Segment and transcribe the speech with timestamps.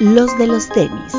[0.00, 1.12] los de los tenis.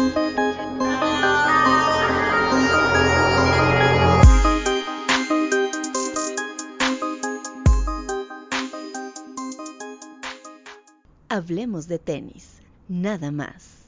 [11.27, 13.79] Hablemos de tenis, nada más.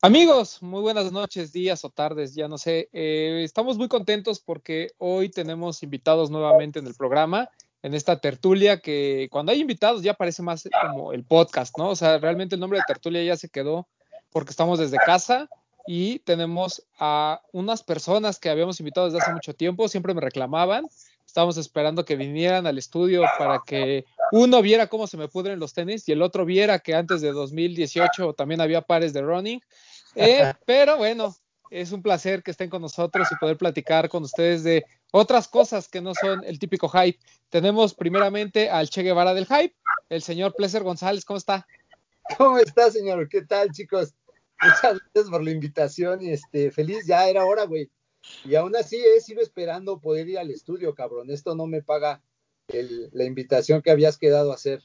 [0.00, 2.88] Amigos, muy buenas noches, días o tardes, ya no sé.
[2.92, 7.50] Eh, estamos muy contentos porque hoy tenemos invitados nuevamente en el programa,
[7.86, 11.90] en esta tertulia que cuando hay invitados ya parece más como el podcast, ¿no?
[11.90, 13.86] O sea, realmente el nombre de tertulia ya se quedó
[14.32, 15.48] porque estamos desde casa
[15.86, 20.84] y tenemos a unas personas que habíamos invitado desde hace mucho tiempo, siempre me reclamaban,
[21.24, 25.72] estábamos esperando que vinieran al estudio para que uno viera cómo se me pudren los
[25.72, 29.60] tenis y el otro viera que antes de 2018 también había pares de running.
[30.16, 31.36] Eh, pero bueno,
[31.70, 35.88] es un placer que estén con nosotros y poder platicar con ustedes de otras cosas
[35.88, 37.18] que no son el típico hype.
[37.48, 39.74] Tenemos primeramente al Che Guevara del hype,
[40.08, 41.66] el señor Pleser González, ¿cómo está?
[42.38, 43.28] ¿Cómo está, señor?
[43.28, 44.14] ¿Qué tal, chicos?
[44.60, 47.90] Muchas gracias por la invitación y este, feliz, ya era hora, güey.
[48.44, 51.30] Y aún así he sido esperando poder ir al estudio, cabrón.
[51.30, 52.22] Esto no me paga
[53.12, 54.82] la invitación que habías quedado a hacer.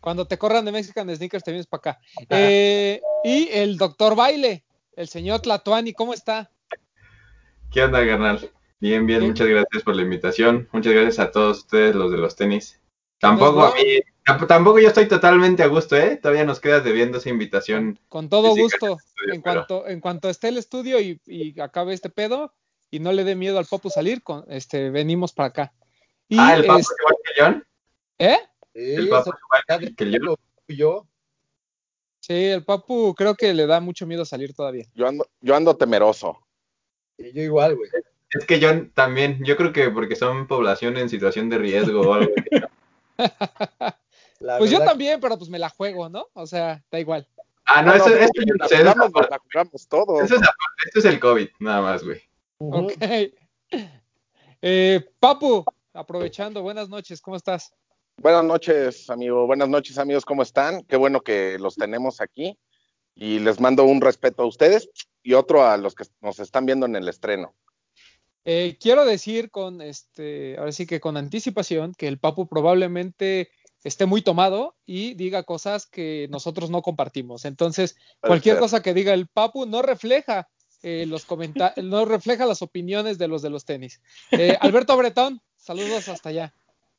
[0.00, 2.00] Cuando te corran de Mexican Sneakers te vienes para acá.
[2.30, 4.64] Eh, y el doctor Baile,
[4.98, 6.50] el señor Tlatuani, ¿cómo está?
[7.70, 8.50] ¿Qué onda, carnal?
[8.80, 10.68] Bien, bien, muchas gracias por la invitación.
[10.72, 12.80] Muchas gracias a todos ustedes, los de los tenis.
[13.20, 14.00] Tampoco a mí,
[14.48, 16.16] tampoco yo estoy totalmente a gusto, ¿eh?
[16.16, 18.00] Todavía nos quedas debiendo esa invitación.
[18.08, 18.98] Con todo gusto.
[19.32, 22.52] en, cuanto, en cuanto esté el estudio y, y, acabe este pedo
[22.90, 25.72] y no le dé miedo al Papu salir, con, este, venimos para acá.
[26.36, 27.66] ah, ¿el Papu es, igual que John?
[28.18, 28.38] ¿Eh?
[28.74, 31.06] el Papu igual que yo.
[32.20, 34.86] Sí, el Papu creo que le da mucho miedo salir todavía.
[34.94, 36.38] Yo ando, yo ando temeroso.
[37.16, 37.90] Y yo igual, güey.
[38.30, 42.12] Es que yo también, yo creo que porque son población en situación de riesgo o
[42.12, 42.32] algo.
[44.58, 46.26] pues yo también, pero pues me la juego, ¿no?
[46.34, 47.26] O sea, da igual.
[47.64, 48.30] Ah, no, eso, eso,
[48.70, 50.22] eso, la jugamos todos.
[50.24, 50.42] Eso es,
[50.86, 52.20] esto es el COVID, nada más, güey.
[52.58, 52.92] Ok.
[54.60, 57.72] Eh, Papu, aprovechando, buenas noches, ¿cómo estás?
[58.20, 59.46] Buenas noches, amigo.
[59.46, 60.82] Buenas noches, amigos, ¿cómo están?
[60.82, 62.58] Qué bueno que los tenemos aquí.
[63.14, 64.90] Y les mando un respeto a ustedes
[65.22, 67.54] y otro a los que nos están viendo en el estreno.
[68.44, 73.50] Eh, quiero decir con este, ahora sí que con anticipación, que el Papu probablemente
[73.84, 77.44] esté muy tomado y diga cosas que nosotros no compartimos.
[77.44, 80.48] Entonces, cualquier cosa que diga el Papu no refleja
[80.82, 84.00] eh, los comentarios, no refleja las opiniones de los de los tenis.
[84.32, 86.54] Eh, Alberto Bretón, saludos hasta allá.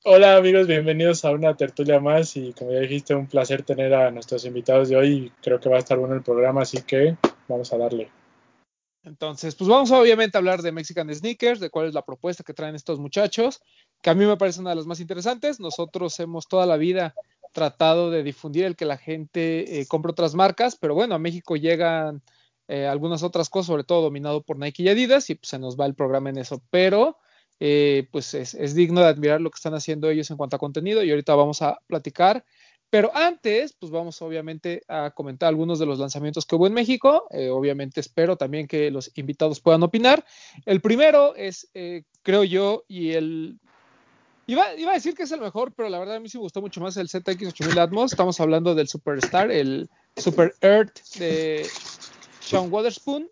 [0.05, 4.09] Hola amigos, bienvenidos a una tertulia más y como ya dijiste, un placer tener a
[4.11, 5.33] nuestros invitados de hoy.
[5.41, 7.17] Creo que va a estar bueno el programa, así que
[7.49, 8.09] vamos a darle.
[9.03, 12.53] Entonces, pues vamos obviamente a hablar de Mexican Sneakers, de cuál es la propuesta que
[12.53, 13.61] traen estos muchachos,
[14.01, 15.59] que a mí me parece una de las más interesantes.
[15.59, 17.13] Nosotros hemos toda la vida
[17.51, 21.57] tratado de difundir el que la gente eh, compre otras marcas, pero bueno, a México
[21.57, 22.21] llegan
[22.69, 25.77] eh, algunas otras cosas, sobre todo dominado por Nike y Adidas, y pues se nos
[25.77, 27.17] va el programa en eso, pero
[27.59, 31.03] eh, pues es, digno de admirar lo que están haciendo ellos en cuanto a contenido
[31.03, 32.43] y ahorita vamos a platicar
[32.89, 37.27] pero antes, pues vamos obviamente a comentar algunos de los lanzamientos que hubo en México.
[37.29, 40.25] Eh, obviamente espero también que los invitados puedan opinar.
[40.65, 43.59] El primero es, eh, creo yo, y el...
[44.47, 46.41] Iba, iba, a decir que es el mejor, pero la verdad a mí sí me
[46.41, 48.11] gustó mucho más el ZX8000 Atmos.
[48.11, 49.87] Estamos hablando del Superstar, el
[50.17, 51.67] Super Earth de
[52.39, 53.29] Sean Waterspoon.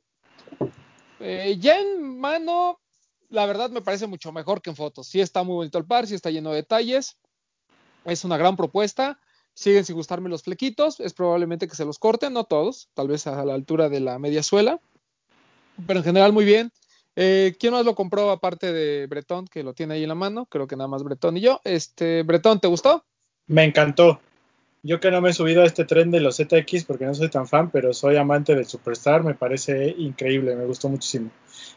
[1.20, 2.80] Ya en mano,
[3.30, 5.08] la verdad me parece mucho mejor que en fotos.
[5.08, 7.18] Sí está muy bonito el par, sí está lleno de detalles.
[8.06, 9.20] Es una gran propuesta
[9.58, 13.26] siguen sin gustarme los flequitos, es probablemente que se los corten, no todos, tal vez
[13.26, 14.80] a la altura de la media suela,
[15.88, 16.72] pero en general muy bien.
[17.16, 20.46] Eh, ¿Quién más lo compró aparte de Bretón, que lo tiene ahí en la mano?
[20.46, 21.60] Creo que nada más Bretón y yo.
[21.64, 23.04] Este, Bretón, ¿te gustó?
[23.48, 24.20] Me encantó.
[24.84, 27.32] Yo que no me he subido a este tren de los ZX porque no soy
[27.32, 31.32] tan fan, pero soy amante del Superstar, me parece increíble, me gustó muchísimo.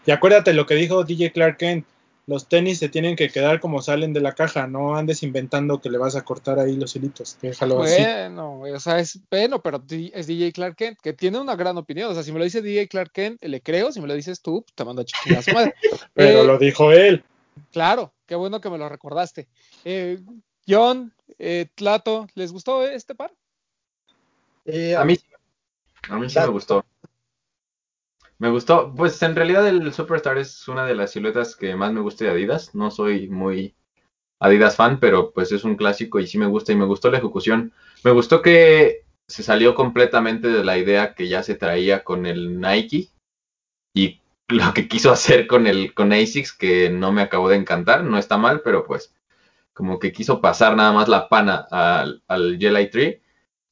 [0.07, 1.87] Y acuérdate lo que dijo DJ Clark Kent,
[2.27, 5.91] los tenis se tienen que quedar como salen de la caja, no andes inventando que
[5.91, 10.27] le vas a cortar ahí los hilitos, déjalo bueno, o sea, es bueno, pero es
[10.29, 12.87] DJ Clark Kent, que tiene una gran opinión, o sea, si me lo dice DJ
[12.87, 15.53] Clark Kent, le creo, si me lo dices tú, pues, te mando a chingar su
[15.53, 15.75] madre.
[16.15, 17.25] pero eh, lo dijo él.
[17.73, 19.49] Claro, qué bueno que me lo recordaste.
[19.85, 20.21] Eh,
[20.69, 23.33] John, eh, Tlato, ¿les gustó este par?
[24.97, 25.19] a mí,
[26.09, 26.85] a mí sí me gustó.
[28.41, 32.01] Me gustó, pues en realidad el Superstar es una de las siluetas que más me
[32.01, 32.75] gusta de Adidas.
[32.75, 33.75] No soy muy
[34.41, 37.19] Adidas fan, pero pues es un clásico y sí me gusta y me gustó la
[37.19, 37.75] ejecución.
[38.03, 42.59] Me gustó que se salió completamente de la idea que ya se traía con el
[42.59, 43.11] Nike
[43.95, 48.05] y lo que quiso hacer con el con ASICS que no me acabó de encantar,
[48.05, 49.15] no está mal, pero pues
[49.75, 53.23] como que quiso pasar nada más la pana al, al Jelly Tree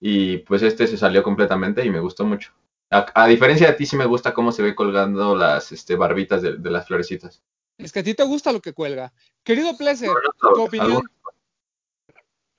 [0.00, 2.52] Y pues este se salió completamente y me gustó mucho.
[2.90, 6.58] A, diferencia de ti, sí me gusta cómo se ve colgando las este, barbitas de,
[6.70, 7.42] las florecitas.
[7.76, 9.12] Es que a ti te gusta lo que cuelga.
[9.42, 11.02] Querido Pleasure, tu opinión.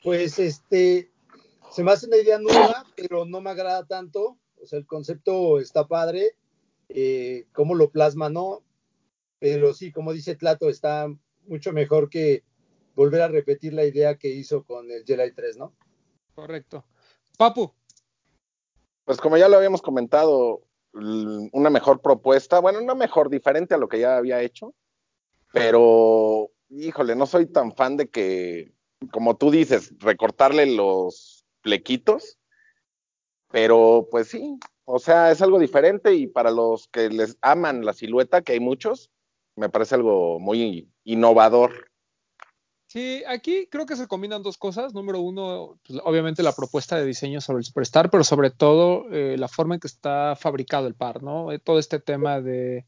[0.04, 1.12] Pues este,
[1.72, 4.38] se me hace una idea nueva, pero no me agrada tanto.
[4.62, 6.36] O sea, el concepto está padre.
[6.90, 8.64] Eh, cómo lo plasma, no.
[9.40, 11.08] Pero sí, como dice Tlato, está
[11.48, 12.44] mucho mejor que
[12.96, 15.74] volver a repetir la idea que hizo con el Jedi 3, ¿no?
[16.36, 16.86] Correcto.
[17.38, 17.74] Papu.
[19.10, 20.62] Pues como ya lo habíamos comentado,
[20.94, 24.76] una mejor propuesta, bueno, una mejor, diferente a lo que ya había hecho,
[25.52, 28.72] pero híjole, no soy tan fan de que,
[29.12, 32.38] como tú dices, recortarle los plequitos,
[33.50, 37.94] pero pues sí, o sea, es algo diferente y para los que les aman la
[37.94, 39.10] silueta, que hay muchos,
[39.56, 41.90] me parece algo muy innovador.
[42.90, 44.96] Sí, aquí creo que se combinan dos cosas.
[44.96, 49.38] Número uno, pues, obviamente la propuesta de diseño sobre el Superstar, pero sobre todo eh,
[49.38, 51.52] la forma en que está fabricado el par, ¿no?
[51.52, 52.88] Eh, todo este tema de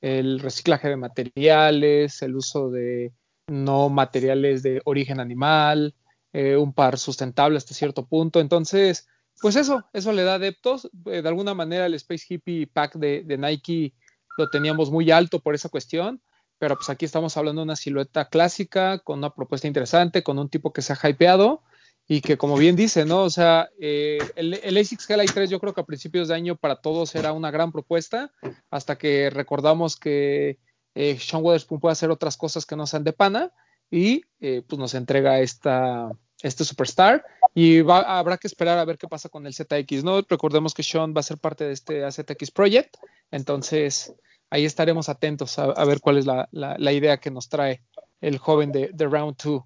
[0.00, 3.12] el reciclaje de materiales, el uso de
[3.46, 5.94] no materiales de origen animal,
[6.32, 8.40] eh, un par sustentable hasta cierto punto.
[8.40, 9.06] Entonces,
[9.40, 10.90] pues eso, eso le da adeptos.
[10.92, 13.94] de alguna manera el Space Hippie Pack de, de Nike
[14.38, 16.20] lo teníamos muy alto por esa cuestión
[16.58, 20.48] pero pues aquí estamos hablando de una silueta clásica, con una propuesta interesante, con un
[20.48, 21.62] tipo que se ha hypeado
[22.08, 23.22] y que como bien dice, ¿no?
[23.22, 26.56] O sea, eh, el, el, ASICS GLI 3 yo creo que a principios de año
[26.56, 28.32] para todos era una gran propuesta,
[28.70, 30.58] hasta que recordamos que
[30.94, 33.52] eh, Sean Weatherspoon puede hacer otras cosas que no sean de pana
[33.90, 36.10] y eh, pues nos entrega esta,
[36.42, 37.24] este Superstar
[37.54, 40.22] y habrá que esperar a ver qué pasa con el ZX, ¿no?
[40.22, 42.96] Recordemos que Sean va a ser parte de este AZX Project,
[43.30, 44.14] entonces
[44.50, 47.82] ahí estaremos atentos a, ver cuál es la, idea que nos trae
[48.20, 49.62] el joven de, Round 2.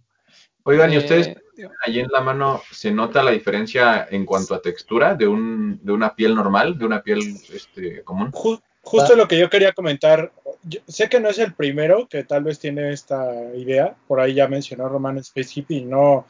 [0.64, 4.60] Oigan, ¿y ustedes eh, ahí en la mano se nota la diferencia en cuanto a
[4.60, 7.20] textura de, un, de una piel normal, de una piel
[7.52, 8.30] este, común?
[8.82, 10.32] justo lo que yo quería comentar,
[10.88, 14.48] sé que no es el primero que tal vez tiene esta idea, por ahí ya
[14.48, 16.26] mencionó Roman Space Hippie, no,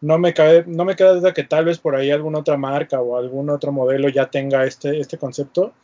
[0.00, 3.00] no me, cabe, no me queda duda que tal vez por ahí alguna otra marca
[3.00, 5.74] o algún otro modelo ya tenga este, este concepto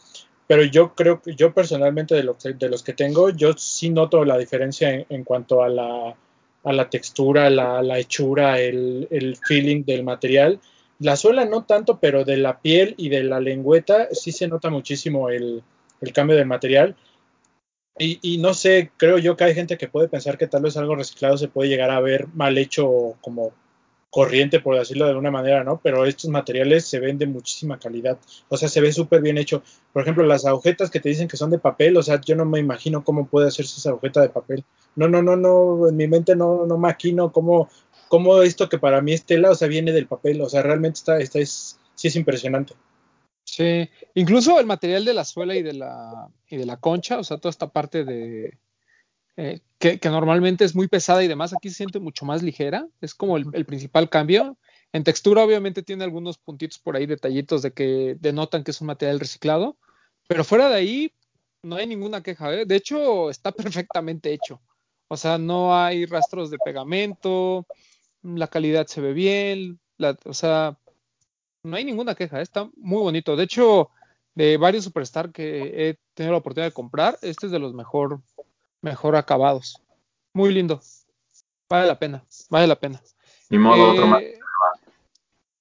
[0.48, 4.24] pero yo creo que yo personalmente de los, de los que tengo, yo sí noto
[4.24, 6.16] la diferencia en, cuanto a la,
[6.64, 10.58] a la textura, la, la hechura, el, el, feeling del material.
[11.00, 14.70] La suela no tanto, pero de la piel y de la lengüeta sí se nota
[14.70, 15.62] muchísimo el,
[16.00, 16.96] el cambio del material.
[17.98, 20.78] Y, y, no sé, creo yo que hay gente que puede pensar que tal vez
[20.78, 23.52] algo reciclado se puede llegar a ver mal hecho como
[24.10, 25.80] corriente, por decirlo de alguna manera, ¿no?
[25.82, 28.18] Pero estos materiales se ven de muchísima calidad,
[28.48, 29.62] o sea, se ve súper bien hecho.
[29.92, 32.44] Por ejemplo, las agujetas que te dicen que son de papel, o sea, yo no
[32.44, 34.64] me imagino cómo puede hacerse esa agujeta de papel.
[34.96, 37.68] No, no, no, no, en mi mente no, no maquino cómo,
[38.08, 40.98] cómo esto que para mí es tela, o sea, viene del papel, o sea, realmente
[40.98, 42.74] está, está es, sí es impresionante.
[43.44, 47.24] Sí, incluso el material de la suela y de la, y de la concha, o
[47.24, 48.58] sea, toda esta parte de,
[49.40, 53.14] eh, que, normalmente es muy pesada y demás, aquí se siente mucho más ligera, es
[53.14, 54.58] como el, principal cambio.
[54.92, 58.88] En textura obviamente tiene algunos puntitos por ahí, detallitos de que denotan que es un
[58.88, 59.78] material reciclado,
[60.26, 61.12] pero fuera de ahí
[61.62, 62.66] no hay ninguna queja, ¿eh?
[62.66, 64.60] de hecho está perfectamente hecho,
[65.06, 67.64] o sea, no hay rastros de pegamento,
[68.22, 69.78] la calidad se ve bien,
[70.24, 70.76] o sea,
[71.62, 72.42] no hay ninguna queja, ¿eh?
[72.42, 73.90] está muy bonito, de hecho,
[74.34, 78.20] de varios Superstar que he tenido la oportunidad de comprar, este es de los mejor
[78.80, 79.80] mejor acabados.
[80.32, 80.80] Muy lindo.
[81.68, 83.02] Vale la pena, vale la pena.
[83.50, 84.22] Ni modo, otro más.
[84.22, 84.38] Eh,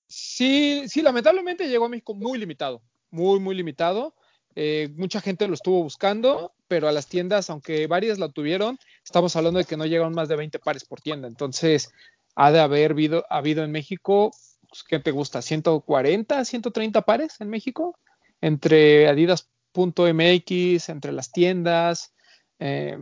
[0.07, 2.81] sí, sí, lamentablemente llegó a México muy limitado,
[3.11, 4.15] muy, muy limitado.
[4.55, 9.35] Eh, mucha gente lo estuvo buscando, pero a las tiendas, aunque varias la tuvieron, estamos
[9.35, 11.27] hablando de que no llegan más de 20 pares por tienda.
[11.27, 11.91] Entonces,
[12.35, 14.31] ha de haber habido, habido en México,
[14.69, 15.39] pues, ¿qué te gusta?
[15.39, 17.99] ¿140, 130 pares en México?
[18.41, 22.13] Entre adidas.mx, entre las tiendas,
[22.59, 22.97] eh,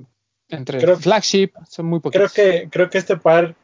[0.50, 2.34] entre creo, flagship, son muy poquitos.
[2.34, 3.56] Creo que, creo que este par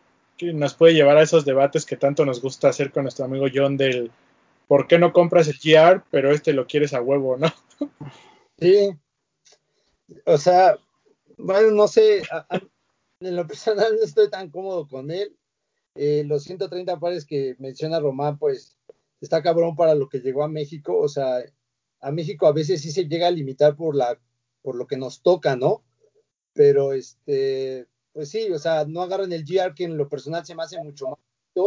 [0.42, 3.78] nos puede llevar a esos debates que tanto nos gusta hacer con nuestro amigo John
[3.78, 4.12] del
[4.68, 7.48] ¿por qué no compras el GR pero este lo quieres a huevo, no?
[8.58, 8.92] Sí.
[10.26, 10.78] O sea,
[11.38, 12.22] bueno, no sé,
[13.20, 15.36] en lo personal no estoy tan cómodo con él.
[15.96, 18.78] Eh, los 130 pares que menciona Román, pues
[19.20, 20.98] está cabrón para lo que llegó a México.
[20.98, 21.40] O sea,
[22.00, 24.20] a México a veces sí se llega a limitar por la
[24.62, 25.84] por lo que nos toca, ¿no?
[26.54, 30.56] Pero este, pues sí, o sea, no agarran el GR que en lo personal se
[30.56, 31.20] me hace mucho más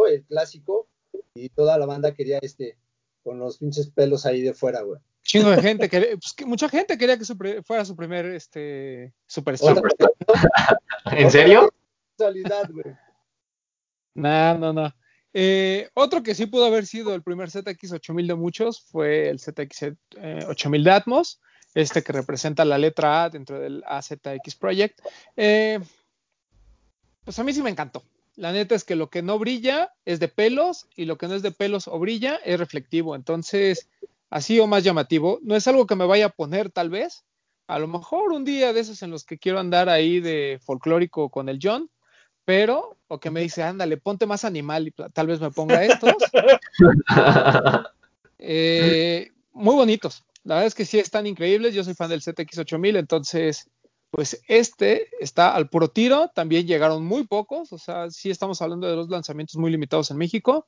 [0.09, 0.87] el clásico
[1.35, 2.77] y toda la banda quería este
[3.23, 4.99] con los pinches pelos ahí de fuera, güey.
[5.23, 7.25] Chingo de gente, que, pues, que mucha gente quería que
[7.63, 9.81] fuera su primer este superstar.
[11.11, 11.73] ¿En serio?
[12.17, 12.95] Güey.
[14.13, 14.93] No, no, no.
[15.33, 20.83] Eh, otro que sí pudo haber sido el primer ZX8000 de muchos fue el ZX8000
[20.83, 21.41] de Atmos,
[21.75, 25.01] este que representa la letra A dentro del AZX Project.
[25.35, 25.79] Eh,
[27.23, 28.03] pues a mí sí me encantó.
[28.37, 31.35] La neta es que lo que no brilla es de pelos y lo que no
[31.35, 33.15] es de pelos o brilla es reflectivo.
[33.15, 33.89] Entonces,
[34.29, 35.39] así o más llamativo.
[35.41, 37.23] No es algo que me vaya a poner tal vez.
[37.67, 41.29] A lo mejor un día de esos en los que quiero andar ahí de folclórico
[41.29, 41.89] con el John,
[42.45, 46.13] pero, o que me dice, ándale, ponte más animal y tal vez me ponga estos.
[48.37, 50.23] Eh, muy bonitos.
[50.45, 51.73] La verdad es que sí están increíbles.
[51.73, 53.69] Yo soy fan del ZX8000, entonces,
[54.11, 56.31] pues este está al puro tiro.
[56.33, 60.17] También llegaron muy pocos, o sea, sí estamos hablando de dos lanzamientos muy limitados en
[60.17, 60.67] México.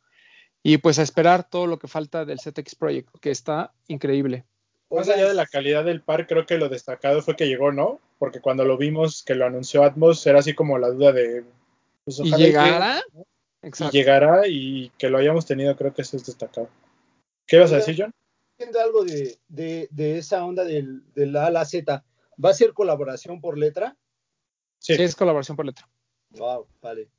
[0.63, 4.45] Y pues a esperar todo lo que falta del ZX Project, que está increíble.
[4.89, 7.99] Más allá de la calidad del par, creo que lo destacado fue que llegó, ¿no?
[8.17, 11.43] Porque cuando lo vimos que lo anunció Atmos, era así como la duda de.
[12.03, 13.01] Pues, ¿Y llegará?
[13.61, 16.69] Y llegará y que lo hayamos tenido, creo que eso es destacado.
[17.45, 18.11] ¿Qué vas a decir, John?
[18.57, 22.03] Viendo algo de, de, esa onda del, de la A a la Z,
[22.43, 23.95] ¿va a ser colaboración por letra?
[24.79, 24.95] Sí.
[24.95, 25.87] sí, es colaboración por letra.
[26.31, 27.09] Wow, vale.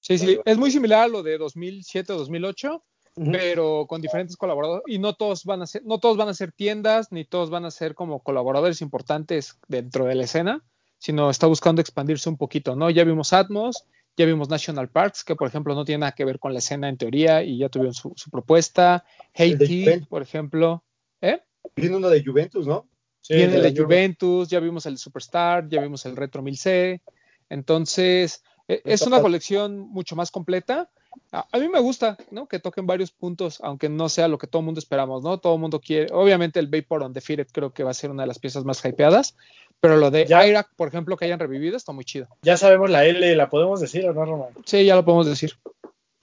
[0.00, 2.84] Sí, sí, es muy similar a lo de 2007 o 2008,
[3.32, 6.52] pero con diferentes colaboradores y no todos van a ser no todos van a ser
[6.52, 10.64] tiendas ni todos van a ser como colaboradores importantes dentro de la escena,
[10.98, 12.90] sino está buscando expandirse un poquito, ¿no?
[12.90, 13.86] Ya vimos Atmos,
[14.16, 16.88] ya vimos National Parks, que por ejemplo no tiene nada que ver con la escena
[16.88, 19.04] en teoría y ya tuvieron su, propuesta.
[19.34, 20.82] Haiti, por ejemplo.
[21.20, 21.40] ¿Eh?
[21.74, 22.88] Viene uno de Juventus, ¿no?
[23.20, 27.00] Sí, Viene el de Juventus, ya vimos el Superstar, ya vimos el Retro 1000C.
[27.48, 30.90] Entonces, e, es una colección mucho más completa.
[31.32, 32.46] A, mí me gusta, ¿no?
[32.46, 35.38] Que toquen varios puntos, aunque no sea lo que todo el mundo esperamos, ¿no?
[35.38, 36.12] Todo el mundo quiere.
[36.12, 38.64] Obviamente, el Vapor on the Defeated creo que va a ser una de las piezas
[38.64, 39.36] más hypeadas.
[39.80, 42.28] Pero lo de Irak, por ejemplo, que hayan revivido, está muy chido.
[42.42, 44.48] Ya sabemos la L, ¿la podemos decir o no, Román?
[44.64, 45.52] Sí, ya lo podemos decir.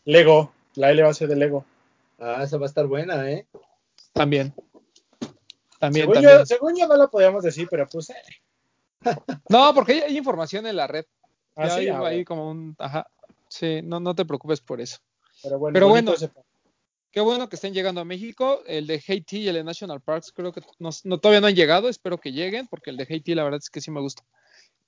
[0.05, 1.65] Lego, la L va a ser de Lego.
[2.19, 3.45] Ah, esa va a estar buena, ¿eh?
[4.13, 4.53] También.
[5.79, 6.39] También, según, también.
[6.39, 8.09] Yo, según yo no la podíamos decir, pero pues.
[8.09, 8.15] Eh.
[9.49, 11.05] no, porque hay información en la red.
[11.55, 12.75] Ah, ya hay ah, ahí como un.
[12.79, 13.07] Ajá.
[13.47, 14.97] Sí, no, no te preocupes por eso.
[15.43, 16.13] Pero bueno, Pero bueno
[17.13, 18.63] qué bueno que estén llegando a México.
[18.65, 21.87] El de Haiti y el de National Parks creo que no, todavía no han llegado.
[21.87, 24.23] Espero que lleguen porque el de Haiti la verdad es que sí me gusta.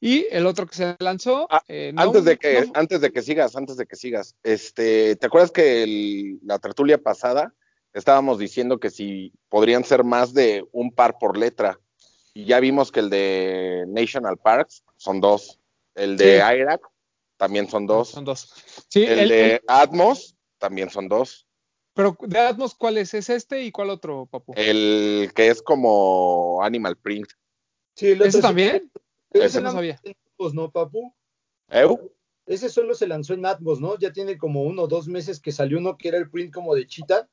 [0.02, 1.48] Y el otro que se lanzó.
[1.50, 5.28] Ah, eh, antes, de que, antes de que sigas, antes de que sigas, este, ¿te
[5.28, 7.54] acuerdas que la tertulia pasada
[7.94, 11.80] estábamos diciendo que si podrían ser más de un par por letra?
[12.34, 15.60] Y ya vimos que el de National Parks son dos.
[15.94, 16.78] El de sí.
[17.38, 18.10] también son dos.
[18.10, 18.52] Son dos.
[18.90, 21.46] Sí, el, de Atmos también son dos.
[21.96, 23.14] Pero de Atmos, ¿cuál es?
[23.14, 24.54] ¿Es este y cuál otro, Papu?
[24.58, 27.30] El que es como Animal Print.
[27.96, 28.92] Sí, ¿Ese también?
[29.32, 30.00] Ese no sabía.
[30.54, 31.16] ¿No, Papu?
[31.70, 32.12] ¿Eu?
[32.46, 33.98] Ese solo se lanzó en Atmos, ¿no?
[33.98, 36.76] Ya tiene como uno o dos meses que salió uno que era el print como
[36.76, 37.30] de Chita.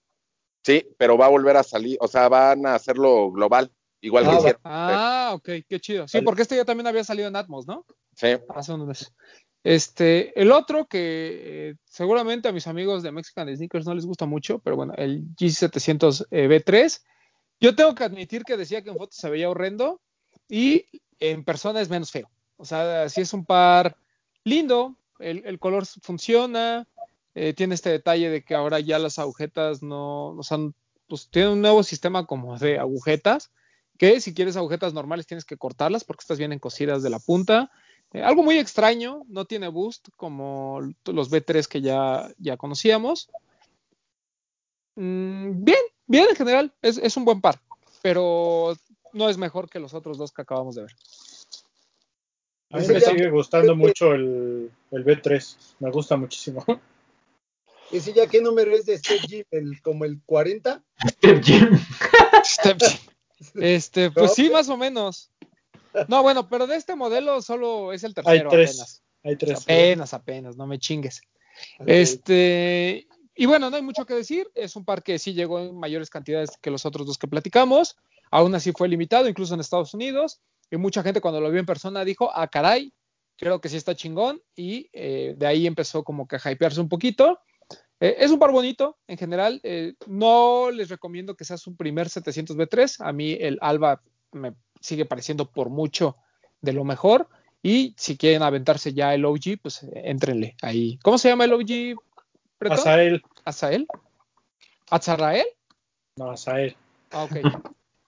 [0.64, 3.73] Sí, pero va a volver a salir, o sea, van a hacerlo global.
[4.02, 4.61] Igual que ah, hicieron.
[4.64, 6.09] Ah, ok, qué chido.
[6.09, 7.87] Sí, porque este ya también había salido en Atmos, ¿no?
[8.16, 8.37] Sí.
[8.49, 9.14] Hace unos meses.
[9.62, 14.26] Este, el otro que eh, seguramente a mis amigos de Mexican Sneakers no les gusta
[14.26, 17.00] mucho, pero bueno, el G700 eh, B3.
[17.61, 20.00] Yo tengo que admitir que decía que en fotos se veía horrendo
[20.49, 20.85] y
[21.21, 22.28] en persona es menos feo.
[22.56, 23.97] O sea, si es un par
[24.42, 26.88] lindo, el, color funciona,
[27.37, 30.59] eh, tiene este detalle de que ahora ya las agujetas no, o sea,
[31.06, 33.52] pues tiene un nuevo sistema como de agujetas
[33.99, 37.71] que si quieres agujetas normales tienes que cortarlas porque estas vienen cosidas de la punta.
[38.13, 43.31] Eh, algo muy extraño, no tiene boost como los B3 que ya, ya conocíamos.
[44.97, 47.61] Mm, bien, bien en general, es, un buen par,
[48.03, 48.77] pero
[49.13, 50.93] no es mejor que los otros dos que acabamos de ver.
[52.71, 56.65] A mí me sigue gustando mucho el, el B3, me gusta muchísimo.
[57.93, 59.45] ¿Ese ya qué número es de Step Gym?
[59.51, 60.83] ¿El, ¿Como el 40?
[61.09, 61.79] Step Gym.
[62.43, 62.99] Step Gym.
[63.55, 65.31] Este, pues sí, más o menos.
[66.09, 68.71] No, bueno, pero de este modelo solo es el tercero Hay tres.
[68.71, 69.03] apenas.
[69.25, 69.63] Hay tres.
[69.63, 71.23] apenas, apenas, no me chingues.
[71.87, 74.51] Este, y bueno, no hay mucho que decir.
[74.55, 77.97] Es un par que sí llegó en mayores cantidades que los otros dos que platicamos.
[78.31, 80.41] Aún así fue limitado, incluso en Estados Unidos.
[80.71, 82.93] Y mucha gente cuando lo vio en persona dijo, ah, caray,
[83.37, 84.43] creo que sí está chingón.
[84.57, 87.39] Y eh, de ahí empezó como que a hypearse un poquito.
[88.02, 89.61] Eh, es un par bonito en general.
[89.62, 92.97] Eh, no les recomiendo que sea su primer 700B3.
[92.99, 96.16] A mí el Alba me sigue pareciendo por mucho
[96.61, 97.28] de lo mejor.
[97.62, 100.99] Y si quieren aventarse ya el OG, pues éntrenle ahí.
[101.04, 101.97] ¿Cómo se llama el OG?
[102.68, 103.23] Azael.
[103.44, 103.87] ¿Azael?
[104.90, 105.47] ¿Azarael?
[106.16, 106.76] No, Azael.
[107.12, 107.37] Ah, ok.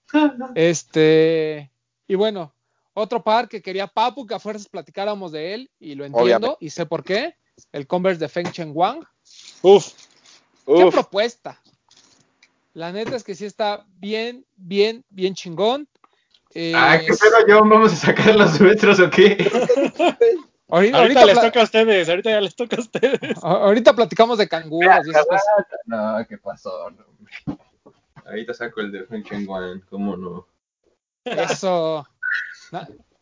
[0.57, 1.71] este,
[2.09, 2.53] y bueno,
[2.95, 6.71] otro par que quería Papu que a fuerzas platicáramos de él y lo entiendo y
[6.71, 7.37] sé por qué.
[7.71, 9.05] El Converse de Feng Cheng Wang.
[9.65, 9.95] Uf,
[10.67, 11.59] qué propuesta.
[12.75, 15.89] La neta es que sí está bien, bien, bien chingón.
[16.75, 19.39] ah, qué pedo, John, ¿vamos a sacar los nuestros o qué?
[20.69, 23.39] ahorita, ahorita, les toca a ustedes, ahorita ya les toca a ustedes.
[23.43, 25.07] Ahorita platicamos de canguros.
[25.87, 26.91] No, ¿qué pasó?
[26.91, 27.59] No,
[28.27, 29.25] ahorita saco el de Feng
[29.89, 30.47] ¿cómo no?
[31.25, 32.07] Eso.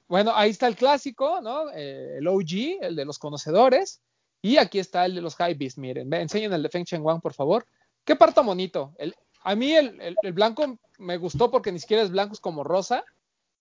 [0.09, 1.71] Bueno, ahí está el clásico, ¿no?
[1.71, 4.03] Eh, el OG, el de los conocedores.
[4.43, 5.79] Y aquí está el de los High Beast.
[5.79, 7.65] Miren, enseñen el de Feng Cheng Wang, por favor.
[8.05, 8.93] Qué parto bonito.
[8.99, 12.65] El, a mí el, el, blanco me gustó porque ni siquiera es blanco, es como
[12.65, 13.05] rosa.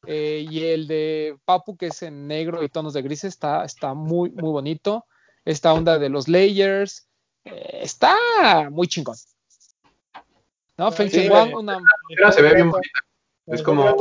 [0.08, 3.94] Eh, y el de Papu, que es en negro y tonos de gris, está, está
[3.94, 5.06] muy, muy bonito.
[5.46, 7.08] Esta onda de los layers.
[7.46, 8.16] Eh, está
[8.72, 9.16] muy chingón.
[10.78, 10.92] ¿No?
[10.92, 11.80] Feng Cheng Wang, una.
[12.32, 13.00] se ve bien bonita.
[13.46, 13.96] Es como.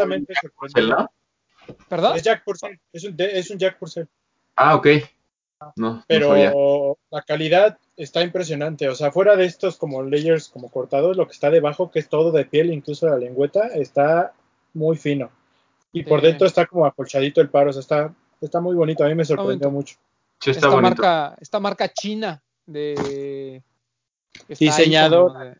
[1.89, 2.17] ¿Perdón?
[2.17, 2.81] Es Jack Purcell.
[2.91, 4.09] Es un, es un Jack Purcell.
[4.57, 4.87] Ah, ok.
[5.77, 8.89] No, pero la calidad está impresionante.
[8.89, 12.09] O sea, fuera de estos como layers como cortados, lo que está debajo, que es
[12.09, 14.33] todo de piel, incluso la lengüeta, está
[14.73, 15.31] muy fino.
[15.93, 17.71] Y por dentro está como acolchadito el paro.
[17.71, 19.05] O sea, está, está muy bonito.
[19.05, 19.97] A mí me sorprendió mucho.
[20.45, 23.63] esta, marca, esta marca china de
[24.49, 25.57] diseñador,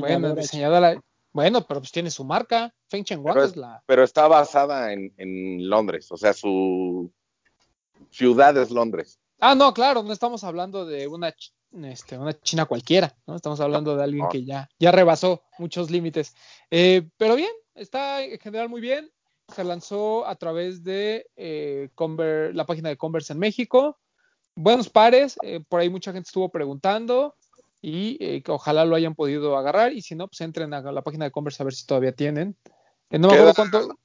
[0.00, 1.00] bueno, diseñadora
[1.34, 2.72] bueno, pero pues tiene su marca.
[2.88, 3.82] Feng Cheng Wang es, la.
[3.86, 7.12] Pero está basada en, en, Londres, o sea, su
[8.10, 9.18] ciudad es Londres.
[9.40, 11.34] Ah, no, claro, no estamos hablando de una,
[11.82, 13.36] este, una China cualquiera, ¿no?
[13.36, 16.34] Estamos hablando de alguien que ya, ya rebasó muchos límites.
[16.70, 19.10] Eh, pero bien, está en general muy bien.
[19.54, 21.90] Se lanzó a través de eh,
[22.52, 23.98] la página de Converse en México.
[24.56, 27.34] Buenos pares, eh, por ahí mucha gente estuvo preguntando
[27.82, 31.02] y eh, que ojalá lo hayan podido agarrar y si no, pues entren a la
[31.02, 32.56] página de Converse a ver si todavía tienen.
[33.10, 33.98] No me acuerdo cuánto.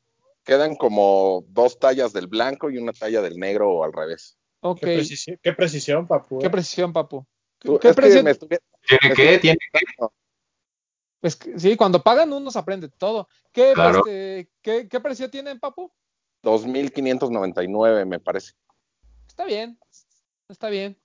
[0.44, 4.39] Quedan como dos tallas del blanco y una talla del negro o al revés.
[4.62, 4.82] Ok.
[4.82, 6.40] Qué precisión, papu.
[6.40, 6.50] Qué eh.
[6.50, 7.26] precisión, papu.
[7.60, 8.26] ¿Qué, precisión?
[8.26, 9.40] ¿Tiene qué?
[9.40, 9.80] ¿Tiene qué?
[11.20, 13.28] Pues sí, cuando pagan uno se aprende todo.
[13.52, 15.92] ¿Qué, este, ¿qué, qué precio tienen, papu?
[16.44, 18.54] 2.599 me parece.
[19.28, 19.78] Está bien,
[20.48, 20.98] está bien.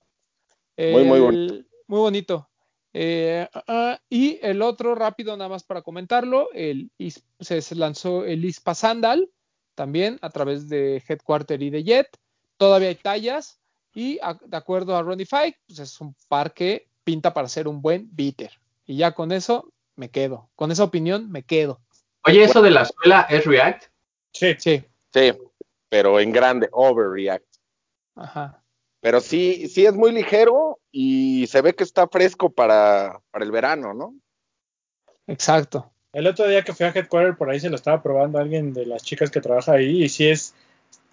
[0.77, 1.69] Muy, muy bonito.
[1.87, 2.49] Muy bonito.
[2.93, 6.91] Eh, ah, ah, y el otro, rápido, nada más para comentarlo, el,
[7.39, 9.29] se lanzó el ISPA Sandal,
[9.75, 12.17] también a través de Headquarter y de Jet.
[12.57, 13.59] Todavía hay tallas
[13.93, 17.81] y de acuerdo a Ronnie Fike, pues es un par que pinta para ser un
[17.81, 18.51] buen beater.
[18.85, 20.49] Y ya con eso me quedo.
[20.55, 21.81] Con esa opinión me quedo.
[22.25, 23.83] Oye, ¿eso de la suela es React?
[24.31, 24.55] Sí.
[24.57, 24.83] Sí.
[25.13, 25.31] Sí,
[25.89, 27.45] pero en grande, Overreact.
[28.15, 28.61] Ajá.
[28.99, 33.51] Pero sí, sí es muy ligero y se ve que está fresco para, para el
[33.51, 34.15] verano, ¿no?
[35.27, 35.91] Exacto.
[36.11, 38.85] El otro día que fui a Headquarter, por ahí se lo estaba probando alguien de
[38.85, 40.55] las chicas que trabaja ahí y sí es,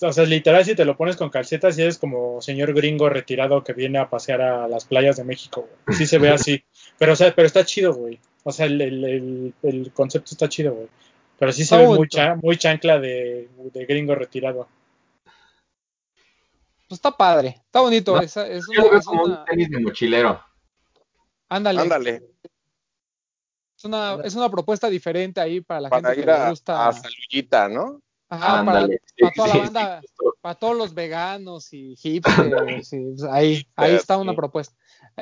[0.03, 3.63] o sea, literal si te lo pones con calcetas, sí es como señor gringo retirado
[3.63, 5.69] que viene a pasear a las playas de México.
[5.97, 6.65] Sí se ve así.
[6.99, 8.21] Pero, o sea, pero está chido, güey.
[8.45, 10.89] O sea, el, el, el, concepto está chido, güey.
[11.39, 12.09] Pero sí se ve muy,
[12.41, 14.69] muy chancla de, de gringo retirado.
[16.87, 18.21] Pues está padre, está bonito.
[18.21, 20.41] es, es una, como un tenis de mochilero.
[21.49, 21.81] Ándale.
[21.81, 22.23] Ándale.
[23.77, 26.87] Es una, es una propuesta diferente ahí para la gente que le gusta.
[26.87, 28.01] A Salullita, ¿no?
[28.33, 28.89] Ajá, para,
[29.35, 30.03] toda la banda,
[30.41, 32.89] para todos los veganos y hipsters.
[32.89, 34.75] Pues ahí, ahí está una propuesta.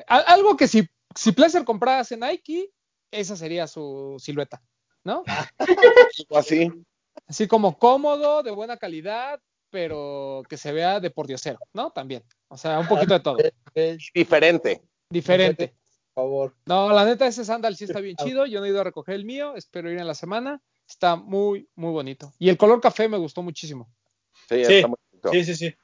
[0.07, 2.71] Algo que si, si Pleasure comprase Nike,
[3.11, 4.63] esa sería su silueta,
[5.03, 5.25] ¿no?
[6.37, 6.71] Así.
[7.27, 11.91] Así como cómodo, de buena calidad, pero que se vea de por diosero, ¿no?
[11.91, 12.23] También.
[12.47, 13.39] O sea, un poquito de todo.
[14.15, 14.83] Diferente.
[15.09, 15.75] Diferente.
[16.15, 16.57] Por favor.
[16.65, 18.47] No, la neta, ese sandal sí está bien chido.
[18.47, 19.57] Yo no he ido a recoger el mío.
[19.57, 20.63] Espero ir en la semana.
[20.91, 22.33] Está muy, muy bonito.
[22.39, 23.89] Y el color café me gustó muchísimo.
[24.49, 24.75] Sí, sí.
[24.75, 25.31] Está muy bonito.
[25.31, 25.75] sí, sí, sí.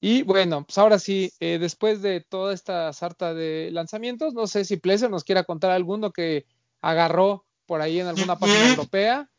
[0.00, 4.64] Y bueno, pues ahora sí, eh, después de toda esta sarta de lanzamientos, no sé
[4.64, 6.46] si Pleasure nos quiera contar alguno que
[6.80, 9.30] agarró por ahí en alguna página europea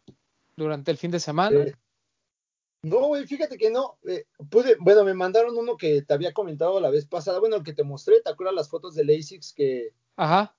[0.56, 1.66] durante el fin de semana.
[2.84, 3.98] No, güey, fíjate que no.
[4.08, 7.64] Eh, pude, bueno, me mandaron uno que te había comentado la vez pasada, bueno, el
[7.64, 10.56] que te mostré, ¿te acuerdas las fotos de ASICS que Ajá.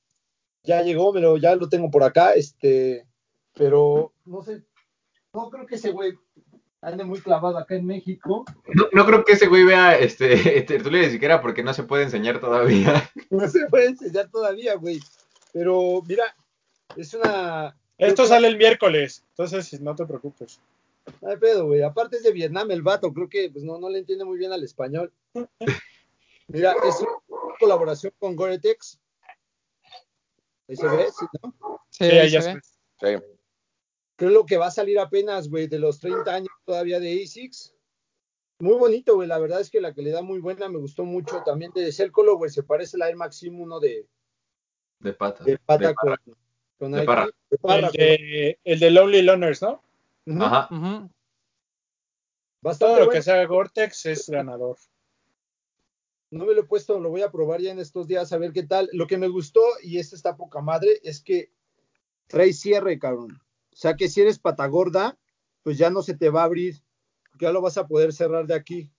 [0.64, 3.06] ya llegó, pero ya lo tengo por acá, este,
[3.54, 4.62] pero no sé,
[5.32, 6.14] no creo que ese güey
[6.84, 8.44] ande muy clavado acá en México.
[8.74, 12.04] No, no creo que ese güey vea este tertulia ni siquiera porque no se puede
[12.04, 13.10] enseñar todavía.
[13.30, 15.00] No se puede enseñar todavía, güey.
[15.52, 16.24] Pero mira,
[16.96, 17.76] es una.
[17.98, 20.60] Esto sale el miércoles, entonces no te preocupes.
[21.20, 21.82] No hay pedo, güey.
[21.82, 24.52] Aparte es de Vietnam el vato, creo que pues no, no le entiende muy bien
[24.52, 25.12] al español.
[26.48, 29.00] Mira, es una colaboración con Gore-Tex.
[30.68, 31.80] Ahí se ve, ¿sí, no?
[31.90, 32.60] Sí, ahí ya se ve.
[33.00, 33.33] Sí.
[34.16, 37.74] Creo que va a salir apenas, güey, de los 30 años todavía de ASICS.
[38.60, 39.26] Muy bonito, güey.
[39.26, 41.42] La verdad es que la calidad muy buena, me gustó mucho.
[41.44, 44.06] También de Celcolo, güey, se parece al Air Maxim 1 de,
[45.00, 45.42] De pata.
[45.42, 46.16] de pata De con,
[46.78, 47.28] con De parra,
[47.64, 49.82] El de, el de Lonely Loners, ¿no?
[50.40, 50.68] Ajá.
[50.70, 51.10] Ujú.
[52.62, 53.10] Bastante Todo lo bueno.
[53.18, 54.78] que sea Gore-Tex es ganador.
[56.30, 58.52] No me lo he puesto, lo voy a probar ya en estos días a ver
[58.52, 58.88] qué tal.
[58.92, 61.52] Lo que me gustó, y este está poca madre, es que
[62.26, 63.40] trae cierre, cabrón.
[63.74, 65.18] O sea que si eres pata gorda,
[65.62, 66.80] pues ya no se te va a abrir,
[67.40, 68.90] ya lo vas a poder cerrar de aquí.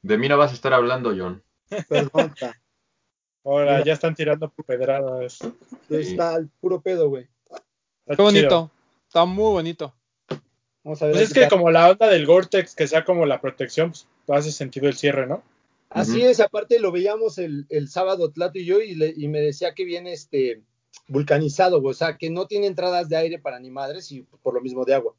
[0.00, 1.42] De mí no vas a estar hablando, John.
[1.88, 2.32] Perdón.
[3.44, 5.38] Ahora ya están tirando pedradas.
[5.88, 7.28] Está el puro pedo, güey.
[8.06, 8.46] Está Qué bonito.
[8.48, 8.70] chido.
[9.06, 9.94] Está muy bonito.
[10.84, 11.14] Vamos a ver.
[11.14, 13.92] Pues es que como la onda del Gore-Tex, que sea como la protección,
[14.26, 15.42] pues hace sentido el cierre, ¿no?
[15.90, 19.40] Así es, aparte lo veíamos el, el sábado, Tlato y yo, y, le- y me
[19.40, 20.62] decía que viene este
[21.08, 21.92] vulcanizado, güey.
[21.92, 24.84] o sea, que no tiene entradas de aire para ni madres y por lo mismo
[24.84, 25.14] de agua.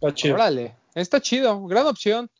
[0.00, 0.34] Está chido.
[0.34, 2.30] Órale, está chido, gran opción.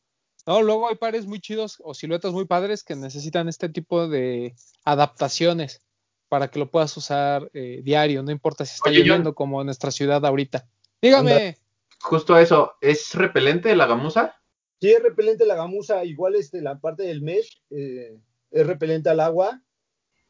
[0.47, 4.55] No, luego hay pares muy chidos o siluetas muy padres que necesitan este tipo de
[4.85, 5.83] adaptaciones
[6.29, 9.67] para que lo puedas usar eh, diario, no importa si está Oye, lloviendo como en
[9.67, 10.67] nuestra ciudad ahorita.
[11.03, 11.59] Dígame,
[12.01, 14.37] Justo a eso, ¿es repelente la gamuza?
[14.81, 18.19] Sí, es repelente la gamuza, igual este, la parte del mesh eh,
[18.51, 19.61] es repelente al agua.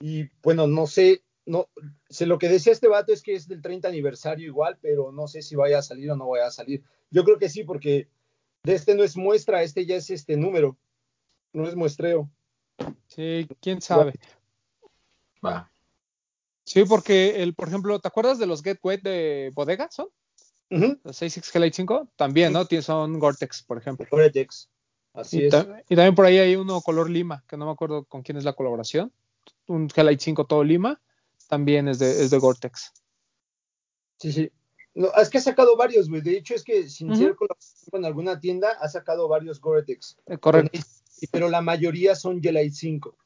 [0.01, 1.69] Y bueno, no sé, no
[2.11, 5.27] sé, lo que decía este vato es que es del 30 aniversario igual, pero no
[5.29, 6.83] sé si vaya a salir o no vaya a salir.
[7.11, 8.09] Yo creo que sí, porque
[8.65, 10.77] de este no es muestra, este ya es este número,
[11.53, 12.31] no es muestreo.
[13.07, 14.13] sí, quién sabe.
[15.45, 15.71] Va.
[16.65, 19.89] Sí, porque el, por ejemplo, ¿te acuerdas de los Get Wet de bodega?
[19.91, 20.09] ¿Son?
[20.71, 21.01] Ujú.
[21.03, 22.67] Los 66 Gelite 5, también, ¿no?
[22.83, 24.07] Son Gore-Tex, por ejemplo.
[24.11, 24.69] Gore-Tex.
[25.15, 25.51] Así Y, es.
[25.51, 28.37] ta- y también por ahí hay uno color lima, que no me acuerdo con quién
[28.37, 29.11] es la colaboración.
[29.67, 31.01] Un Gelite 5 todo lima,
[31.49, 32.93] también es de, es de Gore-Tex.
[34.19, 34.51] Sí, sí.
[34.95, 36.23] No, es que ha sacado varios, güey.
[36.23, 40.17] De hecho, es que sin ser colaboración con alguna tienda, ha sacado varios Gore-Tex.
[40.27, 40.79] Eh, correcto.
[41.21, 43.17] Y- Pero la mayoría son Gelite 5.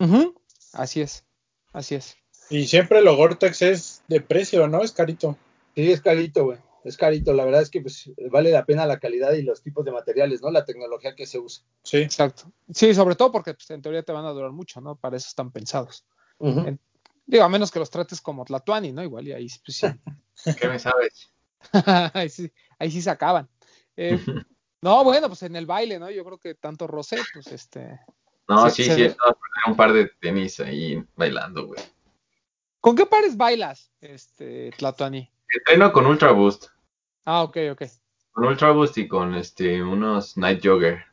[0.00, 0.34] Ujú.
[0.74, 1.24] Así es,
[1.72, 2.14] así es.
[2.50, 4.82] Y siempre lo Gore-Tex es de precio, ¿no?
[4.82, 5.36] Es carito.
[5.74, 6.58] Sí, es carito, güey.
[6.84, 7.32] Es carito.
[7.34, 10.40] La verdad es que pues, vale la pena la calidad y los tipos de materiales,
[10.40, 10.50] ¿no?
[10.50, 11.64] La tecnología que se usa.
[11.82, 11.98] Sí.
[11.98, 12.50] Exacto.
[12.72, 14.96] Sí, sobre todo porque pues, en teoría te van a durar mucho, ¿no?
[14.96, 16.06] Para eso están pensados.
[17.28, 19.02] Digo, a menos que los trates como Tlatuani, ¿no?
[19.02, 19.86] Igual y ahí pues, sí.
[20.58, 21.30] ¿Qué me sabes?
[22.14, 23.46] ahí, sí, ahí sí se acaban.
[23.96, 24.18] Eh,
[24.82, 26.10] no, bueno, pues en el baile, ¿no?
[26.10, 28.00] Yo creo que tanto Rosé, pues este.
[28.48, 29.16] No, Sí, sí, se sí,
[29.66, 31.82] un par de tenis ahí bailando, güey.
[32.80, 35.30] ¿Con qué pares bailas, este, Tlatuani?
[35.52, 36.68] Entreno con Ultra Boost.
[37.26, 37.82] Ah, ok, ok.
[38.32, 41.04] Con Ultra Boost y con este unos Night Jogger.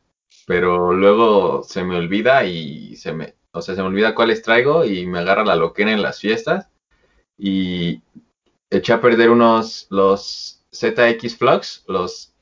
[0.46, 4.84] Pero luego se me olvida y se me, o sea, se me olvida cuáles traigo
[4.84, 6.68] y me agarra la loquera en las fiestas.
[7.38, 8.02] Y
[8.70, 12.32] eché a perder unos, los ZX Flux, los,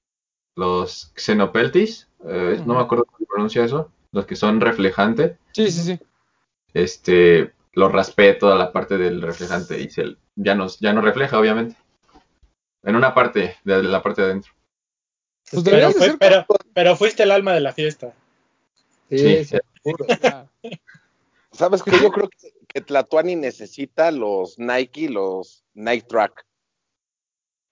[0.57, 5.37] los Xenopeltis, eh, no me acuerdo cómo se pronuncia eso, los que son reflejantes.
[5.53, 6.00] Sí, sí, sí.
[6.72, 11.38] Este, lo raspé toda la parte del reflejante y se, ya, no, ya no refleja,
[11.38, 11.77] obviamente.
[12.83, 14.53] En una parte, de la parte de adentro.
[15.50, 18.12] Pues Pero, fue- pero, pero fuiste el alma de la fiesta.
[19.11, 19.44] Sí, Sí.
[19.44, 20.07] sí, seguro.
[21.55, 21.93] ¿Sabes qué?
[21.93, 26.45] Yo creo que, que Tlatuani necesita los Nike, los Nike Track.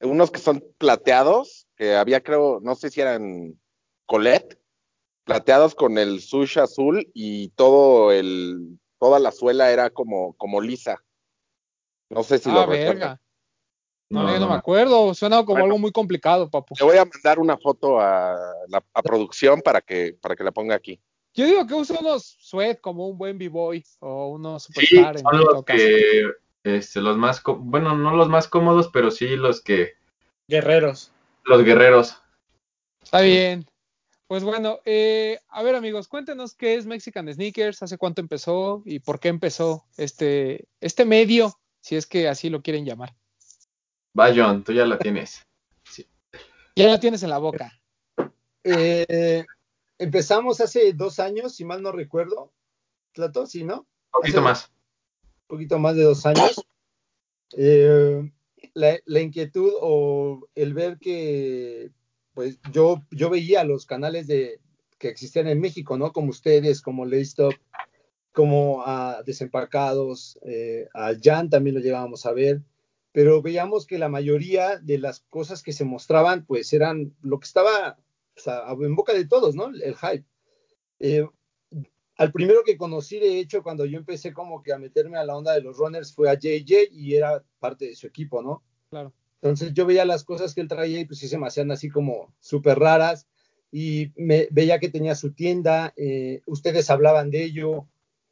[0.01, 3.61] Unos que son plateados, que había creo, no sé si eran
[4.07, 4.59] Colette,
[5.25, 11.03] plateados con el sush azul y todo el, toda la suela era como, como lisa.
[12.11, 13.21] No sé si ah, lo verga.
[14.11, 15.15] No, No, yo no no me acuerdo.
[15.15, 15.65] Suena como Bueno.
[15.67, 16.75] algo muy complicado, papu.
[16.75, 18.37] Te voy a mandar una foto a,
[18.69, 21.01] la, a producción para que, para que la ponga aquí.
[21.35, 25.23] Yo digo que usa unos sweat como un buen B-Boy o unos Sí, superstar en
[25.23, 25.79] son todo los caso.
[25.79, 26.31] que,
[26.65, 29.95] este, los más, bueno, no los más cómodos, pero sí los que,
[30.49, 31.13] Guerreros.
[31.45, 32.19] los guerreros.
[33.03, 33.67] Está bien.
[34.27, 38.99] Pues bueno, eh, a ver amigos, cuéntenos qué es Mexican Sneakers, hace cuánto empezó y
[39.01, 43.15] por qué empezó este, este medio, si es que así lo quieren llamar.
[44.19, 45.43] Va, John, tú ya la tienes.
[46.75, 47.79] Ya la tienes en la boca.
[48.65, 49.45] Eh,
[49.99, 52.53] empezamos hace dos años, si mal no recuerdo.
[53.13, 53.81] Tlato, sí, ¿no?
[53.81, 54.73] Un poquito Hace- más.
[55.25, 56.65] Un poquito más de dos años.
[57.57, 58.31] Eh,
[58.75, 61.91] la, la inquietud o el ver que,
[62.33, 64.61] pues yo, yo veía los canales de,
[64.99, 66.13] que existían en México, ¿no?
[66.13, 67.53] Como ustedes, como Laystop,
[68.33, 72.63] como a Desempacados, eh, a Jan también lo llegábamos a ver,
[73.13, 77.45] pero veíamos que la mayoría de las cosas que se mostraban, pues eran lo que
[77.45, 77.99] estaba
[78.37, 79.69] o sea, en boca de todos, ¿no?
[79.69, 80.25] El hype.
[81.01, 81.27] Eh,
[82.17, 85.37] al primero que conocí, de hecho, cuando yo empecé como que a meterme a la
[85.37, 88.63] onda de los runners fue a JJ y era parte de su equipo, ¿no?
[88.91, 89.13] Claro.
[89.41, 91.91] Entonces yo veía las cosas que él traía y pues sí se me hacían así
[91.91, 93.27] como súper raras
[93.73, 97.89] y me veía que tenía su tienda, eh, ustedes hablaban de ello,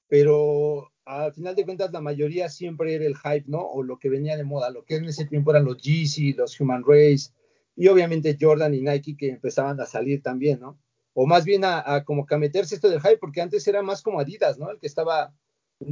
[0.06, 3.62] pero al final de cuentas la mayoría siempre era el hype, ¿no?
[3.62, 6.60] O lo que venía de moda, lo que en ese tiempo eran los Yeezy, los
[6.60, 7.32] Human Race
[7.76, 10.78] y obviamente Jordan y Nike que empezaban a salir también, ¿no?
[11.14, 14.02] O más bien a, como que a meterse esto del hype, porque antes era más
[14.02, 14.70] como Adidas, ¿no?
[14.70, 15.34] El que estaba,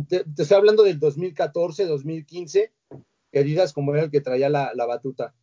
[0.08, 2.72] te, estoy hablando del 2014, 2015,
[3.34, 5.34] Adidas como era el que traía la, la batuta.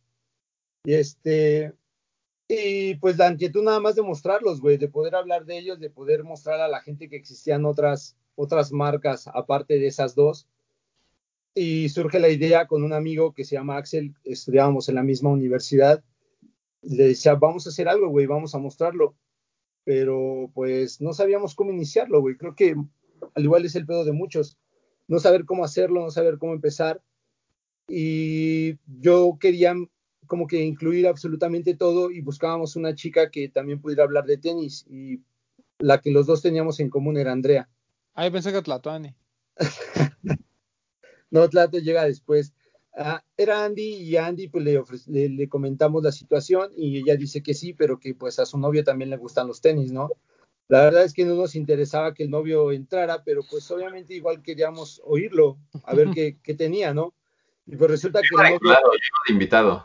[0.84, 1.74] Y este,
[2.48, 5.90] y pues la inquietud nada más de mostrarlos, güey, de poder hablar de ellos, de
[5.90, 10.46] poder mostrar a la gente que existían otras, otras marcas aparte de esas dos.
[11.54, 15.30] Y surge la idea con un amigo que se llama Axel, estudiábamos en la misma
[15.30, 16.04] universidad.
[16.82, 19.16] Le decía, vamos a hacer algo, güey, vamos a mostrarlo.
[19.84, 22.36] Pero pues no sabíamos cómo iniciarlo, güey.
[22.36, 22.74] Creo que
[23.34, 24.58] al igual es el pedo de muchos.
[25.08, 27.02] No saber cómo hacerlo, no saber cómo empezar.
[27.88, 29.74] Y yo quería
[30.26, 34.84] como que incluir absolutamente todo y buscábamos una chica que también pudiera hablar de tenis
[34.88, 35.20] y
[35.78, 37.68] la que los dos teníamos en común era Andrea.
[38.14, 39.14] Ah, pensé que Tlatuani.
[41.30, 42.54] no, Tlato llega después.
[42.96, 44.64] Ah, era Andy y a Andy pues
[45.06, 48.58] le, le, comentamos la situación y ella dice que sí, pero que pues a su
[48.58, 50.08] novio también le gustan los tenis, ¿no?
[50.68, 54.42] La verdad es que no nos interesaba que el novio entrara, pero pues obviamente igual
[54.42, 57.14] queríamos oírlo, a ver qué, qué tenía, ¿no?
[57.66, 58.28] Y pues resulta que...
[58.34, 58.76] El novio,
[59.28, 59.84] invitado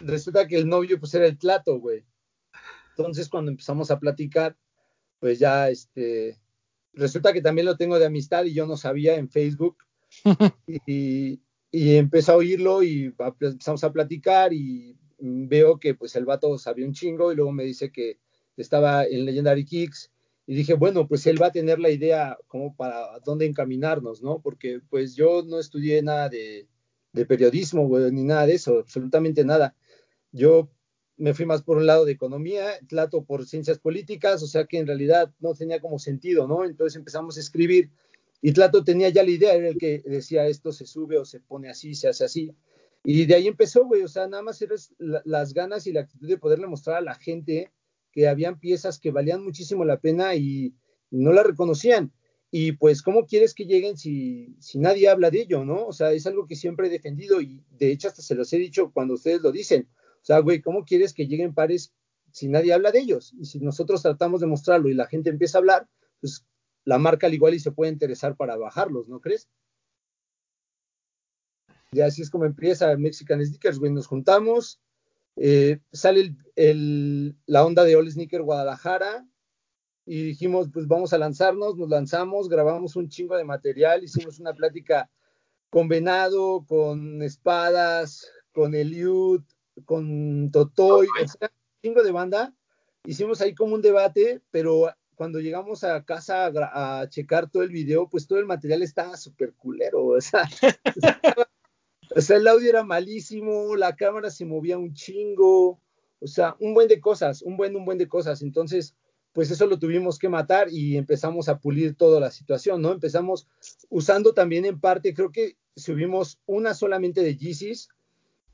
[0.00, 2.04] resulta que el novio pues era el Tlato, güey.
[2.90, 4.56] Entonces cuando empezamos a platicar,
[5.18, 6.38] pues ya este,
[6.92, 9.78] resulta que también lo tengo de amistad y yo no sabía en Facebook.
[10.86, 11.40] y,
[11.76, 16.86] y empecé a oírlo y empezamos a platicar y veo que pues el vato sabía
[16.86, 18.18] un chingo y luego me dice que
[18.56, 20.10] estaba en Legendary Kicks
[20.46, 24.40] y dije, bueno, pues él va a tener la idea como para dónde encaminarnos, ¿no?
[24.40, 26.66] Porque pues yo no estudié nada de,
[27.12, 29.76] de periodismo, güey, ni nada de eso, absolutamente nada.
[30.32, 30.70] Yo
[31.18, 34.78] me fui más por un lado de economía, Tlato por ciencias políticas, o sea que
[34.78, 36.64] en realidad no tenía como sentido, ¿no?
[36.64, 37.90] Entonces empezamos a escribir
[38.46, 41.40] y Tlato tenía ya la idea, era el que decía esto se sube o se
[41.40, 42.54] pone así, se hace así.
[43.02, 46.28] Y de ahí empezó, güey, o sea, nada más eres las ganas y la actitud
[46.28, 47.72] de poderle mostrar a la gente
[48.12, 50.76] que habían piezas que valían muchísimo la pena y
[51.10, 52.12] no la reconocían.
[52.52, 55.84] Y pues, ¿cómo quieres que lleguen si, si nadie habla de ello, no?
[55.84, 58.58] O sea, es algo que siempre he defendido y de hecho hasta se los he
[58.58, 59.88] dicho cuando ustedes lo dicen.
[60.22, 61.92] O sea, güey, ¿cómo quieres que lleguen pares
[62.30, 63.34] si nadie habla de ellos?
[63.40, 65.88] Y si nosotros tratamos de mostrarlo y la gente empieza a hablar,
[66.20, 66.46] pues
[66.86, 69.48] la marca al igual y se puede interesar para bajarlos, ¿no crees?
[71.92, 73.92] Y así es como empieza Mexican Sneakers, güey.
[73.92, 74.80] Nos juntamos,
[75.34, 76.34] eh, sale
[77.46, 79.26] la onda de All Sneaker Guadalajara
[80.04, 84.54] y dijimos, pues vamos a lanzarnos, nos lanzamos, grabamos un chingo de material, hicimos una
[84.54, 85.10] plática
[85.70, 89.42] con Venado, con Espadas, con Eliud,
[89.84, 91.48] con Totoy, un
[91.82, 92.54] chingo de banda.
[93.04, 98.08] Hicimos ahí como un debate, pero cuando llegamos a casa a, checar todo el video,
[98.08, 100.10] pues todo el material estaba súper culero.
[102.14, 105.80] O sea, el audio era malísimo, la cámara se movía un chingo,
[106.20, 108.40] o sea, un buen de cosas, un buen, un buen de cosas.
[108.40, 108.94] Entonces,
[109.32, 112.92] pues eso lo tuvimos que matar y empezamos a pulir toda la situación, ¿no?
[112.92, 113.46] Empezamos
[113.90, 117.90] usando también en parte, creo que subimos una solamente de Yeezys,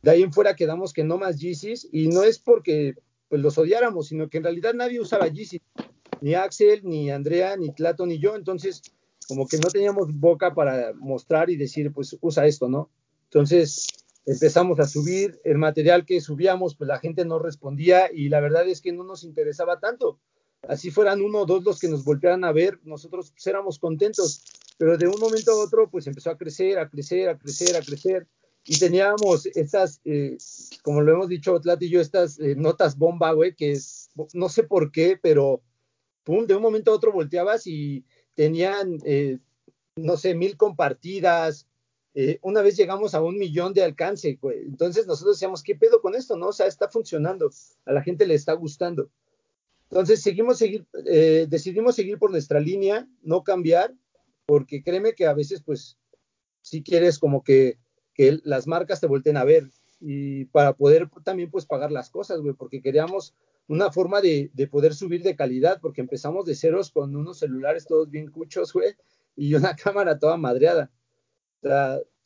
[0.02, 2.96] de ahí en fuera quedamos que no más Yeezys y no es porque
[3.28, 5.60] pues los odiáramos, sino que en realidad nadie usaba Yeezys,
[6.22, 8.82] ni Axel, ni Andrea, ni Tlato, ni yo, entonces
[9.28, 12.90] como que no teníamos boca para mostrar y decir, pues usa esto, ¿no?
[13.24, 13.86] Entonces
[14.24, 18.68] empezamos a subir el material que subíamos, pues la gente no respondía y la verdad
[18.68, 20.18] es que no nos interesaba tanto.
[20.68, 24.44] Así fueran uno o dos los que nos voltearan a ver, nosotros pues, éramos contentos,
[24.78, 27.80] pero de un momento a otro pues empezó a crecer, a crecer, a crecer, a
[27.82, 28.28] crecer
[28.64, 30.36] y teníamos estas, eh,
[30.82, 33.76] como lo hemos dicho Tlat y yo, estas eh, notas bomba, güey, que
[34.34, 35.62] no sé por qué, pero
[36.24, 38.04] pum, de un momento a otro volteabas y
[38.34, 39.38] tenían, eh,
[39.96, 41.68] no sé, mil compartidas.
[42.42, 44.60] una vez llegamos a un millón de alcance, güey.
[44.64, 46.36] Entonces nosotros decíamos, ¿qué pedo con esto?
[46.36, 47.50] No, o sea, está funcionando,
[47.86, 49.10] a la gente le está gustando.
[49.90, 50.86] Entonces seguimos seguir,
[51.48, 53.94] decidimos seguir por nuestra línea, no cambiar,
[54.46, 55.98] porque créeme que a veces, pues,
[56.60, 57.78] si quieres como que
[58.14, 62.40] que las marcas te volten a ver y para poder también pues pagar las cosas,
[62.40, 63.34] güey, porque queríamos
[63.68, 68.10] una forma de, poder subir de calidad, porque empezamos de ceros con unos celulares todos
[68.10, 68.94] bien cuchos, güey,
[69.36, 70.90] y una cámara toda madreada.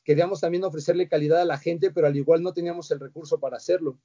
[0.05, 3.57] Queríamos también ofrecerle calidad a la gente, pero al igual no teníamos el recurso para
[3.57, 3.99] hacerlo.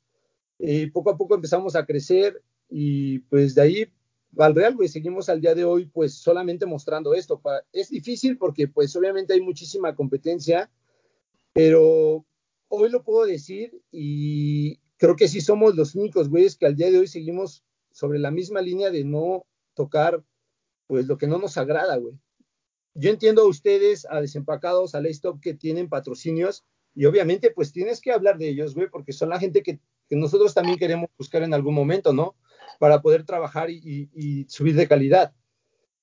[0.59, 3.91] Y poco a poco empezamos a crecer y pues de ahí
[4.37, 7.41] al real, güey, seguimos al día de hoy pues solamente mostrando esto.
[7.71, 10.69] Es difícil porque pues obviamente hay muchísima competencia
[11.53, 12.25] pero
[12.69, 16.91] hoy lo puedo decir y creo que sí somos los únicos güeyes que al día
[16.91, 20.23] de hoy seguimos sobre la misma línea de no tocar
[20.85, 22.13] pues lo que no nos agrada, güey.
[22.93, 27.99] yo entiendo a ustedes, a Desempacados, a Stop que tienen patrocinios y obviamente pues tienes
[27.99, 29.79] que hablar de ellos, güey, porque son la gente que,
[30.11, 32.35] nosotros también queremos buscar en algún momento, ¿no?
[32.79, 35.33] Para poder trabajar y, subir de calidad.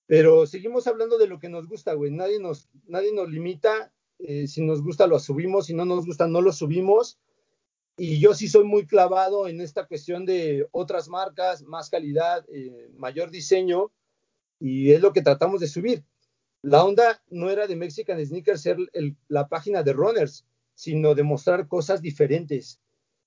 [0.06, 2.10] Pero seguimos hablando de lo que nos gusta, güey.
[2.10, 3.92] Nadie nos, nadie nos limita.
[4.18, 5.66] Eh, si nos gusta, lo subimos.
[5.66, 7.18] Si no nos gusta, no lo subimos.
[7.98, 12.90] Y yo sí soy muy clavado en esta cuestión de otras marcas, más calidad, eh,
[12.96, 13.90] mayor diseño.
[14.60, 16.04] Y es lo que tratamos de subir.
[16.62, 18.76] La onda no era de Mexican Sneakers ser
[19.26, 22.80] la página de runners, sino de mostrar cosas diferentes,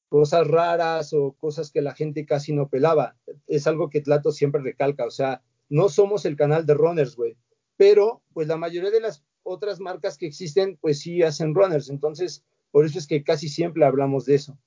[0.07, 3.17] cosas raras o cosas que la gente casi no pelaba.
[3.47, 7.38] Es algo que Tlato siempre recalca, o sea, no somos el canal de runners, güey,
[7.77, 12.43] pero pues la mayoría de las otras marcas que existen, pues sí hacen runners, entonces
[12.71, 14.57] por eso es que casi siempre hablamos de eso.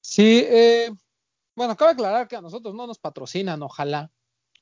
[0.00, 0.90] Sí, eh,
[1.56, 4.10] bueno, cabe aclarar que a nosotros no nos patrocinan, ojalá,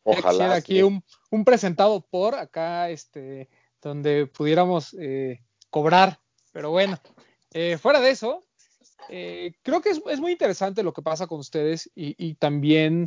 [0.04, 0.54] Ojalá.
[0.54, 1.02] aquí un,
[1.44, 3.48] presentado por acá, este,
[3.80, 6.18] donde pudiéramos eh, cobrar.
[6.52, 6.98] Pero bueno,
[7.52, 8.42] eh, fuera de eso,
[9.08, 13.06] eh, creo que es, muy interesante lo que pasa con ustedes y, también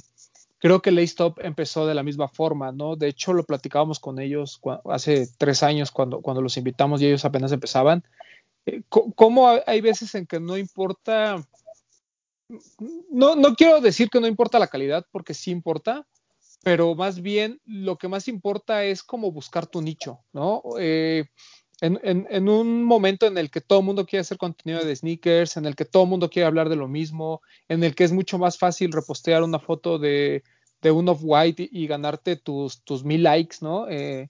[0.60, 2.96] creo que Laystop empezó de la misma forma, ¿no?
[2.96, 7.26] De hecho, lo platicábamos con ellos hace tres años cuando, cuando los invitamos y ellos
[7.26, 8.04] apenas empezaban.
[8.90, 11.46] ¿Cómo hay veces en que no importa,
[13.12, 16.08] no, no quiero decir que no importa la calidad, porque sí importa,
[16.64, 20.64] pero más bien lo que más importa es cómo buscar tu nicho, ¿no?
[20.80, 21.26] Eh,
[21.82, 25.66] en, un momento en el que todo el mundo quiere hacer contenido de sneakers, en
[25.66, 28.38] el que todo el mundo quiere hablar de lo mismo, en el que es mucho
[28.38, 30.44] más fácil repostear una foto de,
[30.84, 33.88] un off-white y, ganarte tus, tus mil likes, ¿no?
[33.90, 34.30] Eh,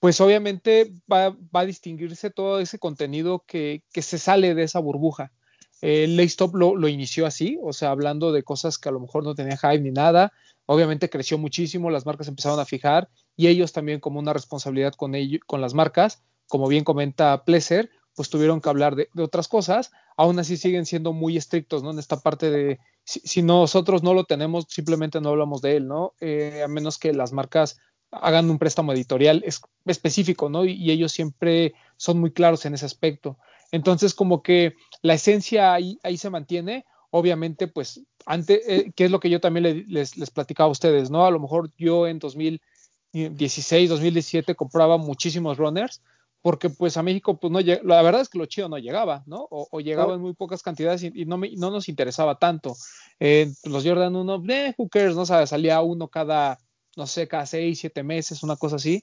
[0.00, 5.32] pues obviamente va, a distinguirse todo ese contenido que, se sale de esa burbuja.
[5.80, 9.34] El Laystop lo, inició así, o sea, hablando de cosas que a lo mejor no
[9.34, 10.32] tenía hype ni nada,
[10.70, 15.14] Obviamente creció muchísimo, las marcas empezaron a fijar y ellos también como una responsabilidad con,
[15.46, 20.38] con las marcas, como bien comenta Pleasure, pues tuvieron que hablar de, otras cosas, aún
[20.38, 21.92] así siguen siendo muy estrictos, ¿no?
[21.92, 26.12] En esta parte de, si, nosotros no lo tenemos, simplemente no hablamos de él, ¿no?
[26.20, 27.78] Eh, a menos que las marcas
[28.10, 29.44] hagan un préstamo editorial
[29.84, 30.64] específico, ¿no?
[30.64, 33.38] Y, ellos siempre son muy claros en ese aspecto.
[33.70, 39.10] Entonces, como que la esencia ahí, ahí se mantiene, obviamente, pues, antes, eh, que es
[39.10, 41.26] lo que yo también les, les, platicaba a ustedes, ¿no?
[41.26, 46.02] A lo mejor yo en 2016, 2017 compraba muchísimos runners,
[46.40, 49.48] porque pues a México, pues no la verdad es que lo chido no llegaba, ¿no?
[49.50, 52.76] O, llegaba en muy pocas cantidades y, no, me, no, nos interesaba tanto.
[53.18, 55.22] Eh, los Jordan 1, eh, who cares, ¿no?
[55.22, 56.58] O salía uno cada,
[56.98, 59.02] no sé, cada seis, siete meses, una cosa así.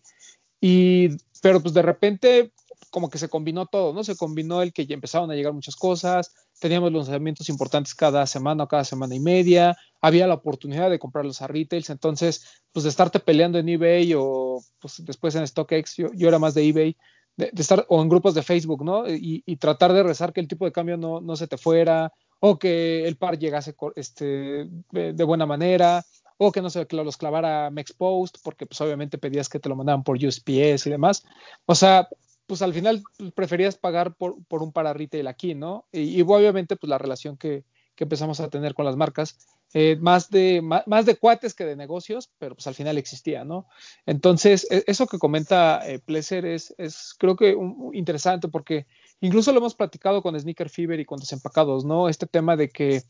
[0.61, 1.09] Y,
[1.41, 2.51] pero pues de repente
[2.91, 4.03] como que se combinó todo, ¿no?
[4.03, 8.63] Se combinó el que ya empezaron a llegar muchas cosas, teníamos lanzamientos importantes cada semana
[8.63, 12.89] o cada semana y media, había la oportunidad de comprarlos a retails, entonces, pues de
[12.89, 16.97] estarte peleando en eBay o pues después en StockX, yo, yo era más de eBay,
[17.37, 19.03] de, estar o en grupos de Facebook, ¿no?
[19.09, 22.57] Y, tratar de rezar que el tipo de cambio no, no, se te fuera o
[22.57, 26.05] que el par llegase este, de, buena manera
[26.37, 30.03] o que no se los clavara Mexpost porque pues obviamente pedías que te lo mandaran
[30.03, 31.23] por USPS y demás.
[31.65, 32.09] O sea,
[32.47, 35.87] pues al final preferías pagar por, por, un para retail aquí, ¿no?
[35.91, 37.63] Y, obviamente pues la relación que,
[37.95, 39.37] que, empezamos a tener con las marcas,
[39.73, 43.67] eh, más, de, más, de cuates que de negocios, pero pues al final existía, ¿no?
[44.05, 47.57] Entonces, e, eso que comenta eh, es, es creo que
[47.93, 48.85] interesante porque
[49.21, 52.09] incluso lo hemos platicado con Sneaker Fever y con Desempacados, ¿no?
[52.09, 53.03] Este tema de que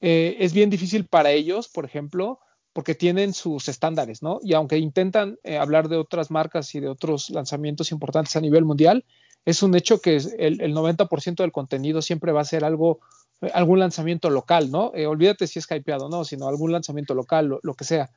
[0.00, 2.40] eh, es bien difícil para ellos, por ejemplo,
[2.74, 4.40] porque tienen sus estándares, ¿no?
[4.42, 8.64] Y aunque intentan eh, hablar de otras marcas y de otros lanzamientos importantes a nivel
[8.64, 9.04] mundial,
[9.44, 12.98] es un hecho que el, 90% del contenido siempre va a ser algo,
[13.40, 14.90] eh, algún lanzamiento local, ¿no?
[14.92, 16.24] Eh, olvídate si es hypeado, ¿no?
[16.24, 18.10] Sino algún lanzamiento local, lo, que sea.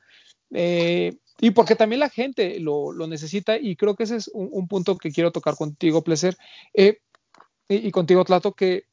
[0.50, 5.12] y porque también la gente lo, necesita y creo que ese es un, punto que
[5.12, 6.02] quiero tocar contigo,
[6.74, 6.96] y,
[7.68, 8.86] y contigo, Tlato, que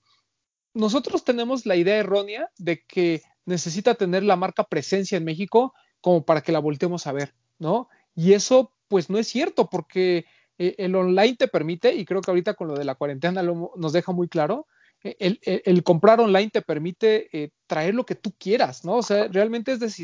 [0.76, 6.26] nosotros tenemos la idea errónea de que necesita tener la marca presencia en México como
[6.26, 7.90] para que la volteemos a ver, ¿no?
[8.16, 10.26] Y eso pues no es cierto porque
[10.58, 13.94] eh, el online te permite, y creo que ahorita con lo de la cuarentena nos
[13.94, 14.68] deja muy claro,
[15.04, 18.96] eh, el, comprar online te permite eh, traer lo que tú quieras, ¿no?
[18.96, 20.00] O sea, realmente es,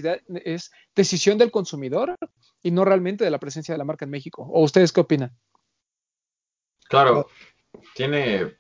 [0.46, 2.16] es decisión del consumidor
[2.62, 4.48] y no realmente de la presencia de la marca en México.
[4.52, 5.36] ¿O ustedes qué opinan?
[6.88, 7.28] Claro,
[7.96, 8.58] tiene,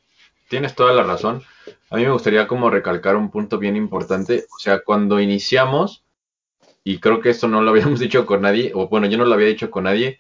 [0.52, 1.42] tienes toda la razón.
[1.90, 4.46] A mí me gustaría como recalcar un punto bien importante.
[4.54, 6.04] O sea, cuando iniciamos,
[6.84, 9.34] y creo que esto no lo habíamos dicho con nadie, o bueno, yo no lo
[9.34, 10.20] había dicho con nadie,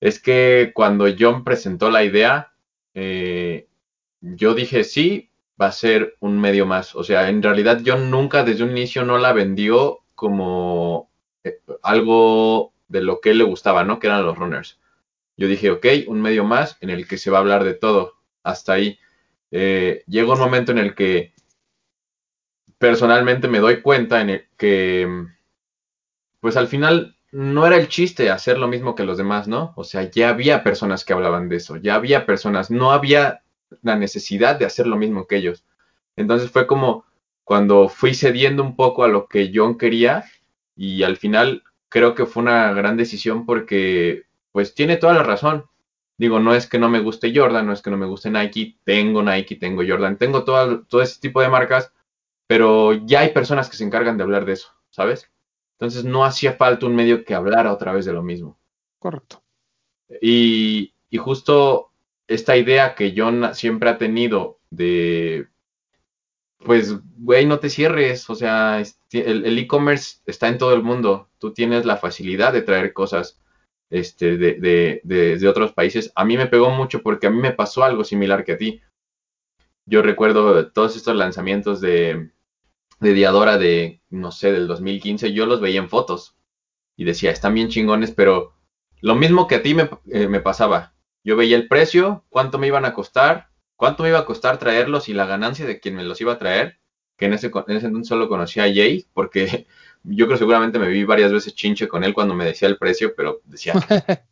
[0.00, 2.54] es que cuando John presentó la idea,
[2.94, 3.68] eh,
[4.22, 5.30] yo dije, sí,
[5.60, 6.96] va a ser un medio más.
[6.96, 11.10] O sea, en realidad John nunca desde un inicio no la vendió como
[11.44, 13.98] eh, algo de lo que le gustaba, ¿no?
[13.98, 14.80] Que eran los runners.
[15.36, 18.14] yo dije, ok, un medio más en el que se va a hablar de todo.
[18.42, 18.98] Hasta ahí.
[19.52, 21.32] Eh, llega un momento en el que
[22.78, 25.06] personalmente me doy cuenta en el que,
[26.40, 29.72] pues al final no era el chiste hacer lo mismo que los demás, ¿no?
[29.76, 33.42] O sea, ya había personas que hablaban de eso, ya había personas, no había
[33.82, 35.64] la necesidad de hacer lo mismo que ellos.
[36.16, 37.04] Entonces fue como
[37.44, 40.24] cuando fui cediendo un poco a lo que John quería
[40.76, 45.66] y al final creo que fue una gran decisión porque pues tiene toda la razón.
[46.22, 48.78] Digo, no es que no me guste Jordan, no es que no me guste Nike,
[48.84, 51.92] tengo Nike, tengo Jordan, tengo todo, todo ese tipo de marcas,
[52.46, 55.32] pero ya hay personas que se encargan de hablar de eso, ¿sabes?
[55.72, 58.56] Entonces no hacía falta un medio que hablara otra vez de lo mismo.
[59.00, 59.42] Correcto.
[60.20, 61.90] Y, y justo
[62.28, 65.48] esta idea que John siempre ha tenido de,
[66.58, 71.52] pues, güey, no te cierres, o sea, el e-commerce está en todo el mundo, tú
[71.52, 73.41] tienes la facilidad de traer cosas
[73.92, 74.54] este, de,
[75.04, 76.12] de, de, otros países.
[76.16, 78.80] A mí me pegó mucho porque a mí me pasó algo similar que a ti.
[79.84, 82.30] Yo recuerdo todos estos lanzamientos de,
[83.00, 86.36] de Diadora de, no sé, del 2015, yo los veía en fotos
[86.96, 88.54] y decía, están bien chingones, pero
[89.02, 90.94] lo mismo que a ti me, eh, me pasaba.
[91.22, 95.10] Yo veía el precio, cuánto me iban a costar, cuánto me iba a costar traerlos
[95.10, 96.78] y la ganancia de quien me los iba a traer,
[97.18, 99.66] que en ese, en ese entonces solo conocía a Jay, porque
[100.04, 103.14] yo creo seguramente me vi varias veces chinche con él cuando me decía el precio,
[103.16, 103.74] pero decía,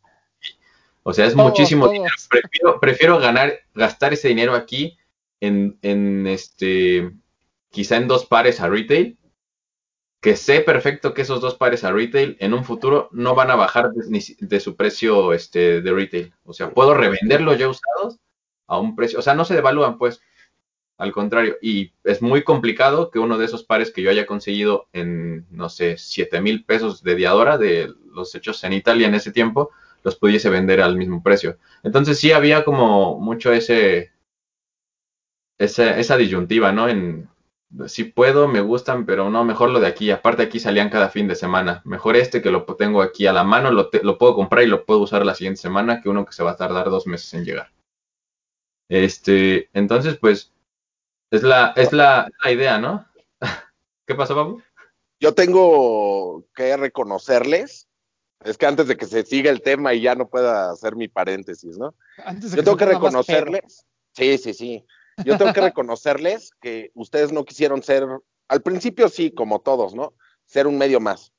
[1.03, 1.93] o sea, es todos, muchísimo todos.
[1.93, 2.13] dinero.
[2.29, 4.97] Prefiero, prefiero, ganar, gastar ese dinero aquí
[5.39, 7.11] en, en este,
[7.69, 9.17] quizá en dos pares a retail,
[10.21, 13.55] que sé perfecto que esos dos pares a retail en un futuro no van a
[13.55, 16.33] bajar de, de su precio este, de retail.
[16.43, 18.19] O sea, puedo revenderlos ya usados
[18.67, 20.21] a un precio, o sea, no se devalúan pues.
[21.01, 24.87] Al contrario, y es muy complicado que uno de esos pares que yo haya conseguido
[24.93, 29.31] en, no sé, 7 mil pesos de diadora, de los hechos en Italia en ese
[29.31, 29.71] tiempo,
[30.03, 31.57] los pudiese vender al mismo precio.
[31.81, 34.11] Entonces sí había como mucho ese,
[35.57, 36.87] esa disyuntiva, ¿no?
[36.87, 37.27] En,
[37.87, 40.11] si puedo, me gustan, pero no, mejor lo de aquí.
[40.11, 41.81] Aparte aquí salían cada fin de semana.
[41.83, 44.85] Mejor este que lo tengo aquí a la mano, lo, lo puedo comprar y lo
[44.85, 47.43] puedo usar la siguiente semana que uno que se va a tardar dos meses en
[47.43, 47.71] llegar.
[48.87, 50.51] Este, entonces, pues,
[51.31, 53.05] es la, es la, la idea, ¿no?
[54.05, 54.61] ¿Qué pasó, Babu?
[55.19, 57.87] Yo tengo que reconocerles,
[58.43, 61.07] es que antes de que se siga el tema y ya no pueda hacer mi
[61.07, 61.95] paréntesis, ¿no?
[62.25, 64.85] Antes de Yo que tengo que reconocerles, sí, sí, sí.
[65.23, 68.07] Yo tengo que reconocerles que ustedes no quisieron ser,
[68.47, 70.13] al principio sí, como todos, ¿no?
[70.45, 71.31] Ser un medio más.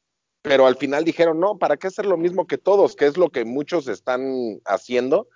[0.43, 2.97] Pero al final dijeron, no, ¿para qué hacer lo mismo que todos?
[2.97, 5.29] Que es lo que muchos están haciendo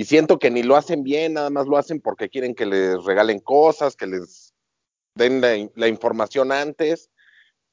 [0.00, 3.04] y siento que ni lo hacen bien, nada más lo hacen porque quieren que les
[3.04, 4.54] regalen cosas, que les
[5.14, 7.10] den la, información antes,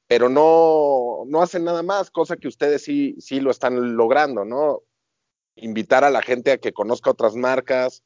[0.06, 4.82] pero no, no hacen nada más, cosa que ustedes sí, sí lo están logrando, ¿no?
[5.56, 8.04] Invitar a la gente a que conozca otras marcas.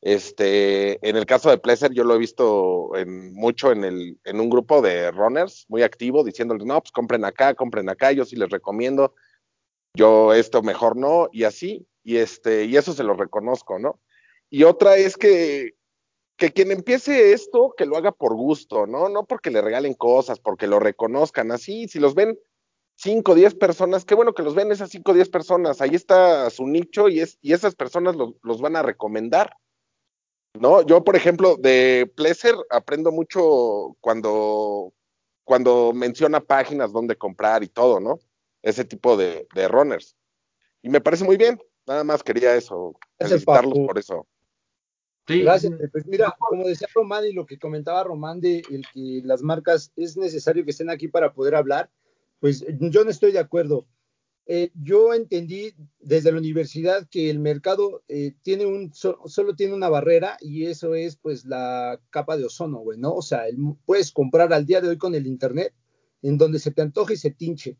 [0.00, 4.40] Este, en el caso de Pleasure, yo lo he visto en, mucho en, el, en
[4.40, 8.34] un grupo de runners muy activo, diciéndoles, no, pues compren acá, compren acá, yo sí
[8.34, 9.14] les recomiendo,
[9.94, 14.00] yo esto mejor no, y así, y este, y eso se lo reconozco, ¿no?
[14.50, 15.74] Y otra es que,
[16.36, 19.08] que quien empiece esto, que lo haga por gusto, ¿no?
[19.08, 22.38] No porque le regalen cosas, porque lo reconozcan, así, si los ven
[22.96, 25.94] 5 o 10 personas, qué bueno que los ven esas 5 o 10 personas, ahí
[25.94, 29.56] está su nicho y, es, y esas personas los, van a recomendar.
[30.54, 30.82] ¿no?
[30.82, 34.92] Yo, por ejemplo, de Pleasure aprendo mucho cuando,
[35.44, 38.18] cuando menciona páginas donde comprar y todo, ¿no?
[38.60, 40.14] Ese tipo de, de runners.
[40.82, 41.58] Y me parece muy bien.
[41.86, 44.26] Nada más quería eso, felicitarlos por eso.
[45.26, 45.42] Sí.
[45.42, 45.72] Gracias.
[45.92, 49.92] Pues mira, como decía Román y lo que comentaba Román de el que las marcas
[49.96, 51.90] es necesario que estén aquí para poder hablar,
[52.40, 53.86] pues yo no estoy de acuerdo.
[54.46, 59.74] Eh, yo entendí desde la universidad que el mercado eh, tiene un so, solo tiene
[59.74, 63.14] una barrera y eso es pues la capa de ozono, güey, ¿no?
[63.14, 63.56] O sea, el,
[63.86, 65.72] puedes comprar al día de hoy con el internet
[66.22, 67.78] en donde se te antoje y se tinche.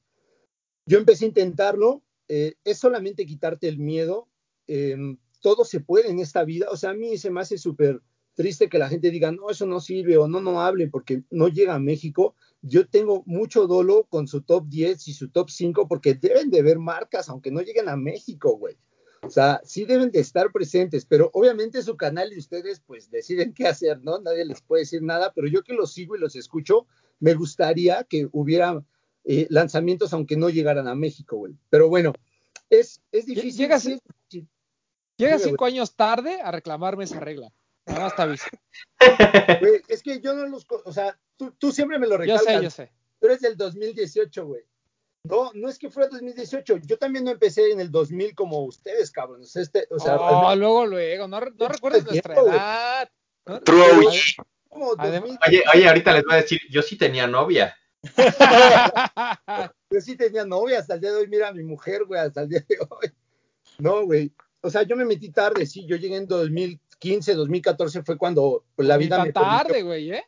[0.87, 2.03] Yo empecé a intentarlo,
[2.35, 4.27] eh, es solamente quitarte el miedo.
[4.67, 4.97] Eh,
[5.43, 6.69] todo se puede en esta vida.
[6.71, 8.01] O sea, a mí se me hace súper
[8.33, 11.49] triste que la gente diga, no, eso no sirve o no, no hable porque no
[11.49, 12.35] llega a México.
[12.63, 16.63] Yo tengo mucho dolo con su top 10 y su top 5 porque deben de
[16.63, 18.79] ver marcas, aunque no lleguen a México, güey.
[19.21, 23.53] O sea, sí deben de estar presentes, pero obviamente su canal y ustedes pues deciden
[23.53, 24.19] qué hacer, ¿no?
[24.21, 26.87] Nadie les puede decir nada, pero yo que los sigo y los escucho,
[27.21, 28.83] me gustaría que hubiera
[29.25, 31.55] eh, lanzamientos aunque no llegaran a México, güey.
[31.71, 32.13] Pero bueno,
[32.71, 33.53] es, es difícil.
[33.57, 34.01] Llega, sí,
[35.17, 37.53] llega cinco años tarde a reclamarme esa regla.
[37.87, 38.47] Nada más te aviso.
[39.61, 42.47] Güey, es que yo no los, o sea, tú, tú siempre me lo recalcas.
[42.47, 42.93] Yo sé, yo sé.
[43.21, 44.63] Tú eres del 2018, güey.
[45.25, 46.79] No, no es que fuera 2018.
[46.79, 49.55] Yo también no empecé en el 2000 como ustedes, cabrones.
[49.55, 51.29] Este, o sea, oh, luego, luego.
[51.29, 53.09] No, no recuerdes nuestra edad.
[53.65, 54.09] True
[54.75, 57.77] Oye, oye, ahorita les voy a decir, yo sí tenía novia.
[59.91, 61.29] yo sí tenía novia hasta el día de hoy.
[61.29, 63.13] Mira, mi mujer, güey, hasta el día de hoy.
[63.79, 64.33] No, güey.
[64.61, 65.87] O sea, yo me metí tarde, sí.
[65.87, 69.33] Yo llegué en 2015, 2014 fue cuando la vida me.
[69.33, 70.25] tarde, güey, ¿eh?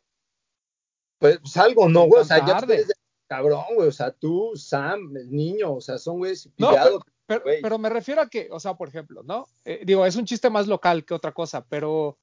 [1.18, 2.22] Pues, pues, algo, no, güey.
[2.22, 2.93] O sea, ya ustedes
[3.27, 3.89] cabrón, güey.
[3.89, 7.03] O sea, tú, Sam, el niño, o sea, son güeyes pillados.
[7.27, 9.47] pero, pero, me refiero a que, o sea, por ejemplo, ¿no?
[9.64, 12.18] Eh, digo, es un chiste más local que otra cosa, pero,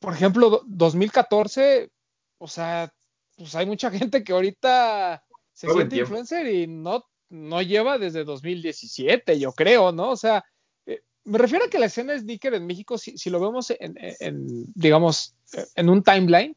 [0.00, 1.90] por ejemplo, 2014,
[2.38, 2.92] o sea,
[3.36, 9.38] pues hay mucha gente que ahorita se siente influencer y no, no lleva desde 2017,
[9.38, 10.10] yo creo, ¿no?
[10.10, 10.44] O sea,
[10.86, 13.94] eh, me refiero a que la escena sneaker en México, si, si lo vemos en,
[13.98, 15.36] en, digamos,
[15.74, 16.56] en un timeline,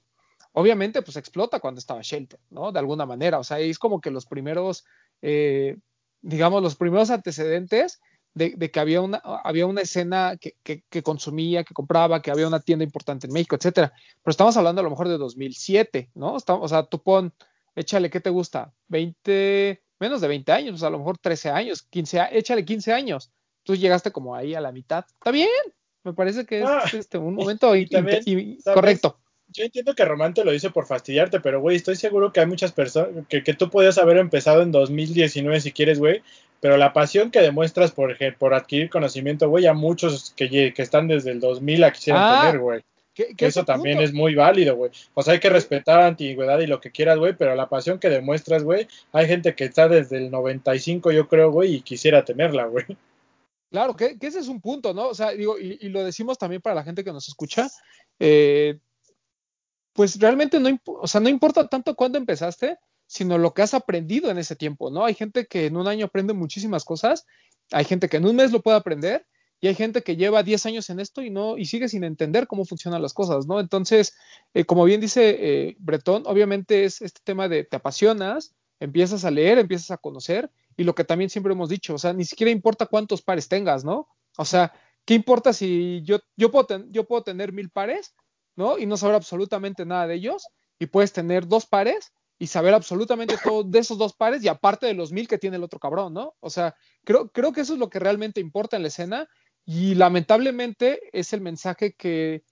[0.53, 2.71] obviamente pues explota cuando estaba Shelter, ¿no?
[2.71, 4.85] De alguna manera, o sea, es como que los primeros,
[5.21, 5.77] eh,
[6.21, 8.01] digamos, los primeros antecedentes
[8.37, 12.59] de, que había una, había una escena que, que, consumía, que compraba, que había una
[12.59, 13.91] tienda importante en México, etcétera.
[14.23, 16.37] Pero estamos hablando a lo mejor de 2007, ¿no?
[16.37, 17.33] Estamos, o sea, tú pon,
[17.75, 18.73] échale, ¿qué te gusta?
[18.89, 23.31] 20, menos de 20 años, a lo mejor 13 años, 15, échale 15 años.
[23.63, 25.05] Tú llegaste como ahí a la mitad.
[25.07, 25.49] Está bien,
[26.03, 27.73] me parece que es ah, este, un momento
[28.73, 29.19] correcto
[29.49, 32.45] yo entiendo que Román te lo dice por fastidiarte, pero güey, estoy seguro que hay
[32.45, 36.21] muchas personas que, que tú podías haber empezado en 2019 si quieres, güey,
[36.59, 41.07] pero la pasión que demuestras por, por adquirir conocimiento, güey, a muchos que, que están
[41.07, 42.81] desde el 2000 la quisieran ah, tener, güey.
[43.13, 44.91] Que, eso también es muy válido, güey.
[45.15, 47.97] O sea, hay que respetar la antigüedad y lo que quieras, güey, pero la pasión
[47.97, 52.23] que demuestras, güey, hay gente que está desde el 95, yo creo, güey, y quisiera
[52.23, 52.85] tenerla, güey.
[53.71, 55.07] Claro, que, ese es un punto, ¿no?
[55.07, 57.67] O sea, digo, y, y, lo decimos también para la gente que nos escucha.
[58.19, 58.77] Eh,
[59.97, 62.77] pues realmente no, o sea, no importa tanto cuándo empezaste,
[63.07, 65.05] sino lo que has aprendido en ese tiempo, ¿no?
[65.05, 67.25] Hay gente que en un año aprende muchísimas cosas,
[67.71, 69.25] hay gente que en un mes lo puede aprender
[69.59, 72.47] y hay gente que lleva 10 años en esto y no y sigue sin entender
[72.47, 73.59] cómo funcionan las cosas, ¿no?
[73.59, 74.15] Entonces,
[74.53, 79.31] eh, como bien dice eh, Bretón, obviamente es este tema de te apasionas, empiezas a
[79.31, 82.51] leer, empiezas a conocer y lo que también siempre hemos dicho, o sea, ni siquiera
[82.51, 84.07] importa cuántos pares tengas, ¿no?
[84.37, 84.73] O sea,
[85.05, 88.13] ¿qué importa si yo, yo, puedo, yo puedo tener mil pares,
[88.55, 88.77] ¿no?
[88.77, 90.45] Y no saber absolutamente nada de ellos,
[90.77, 94.85] y puedes tener dos pares y saber absolutamente todo de esos dos pares y aparte
[94.85, 96.35] de los mil que tiene el otro cabrón, ¿no?
[96.39, 99.27] O sea, creo, creo que eso es lo que realmente importa en la escena
[99.65, 102.43] y lamentablemente es el mensaje que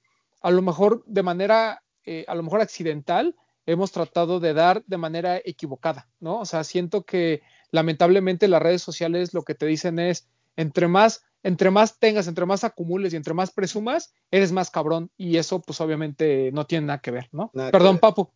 [0.42, 4.98] a lo mejor de manera, eh, a lo mejor accidental, hemos tratado de dar de
[4.98, 6.40] manera equivocada, ¿no?
[6.40, 11.24] O sea, siento que lamentablemente las redes sociales lo que te dicen es, entre más
[11.46, 15.12] entre más tengas, entre más acumules y entre más presumas, eres más cabrón.
[15.16, 17.52] Y eso, pues obviamente no tiene nada que ver, ¿no?
[17.72, 18.32] Perdón, Papu.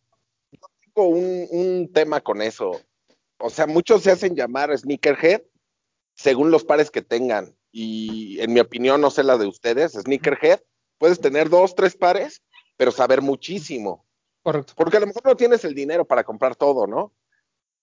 [0.94, 2.80] Tengo un, un, tema con eso.
[3.38, 5.42] O sea, muchos se hacen llamar sneakerhead
[6.14, 7.56] según los pares que tengan.
[7.72, 10.60] Y en mi opinión, no sé la de ustedes, sneakerhead,
[10.98, 12.42] puedes tener dos, tres pares,
[12.76, 14.04] pero saber muchísimo.
[14.42, 14.74] Correcto.
[14.76, 17.14] Porque a lo mejor no tienes el dinero para comprar todo, ¿no?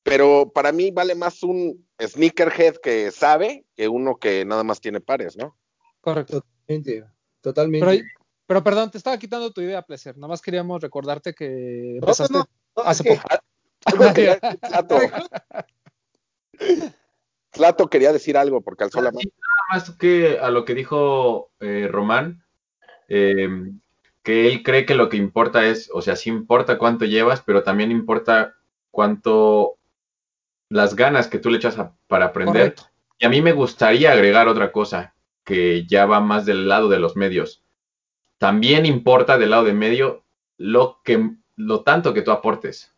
[0.03, 5.01] Pero para mí vale más un sneakerhead que sabe que uno que nada más tiene
[5.01, 5.57] pares, ¿no?
[6.01, 6.41] Correcto.
[6.41, 7.05] Totalmente.
[7.41, 8.03] Totalmente.
[8.45, 10.15] Pero, perdón, te estaba quitando tu idea, Placer.
[10.17, 12.39] Nada más queríamos recordarte que empezaste
[12.85, 13.27] hace poco.
[17.51, 19.11] Plato quería decir algo porque al Nada
[19.71, 22.43] más que a lo que dijo eh, Román,
[23.07, 23.47] eh,
[24.23, 27.63] que él cree que lo que importa es, o sea, sí importa cuánto llevas, pero
[27.63, 28.55] también importa
[28.91, 29.77] cuánto
[30.69, 32.75] las ganas que tú le echas para aprender.
[33.19, 36.99] Y a mí me gustaría agregar otra cosa que ya va más del lado de
[36.99, 37.63] los medios.
[38.37, 40.25] También importa del lado de medio
[40.57, 42.93] lo que lo tanto que tú aportes.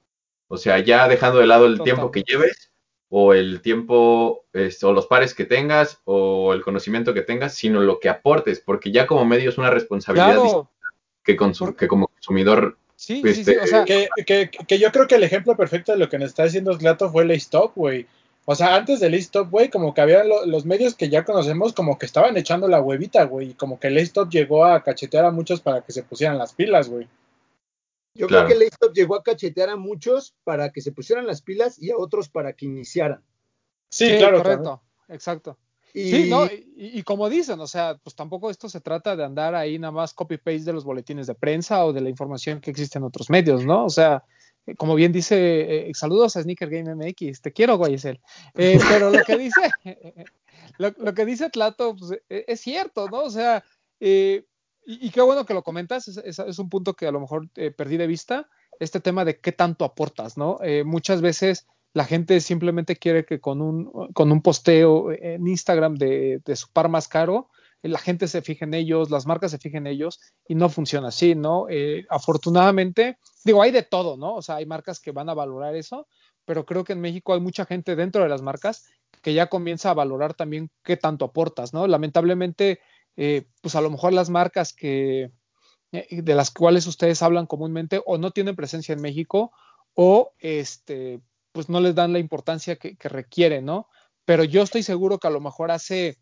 [0.48, 2.72] O sea, ya dejando de lado el tiempo que lleves
[3.10, 7.80] o el tiempo este, o los pares que tengas o el conocimiento que tengas, sino
[7.82, 10.40] lo que aportes, porque ya como medio es una responsabilidad
[11.24, 11.38] que,
[11.78, 15.24] que como consumidor Sí, sí, sí, o sea, que, que, que, yo creo que el
[15.24, 18.06] ejemplo perfecto de lo que nos está diciendo Slato fue el stop, güey.
[18.44, 21.98] O sea, antes del stop, güey, como que había los medios que ya conocemos, como
[21.98, 23.52] que estaban echando la huevita, güey.
[23.52, 26.52] Y como que el stop llegó a cachetear a muchos para que se pusieran las
[26.52, 27.08] pilas, güey.
[28.14, 31.42] Yo creo que el stop llegó a cachetear a muchos para que se pusieran las
[31.42, 33.24] pilas y a otros para que iniciaran.
[33.90, 34.42] Sí, claro.
[34.42, 35.58] Correcto, exacto.
[35.94, 36.12] Y...
[36.12, 36.48] Sí, ¿no?
[36.76, 40.14] Y, como dicen, o sea, pues tampoco esto se trata de andar ahí nada más
[40.14, 43.66] copy-paste de los boletines de prensa o de la información que existe en otros medios,
[43.66, 43.86] ¿no?
[43.86, 44.24] O sea,
[44.66, 48.22] eh, como bien dice, eh, saludos a Sneaker Game MX, te quiero, Guayesel.
[48.56, 49.62] Eh, pero lo que dice,
[50.78, 53.24] lo, que dice Tlato pues, es cierto, ¿no?
[53.24, 53.64] O sea,
[54.94, 57.98] y, qué bueno que lo comentas, es, es, un punto que a lo mejor perdí
[57.98, 60.60] de vista, este tema de qué tanto aportas, ¿no?
[60.86, 66.42] muchas veces la gente simplemente quiere que con un, con un posteo en Instagram de,
[66.56, 67.50] su par más caro,
[67.82, 71.08] la gente se fije en ellos, las marcas se fijen en ellos y no funciona
[71.08, 71.68] así, ¿no?
[71.70, 74.36] Eh, afortunadamente, digo, hay de todo, ¿no?
[74.36, 76.08] O sea, hay marcas que van a valorar eso,
[76.46, 78.86] pero creo que en México hay mucha gente dentro de las marcas
[79.22, 81.88] que ya comienza a valorar también qué tanto aportas, ¿no?
[81.88, 82.82] Lamentablemente,
[83.22, 85.30] eh, pues a lo mejor las marcas que
[85.92, 89.52] eh, de las cuales ustedes hablan comúnmente o no tienen presencia en México
[89.94, 91.20] o este
[91.52, 93.90] pues no les dan la importancia que, que requieren, ¿no?
[94.24, 96.18] Pero yo estoy seguro que a lo mejor hace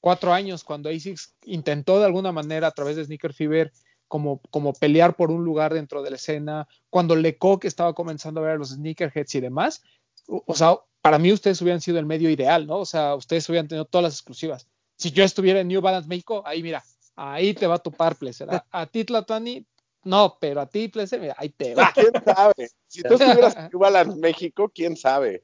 [0.00, 3.72] cuatro años, cuando ASICS intentó de alguna manera a través de Sneaker Fever
[4.08, 8.48] como, como pelear por un lugar dentro de la escena, cuando Lecoq estaba comenzando a
[8.48, 9.82] ver los sneakerheads y demás,
[10.26, 12.78] o, o, sea, para mí ustedes hubieran sido el medio ideal, ¿no?
[12.78, 14.66] O sea, ustedes hubieran tenido todas las exclusivas.
[15.00, 16.84] Si yo estuviera en New Balance México, ahí mira,
[17.16, 18.50] ahí te va tu par, Pleser.
[18.50, 19.66] A, a ti, Tlatani,
[20.04, 21.90] no, pero a ti, Pleser, mira, ahí te va.
[21.94, 22.68] ¿Quién sabe?
[22.86, 25.42] Si tú estuvieras en New Balance México, ¿quién sabe?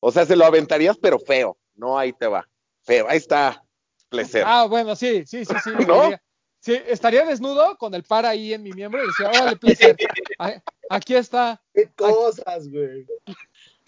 [0.00, 1.56] O sea, se lo aventarías, pero feo.
[1.76, 2.48] No, ahí te va.
[2.82, 3.62] Feo, ahí está.
[4.08, 4.42] Pleser.
[4.44, 5.70] Ah, bueno, sí, sí, sí, sí.
[5.86, 6.10] ¿No?
[6.58, 9.96] Sí, estaría desnudo con el par ahí en mi miembro y decía, órale, Pleser,
[10.90, 11.62] aquí está.
[11.72, 13.06] Qué cosas, güey.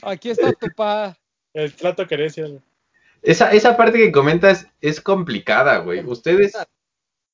[0.02, 1.18] Aquí está tu par.
[1.52, 2.46] El trato querencia.
[3.22, 6.04] Esa, esa parte que comentas es complicada, güey.
[6.04, 6.56] Ustedes,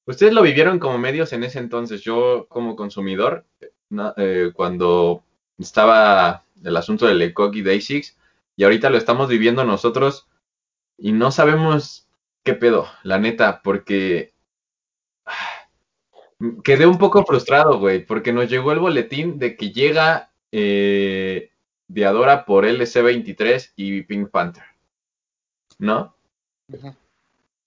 [0.04, 2.02] ustedes lo vivieron como medios en ese entonces.
[2.02, 3.44] Yo, como consumidor,
[3.88, 5.22] no, eh, cuando
[5.58, 8.16] estaba el asunto del Lecoq y Day Six,
[8.56, 10.28] y ahorita lo estamos viviendo nosotros
[10.98, 12.08] y no sabemos
[12.42, 14.32] qué pedo, la neta, porque
[16.64, 21.50] quedé un poco frustrado, güey, porque nos llegó el boletín de que llega eh,
[21.88, 24.64] Diadora por LC23 y Pink Panther,
[25.78, 26.16] ¿no?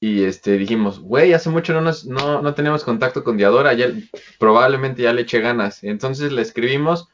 [0.01, 3.87] Y este dijimos, güey, hace mucho no, nos, no, no tenemos contacto con Diadora, ya,
[4.39, 5.83] probablemente ya le eché ganas.
[5.83, 7.09] Entonces le escribimos,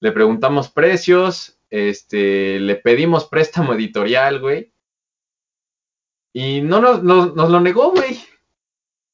[0.00, 4.72] le preguntamos precios, este, le pedimos préstamo editorial, güey.
[6.32, 8.20] Y no nos, nos, nos lo negó, güey.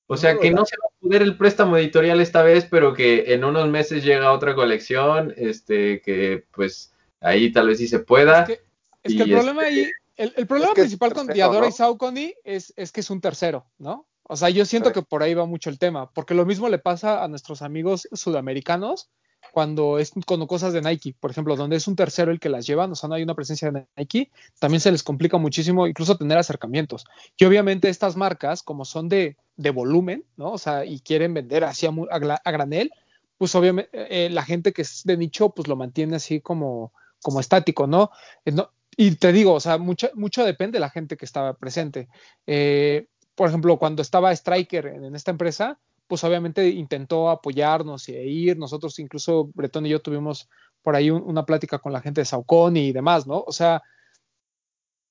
[0.09, 3.35] O sea, que no se va a poder el préstamo editorial esta vez, pero que
[3.35, 8.43] en unos meses llega otra colección, este, que pues ahí tal vez sí se pueda.
[8.43, 8.61] Es que,
[9.03, 11.61] es que el problema este, ahí, el, el problema es que principal tercero, con Diadora
[11.63, 11.69] ¿no?
[11.69, 14.07] y Saucony es, es que es un tercero, ¿no?
[14.29, 14.95] O sea, yo siento Sí.
[14.95, 18.09] que por ahí va mucho el tema, porque lo mismo le pasa a nuestros amigos
[18.13, 19.09] sudamericanos
[19.53, 22.67] cuando es con cosas de Nike, por ejemplo, donde es un tercero el que las
[22.67, 26.17] lleva, o sea, no hay una presencia de Nike, también se les complica muchísimo incluso
[26.17, 27.05] tener acercamientos.
[27.39, 30.51] Y obviamente estas marcas, como son de, de volumen, ¿no?
[30.53, 32.91] O sea, y quieren vender así a, granel,
[33.39, 36.93] pues obviamente eh, la gente que es de nicho, pues lo mantiene así como,
[37.23, 38.11] como estático, ¿no?
[38.45, 41.55] Eh, no- y te digo, o sea, mucho, mucho depende de la gente que estaba
[41.55, 42.09] presente.
[42.47, 48.25] Eh, por ejemplo, cuando estaba Striker en, en esta empresa, pues obviamente intentó apoyarnos e
[48.27, 48.57] ir.
[48.57, 50.49] Nosotros, incluso Bretón y yo tuvimos
[50.83, 53.43] por ahí un- una plática con la gente de Saucony y demás, ¿no?
[53.47, 53.83] O sea,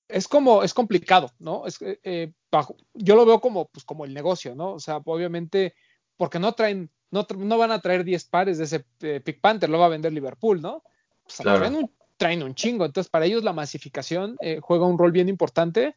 [0.08, 1.66] es como, es complicado, ¿no?
[1.66, 4.74] Es, eh, eh, bajo, yo lo veo como, pues, como el negocio, ¿no?
[4.74, 5.74] O sea, obviamente,
[6.16, 9.70] porque no traen, no, no van a traer 10 pares de ese eh, Pick Panther,
[9.70, 10.84] lo va a vender Liverpool, ¿no?
[11.28, 11.60] Sea, Claro.
[11.60, 12.86] traen, un, traen un chingo.
[12.86, 15.96] Entonces, para ellos la masificación eh, juega un rol bien importante.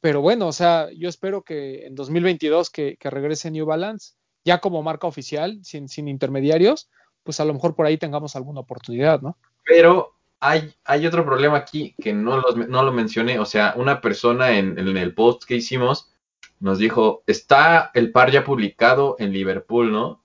[0.00, 4.14] Pero bueno, o sea, yo espero que en 2022 que, que regrese New Balance,
[4.44, 6.88] ya como marca oficial, sin, sin intermediarios,
[7.24, 9.36] pues a lo mejor por ahí tengamos alguna oportunidad, ¿no?
[9.64, 13.38] Pero hay, hay otro problema aquí que no, los- no lo mencioné.
[13.40, 16.12] O sea, una persona en, en el post que hicimos
[16.60, 20.24] nos dijo, está el par ya publicado en Liverpool, ¿no?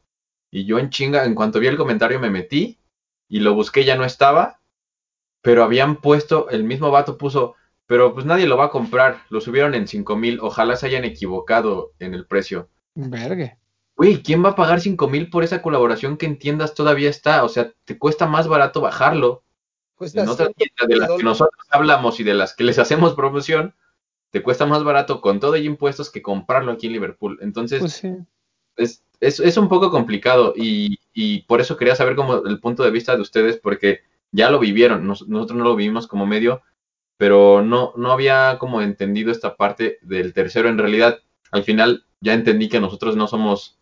[0.51, 2.79] Y yo en chinga, en cuanto vi el comentario me metí
[3.27, 4.59] y lo busqué, ya no estaba.
[5.43, 9.19] Pero habían puesto, el mismo vato puso, pero pues nadie lo va a comprar.
[9.29, 12.69] Lo subieron en 5 mil, ojalá se hayan equivocado en el precio.
[12.95, 13.59] Vergue.
[13.95, 17.43] Güey, ¿quién va a pagar 5 mil por esa colaboración que en tiendas todavía está?
[17.43, 19.43] O sea, te cuesta más barato bajarlo.
[19.95, 22.79] Cuesta En otras 100 tiendas de las que nosotros hablamos y de las que les
[22.79, 23.75] hacemos promoción,
[24.31, 27.37] te cuesta más barato con todo y impuestos que comprarlo aquí en Liverpool.
[27.41, 28.15] Entonces, Pues sí.
[28.77, 32.83] es, es, es un poco complicado y, y por eso quería saber como el punto
[32.83, 34.01] de vista de ustedes, porque
[34.33, 36.61] ya lo vivieron, nos- nosotros no lo vivimos como medio,
[37.17, 40.67] pero no, no había como entendido esta parte del tercero.
[40.67, 41.19] En realidad,
[41.51, 43.79] al final ya entendí que nosotros no somos,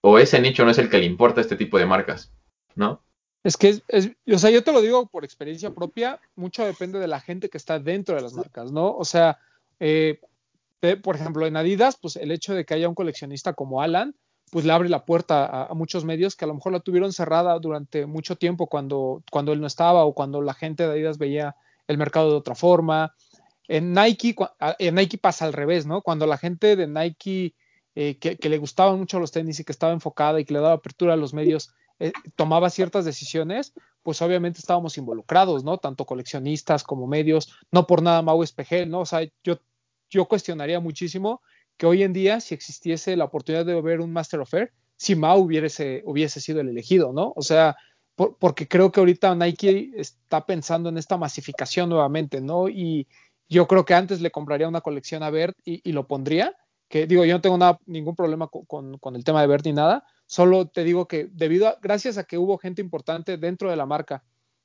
[0.00, 2.32] o ese nicho no es el que le importa este tipo de marcas,
[2.74, 3.02] ¿no?
[3.44, 6.98] Es que, es, es- o sea, yo te lo digo por experiencia propia, mucho depende
[7.00, 8.96] de la gente que está dentro de las marcas, ¿no?
[8.96, 9.38] O sea,
[9.80, 10.20] eh,
[11.02, 14.14] por ejemplo, en Adidas, pues el hecho de que haya un coleccionista como Alan,
[14.52, 17.58] pues le abre la puerta a, muchos medios que a lo mejor la tuvieron cerrada
[17.58, 21.56] durante mucho tiempo cuando, cuando él no estaba o cuando la gente de Adidas veía
[21.88, 23.14] el mercado de otra forma.
[23.66, 24.36] En Nike,
[24.78, 26.02] en Nike pasa al revés, ¿no?
[26.02, 27.54] Cuando la gente de Nike
[27.94, 30.60] eh, que, que le gustaban mucho los tenis y que estaba enfocada y que le
[30.60, 33.72] daba apertura a los medios, eh, tomaba ciertas decisiones,
[34.02, 35.78] pues obviamente estábamos involucrados, ¿no?
[35.78, 39.00] Tanto coleccionistas como medios, no por nada Mau Espejel, ¿no?
[39.00, 39.60] O sea, yo,
[40.10, 41.40] yo cuestionaría muchísimo
[41.76, 45.16] que hoy en día, si existiese la oportunidad de ver un Master of Air, si
[45.16, 47.32] Mau hubiese, hubiese sido el elegido, ¿no?
[47.34, 47.76] O sea,
[48.14, 52.68] porque creo que ahorita Nike está pensando en esta masificación nuevamente, ¿no?
[52.68, 53.08] Y
[53.48, 56.54] yo creo que antes le compraría una colección a Bert y, lo pondría,
[56.88, 59.72] que digo, yo no tengo nada, ningún problema con, con, el tema de Bert ni
[59.72, 63.86] nada, solo te digo que debido gracias a que hubo gente importante dentro de la
[63.86, 64.22] marca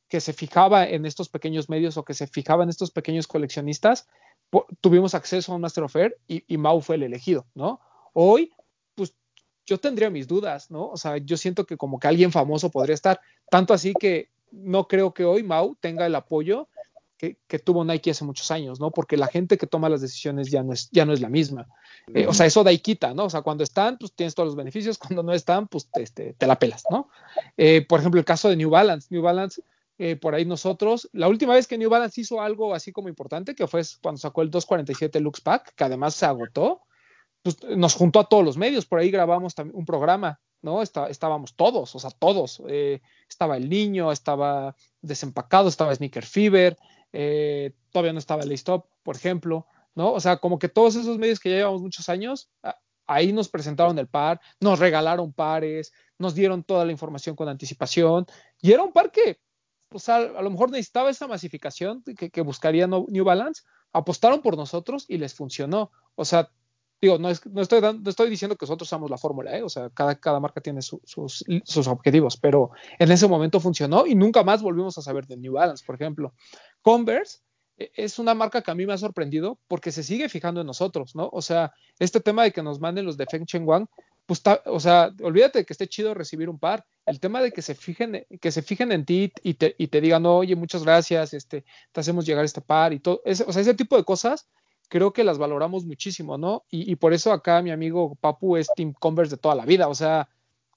[0.10, 4.08] que se fijaba en estos pequeños medios o que se fijaba en estos pequeños coleccionistas,
[4.82, 7.80] tuvimos acceso a un Master of Air y, Mau fue el elegido, ¿no?
[8.14, 8.52] Hoy
[9.66, 10.88] yo tendría mis dudas, ¿no?
[10.90, 13.20] O sea, yo siento que como que alguien famoso podría estar,
[13.50, 16.70] tanto así que no creo que hoy Mau tenga el apoyo
[17.18, 18.92] que, tuvo Nike hace muchos años, ¿no?
[18.92, 21.68] Porque la gente que toma las decisiones ya no es, ya no es la misma.
[22.14, 23.26] Eh, o sea, eso da y quita, ¿no?
[23.26, 26.34] O sea, cuando están, pues tienes todos los beneficios, cuando no están, pues te, este,
[26.34, 27.10] te la pelas, ¿no?
[27.58, 29.08] Eh, por ejemplo, el caso de New Balance.
[29.10, 29.62] New Balance,
[29.98, 33.56] eh, por ahí nosotros, la última vez que New Balance hizo algo así como importante,
[33.56, 36.82] que fue cuando sacó el 247 Lux Pack, que además se agotó,
[37.42, 40.82] pues, nos juntó a todos los medios, por ahí grabamos un programa, ¿no?
[40.82, 42.62] estábamos todos, o sea, todos.
[42.68, 46.78] Eh, estaba el niño, estaba desempacado, estaba Sneaker Fever,
[47.14, 50.12] eh, todavía no estaba el Stop, por ejemplo, ¿no?
[50.12, 52.52] O sea, como que todos esos medios que ya llevamos muchos años,
[53.08, 58.28] ahí nos presentaron el par, nos regalaron pares, nos dieron toda la información con anticipación,
[58.62, 59.40] y era un par que,
[59.90, 63.64] pues a, lo mejor necesitaba esa masificación que, buscaría New Balance,
[63.94, 65.92] apostaron por nosotros y les funcionó.
[66.16, 66.50] O sea,
[67.02, 69.64] digo, no, no, estoy, no estoy diciendo que nosotros somos la fórmula, ¿eh?
[69.64, 74.16] o sea, cada, cada marca tiene sus, sus, objetivos, pero en ese momento funcionó y
[74.16, 76.34] nunca más volvimos a saber de New Balance, por ejemplo.
[76.82, 77.40] Converse
[77.78, 80.68] e, es una marca que a mí me ha sorprendido porque se sigue fijando en
[80.68, 81.30] nosotros, ¿no?
[81.32, 83.88] O sea, este tema de que nos manden los de Feng Cheng Wang,
[84.28, 86.86] pues, o sea, olvídate que esté chido recibir un par.
[87.06, 90.02] El tema de que se fijen, que se fijen en ti y te, y te
[90.02, 91.64] digan, oye, muchas gracias, este,
[91.94, 94.50] te hacemos llegar este par y todo, o sea, ese tipo de cosas
[94.90, 96.66] creo que las valoramos muchísimo, ¿no?
[96.70, 99.96] Y, por eso acá mi amigo Papu es Team Converse de toda la vida, o
[99.96, 100.28] sea,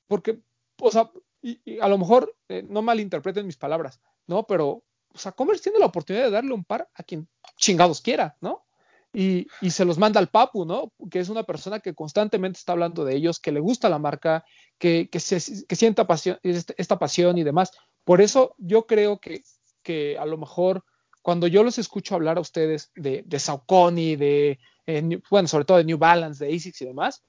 [0.06, 0.40] porque,
[0.80, 1.10] o sea,
[1.42, 4.46] y, a lo mejor eh, no malinterpreten mis palabras, ¿no?
[4.46, 8.36] Pero, o sea, Converse tiene la oportunidad de darle un par a quien chingados quiera,
[8.40, 8.64] ¿no?
[9.12, 10.92] Y, y, se los manda al Papu, ¿no?
[11.10, 14.44] Que es una persona que constantemente está hablando de ellos, que le gusta la marca,
[14.78, 17.72] que, que, se, que sienta pasión, esta pasión y demás.
[18.04, 19.42] Por eso yo creo que,
[19.82, 20.84] que a lo mejor
[21.22, 25.78] cuando yo los escucho hablar a ustedes de, de Saucony, de, eh, bueno, sobre todo
[25.78, 27.22] de New Balance, de ASICS y demás,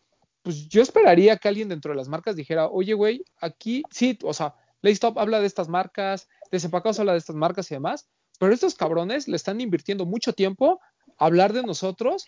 [0.43, 4.33] pues yo esperaría que alguien dentro de las marcas dijera, oye, güey, aquí sí, o
[4.33, 8.75] sea, Laystop habla de estas marcas, Desempacados habla de estas marcas y demás, pero estos
[8.75, 10.81] cabrones le están invirtiendo mucho tiempo
[11.25, 12.27] hablar de nosotros,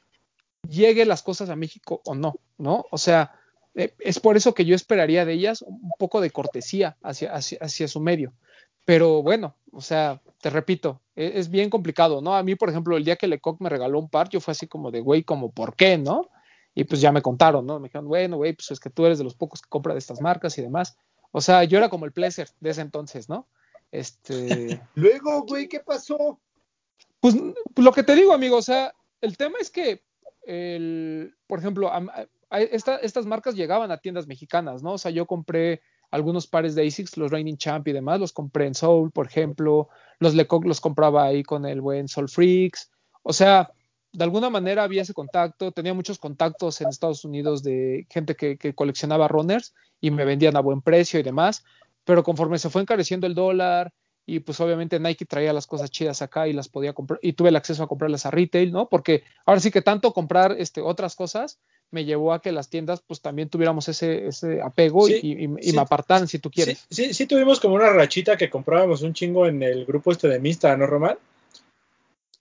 [0.67, 2.85] llegue las cosas a México o no, ¿no?
[2.91, 3.31] O sea,
[3.75, 7.57] eh, es por eso que yo esperaría de ellas un poco de cortesía hacia, hacia,
[7.59, 8.33] hacia su medio.
[8.85, 12.35] Pero bueno, o sea, te repito, e-, es, bien complicado, ¿no?
[12.35, 14.67] A mí, por ejemplo, el día que Lecoq me regaló un par, yo fue así
[14.67, 16.29] como de, güey, como, ¿por qué, no?
[16.75, 17.79] Y pues ya me contaron, ¿no?
[17.79, 19.99] Me dijeron, bueno, güey, pues es que tú eres de los pocos que compra de
[19.99, 20.97] estas marcas y demás.
[21.31, 23.47] O sea, yo era como el pleasure de ese entonces, ¿no?
[23.91, 24.81] Este.
[24.95, 26.39] Luego, güey, ¿qué pasó?
[27.23, 27.37] Pues,
[27.77, 30.03] lo que te digo, amigo, o sea, el tema es que,
[30.45, 31.89] el, por ejemplo,
[32.51, 34.91] estas marcas llegaban a tiendas mexicanas, ¿no?
[34.91, 38.67] O sea, yo compré algunos pares de ASICS, los Raining Champ y demás, los compré
[38.67, 39.87] en Soul, por ejemplo,
[40.19, 43.71] los Lecoq los compraba ahí con el buen Soul Freaks, o sea,
[44.11, 48.75] de alguna manera había ese contacto, tenía muchos contactos en Estados Unidos de gente que,
[48.75, 51.63] coleccionaba runners y me vendían a buen precio y demás,
[52.03, 53.93] pero conforme se fue encareciendo el dólar
[54.25, 57.49] y pues obviamente Nike traía las cosas chidas acá y las podía comprar y tuve
[57.49, 58.87] el acceso a comprarlas a retail, ¿no?
[58.87, 61.59] Porque ahora sí que tanto comprar este, otras cosas
[61.91, 66.27] me llevó a que las tiendas pues también tuviéramos ese, ese apego y, me apartaran
[66.27, 66.85] si tú quieres.
[66.89, 70.39] Sí, sí, tuvimos como una rachita que comprábamos un chingo en el grupo este de
[70.39, 71.17] Mista, ¿no, Román?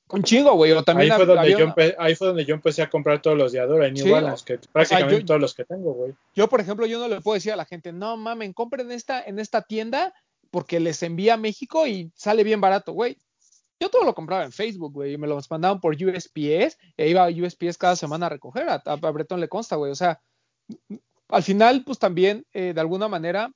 [0.09, 0.73] Un chingo, güey.
[0.73, 3.89] ahí, fue donde yo ahí fue donde yo empecé a comprar todos los de Adora
[3.89, 6.13] y New Balance, que prácticamente todos los que tengo, güey.
[6.35, 9.23] Yo, por ejemplo, yo no le puedo decir a la gente, no mamen, compren esta,
[9.23, 10.15] en esta tienda
[10.53, 13.17] porque les envía a México y sale bien barato, güey.
[13.81, 17.25] Yo todo lo compraba en Facebook, güey, y me lo mandaban por USPS, e iba
[17.25, 20.21] a USPS cada semana a recoger, a, a Bretón le consta, güey, o sea,
[21.29, 23.51] al final, pues también, eh, de alguna manera,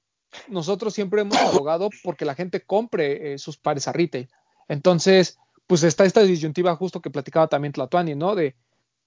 [0.49, 4.29] nosotros siempre hemos abogado porque la gente compre eh, sus pares a retail.
[4.67, 8.35] Entonces, pues está esta disyuntiva justo que platicaba también Tlatuani, ¿no?
[8.35, 8.57] De,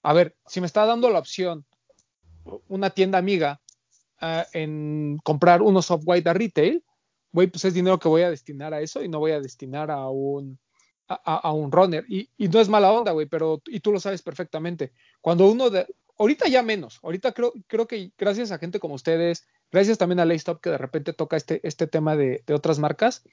[0.03, 1.65] a ver, si me está dando la opción
[2.67, 3.59] una tienda amiga
[4.21, 6.83] ah, en comprar unos soft white a retail,
[7.32, 9.91] güey, pues es dinero que voy a destinar a eso y no voy a destinar
[9.91, 10.59] a un
[11.09, 12.05] a, un runner.
[12.07, 14.93] Y, no es mala onda, güey, pero y tú lo sabes perfectamente.
[15.21, 19.47] Cuando uno de, ahorita ya menos, ahorita creo, creo que gracias a gente como ustedes,
[19.71, 23.23] gracias también a Laystop que de repente toca este, este tema de, otras marcas,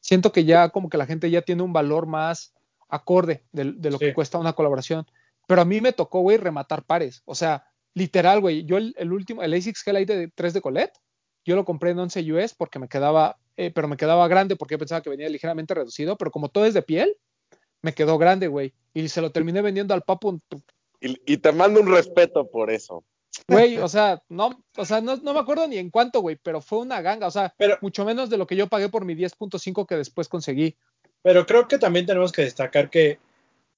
[0.00, 2.54] siento que ya como que la gente ya tiene un valor más
[2.88, 5.06] acorde de, lo que cuesta una colaboración.
[5.46, 7.22] Pero a mí me tocó, güey, rematar pares.
[7.24, 10.98] O sea, literal, güey, yo el, último, el ASICS Light de 3 de Colette,
[11.44, 14.74] yo lo compré en 11 US porque me quedaba, eh, pero me quedaba grande porque
[14.74, 17.16] yo pensaba que venía ligeramente reducido, pero como todo es de piel,
[17.82, 18.72] me quedó grande, güey.
[18.94, 20.40] Y se lo terminé vendiendo al papu.
[21.00, 23.04] Y, te mando un respeto por eso.
[23.46, 26.78] Güey, o sea, no, o sea, no, me acuerdo ni en cuánto, güey, pero fue
[26.78, 29.86] una ganga, o sea, pero, mucho menos de lo que yo pagué por mi 10.5
[29.86, 30.76] que después conseguí.
[31.22, 33.18] Pero creo que también tenemos que destacar que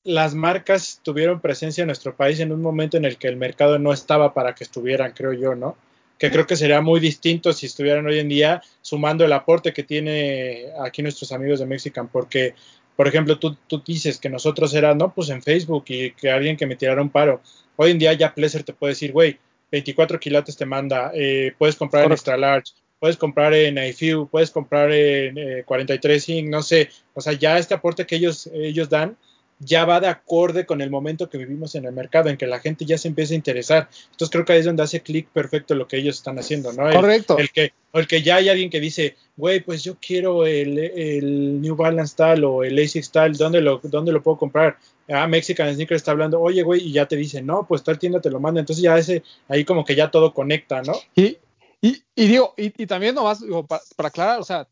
[0.04, 3.80] las marcas tuvieron presencia en nuestro país en un momento en el que el mercado
[3.80, 5.76] no estaba para que estuvieran, creo yo, ¿no?
[6.18, 9.82] Que creo que sería muy distinto si estuvieran hoy en día sumando el aporte que
[9.82, 12.54] tiene aquí nuestros amigos de Mexican, porque,
[12.96, 16.56] por ejemplo, tú, tú dices que nosotros era, no, pues en Facebook y que alguien
[16.56, 17.42] que me tirara un paro.
[17.76, 19.38] Hoy en día ya Pleasure te puede decir, güey,
[19.70, 24.50] 24 quilates te manda, eh, puedes comprar en extra large, puedes comprar en IFU, puedes
[24.50, 28.88] comprar en 43 eh, Inc., no sé, o sea, ya este aporte que ellos, ellos
[28.88, 29.16] dan
[29.58, 32.60] ya va de acorde con el momento que vivimos en el mercado, en que la
[32.60, 33.88] gente ya se empieza a interesar.
[34.10, 36.90] Entonces creo que ahí es donde hace clic perfecto lo que ellos están haciendo, ¿no?
[36.90, 37.38] Correcto.
[37.38, 41.74] El que, el que ya hay alguien que dice, güey, pues yo quiero el, New
[41.74, 44.76] Balance tal o el ASICS tal, ¿dónde lo, ¿dónde lo puedo comprar?
[45.08, 48.20] Ah, Mexican Sneaker está hablando, oye, güey, y ya te dice, no, pues tal tienda
[48.20, 48.60] te lo manda.
[48.60, 50.94] Entonces ya ese, ahí como que ya todo conecta, ¿no?
[51.14, 51.38] Y,
[51.80, 54.66] y, y digo, y, y también nomás, digo, para, para aclarar, o sea,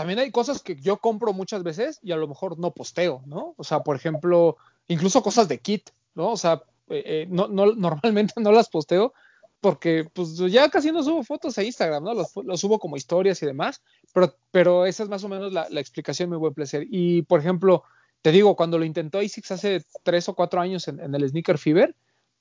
[0.00, 3.52] también hay cosas que yo compro muchas veces y a lo mejor no posteo, ¿no?
[3.58, 4.56] O sea, por ejemplo,
[4.88, 6.30] incluso cosas de kit, ¿no?
[6.30, 9.12] O sea, eh, eh, no, no, normalmente no las posteo
[9.60, 12.14] porque pues ya casi no subo fotos a Instagram, ¿no?
[12.14, 13.82] Los, subo como historias y demás,
[14.14, 16.86] pero, pero esa es más o menos la, explicación, mi buen placer.
[16.88, 17.82] Y, por ejemplo,
[18.22, 21.94] te digo, cuando lo intentó ASICS hace tres o cuatro años en, el Sneaker Fever,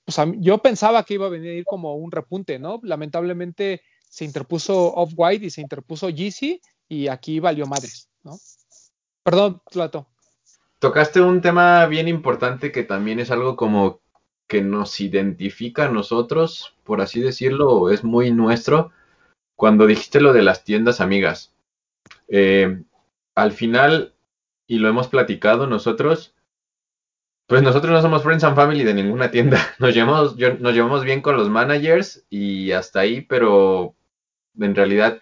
[0.06, 2.80] pues yo pensaba que iba a venir como un repunte, ¿no?
[2.84, 8.38] Lamentablemente se interpuso Off-White y se interpuso Yeezy y aquí valió madres, ¿no?
[9.24, 10.08] Perdón, Plato.
[10.80, 14.02] Tocaste un tema bien importante que también es algo como
[14.48, 18.92] que nos identifica a nosotros, por así decirlo, es muy nuestro,
[19.56, 21.54] cuando dijiste lo de las tiendas amigas.
[22.28, 22.82] Eh,
[23.36, 24.16] al final,
[24.66, 26.34] y lo hemos platicado nosotros,
[27.46, 29.60] pues nosotros no somos Friends and Family de ninguna tienda.
[29.80, 33.96] Nos llevamos, nos llevamos bien con los managers y hasta ahí, pero
[34.60, 35.22] en realidad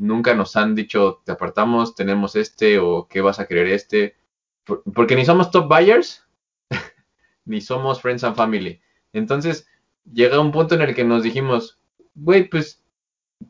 [0.00, 4.16] nunca nos han dicho te apartamos, tenemos este o qué vas a querer este.
[4.64, 6.24] Porque ni somos top buyers,
[7.44, 8.80] ni somos friends and family.
[9.12, 9.66] Entonces
[10.10, 11.78] llega un punto en el que nos dijimos,
[12.14, 12.82] güey, pues,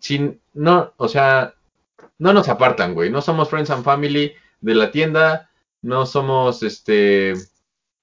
[0.01, 1.55] si no, o sea,
[2.19, 3.11] no nos apartan, güey.
[3.11, 5.51] No somos friends and family de la tienda,
[5.83, 7.35] no somos, este,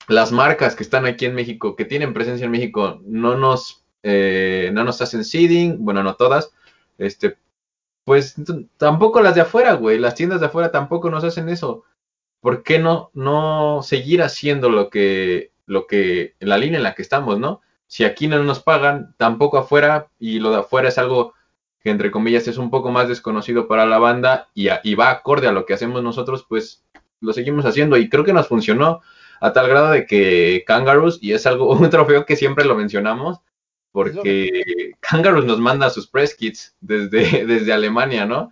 [0.08, 4.70] las marcas que están aquí en México, que tienen presencia en México, no nos, eh,
[4.74, 6.52] no nos hacen seeding, bueno, no todas,
[6.98, 7.38] este,
[8.08, 8.36] pues
[8.78, 11.84] tampoco las de afuera, güey, las tiendas de afuera tampoco nos hacen eso.
[12.39, 17.01] ¿Por qué no, no seguir haciendo lo que, lo que, la línea en la que
[17.01, 17.60] estamos, ¿no?
[17.86, 21.34] Si aquí no nos pagan, tampoco afuera, y lo de afuera es algo
[21.82, 25.49] que entre comillas es un poco más desconocido para la banda y, y va acorde
[25.49, 26.86] a lo que hacemos nosotros, pues
[27.20, 29.01] lo seguimos haciendo y creo que nos funcionó
[29.41, 33.39] a tal grado de que Kangaroos, y es algo, un trofeo que siempre lo mencionamos,
[33.98, 38.52] porque Kangaroos nos manda sus press kits desde, desde Alemania, ¿no?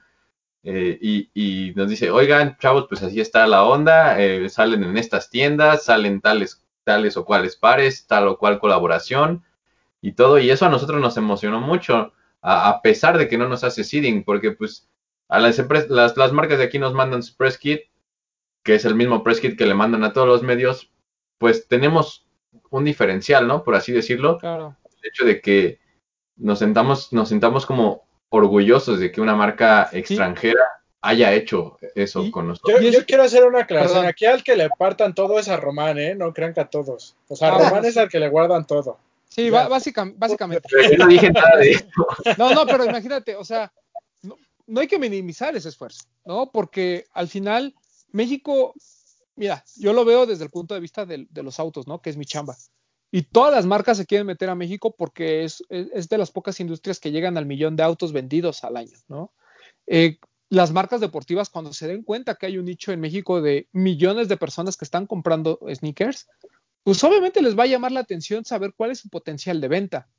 [0.64, 0.98] Eh,
[1.36, 5.84] y, nos dice, oigan, chavos, pues así está la onda, eh, salen en estas tiendas,
[5.86, 9.44] salen tales, tales o cuales pares, tal o cual colaboración
[10.02, 13.64] y todo, y eso a nosotros nos emocionó mucho, a, pesar de que no nos
[13.64, 14.90] hace seeding, porque pues
[15.28, 17.82] a las, las, las marcas de aquí nos mandan su press kit,
[18.64, 20.92] que es el mismo press kit que le mandan a todos los medios,
[21.38, 22.26] pues tenemos
[22.72, 23.64] un diferencial, ¿no?
[23.64, 24.40] Por así decirlo.
[24.40, 24.76] Claro
[25.06, 25.80] hecho de que
[26.38, 30.62] nos sentamos, nos sentamos como orgullosos de que una marca extranjera
[31.02, 32.82] haya hecho eso con nosotros.
[32.82, 34.06] Yo, quiero hacer una aclaración.
[34.06, 36.16] Aquí al que le partan todo es a Román, ¿eh?
[36.16, 37.16] No crean que a todos.
[37.28, 38.98] O sea, ah, Román es al que le guardan todo.
[39.30, 40.68] Sí, básicamente.
[40.98, 42.08] no dije nada de esto.
[42.38, 43.72] No, no, pero imagínate, o sea,
[44.24, 46.52] no, hay que minimizar ese esfuerzo, ¿no?
[46.52, 47.76] Porque al final,
[48.12, 48.74] México,
[49.36, 52.02] mira, yo lo veo desde el punto de vista de los autos, ¿no?
[52.02, 52.56] Que es mi chamba.
[53.16, 57.00] Y todas las marcas se quieren meter a México porque es, de las pocas industrias
[57.00, 59.32] que llegan al millón de autos vendidos al año, ¿no?
[59.88, 63.70] Eh, las marcas deportivas, cuando se den cuenta que hay un nicho en México de
[63.72, 66.28] millones de personas que están comprando sneakers,
[66.84, 70.10] pues obviamente les va a llamar la atención saber cuál es su potencial de venta.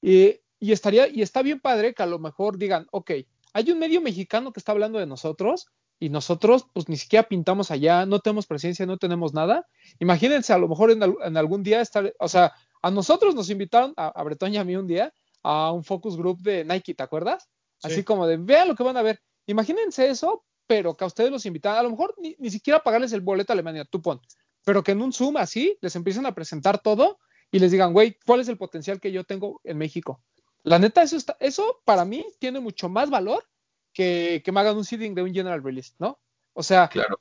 [0.00, 3.10] y estaría, y está bien padre que a lo mejor digan, ok,
[3.52, 5.66] hay un medio mexicano que está hablando de nosotros,
[6.02, 9.68] y nosotros pues ni siquiera pintamos allá, no tenemos presencia, no tenemos nada.
[10.00, 14.08] Imagínense a lo mejor en, algún día estar, o sea, a nosotros nos invitaron, a,
[14.08, 17.48] a Bretón y a mí un día, a un focus group de Nike, ¿te acuerdas?
[17.84, 19.20] Así como de, vean lo que van a ver.
[19.46, 23.12] Imagínense eso, pero que a ustedes los invitan, a lo mejor ni, ni siquiera pagarles
[23.12, 24.20] el boleto a Alemania, tú pon,
[24.64, 27.20] pero que en un Zoom así les empiecen a presentar todo
[27.52, 30.20] y les digan, güey, ¿cuál es el potencial que yo tengo en México?
[30.64, 33.44] La neta, eso, está, eso para mí tiene mucho más valor
[33.92, 36.18] que, que me hagan un seeding de un general release, ¿no?
[36.52, 37.20] O sea, Claro.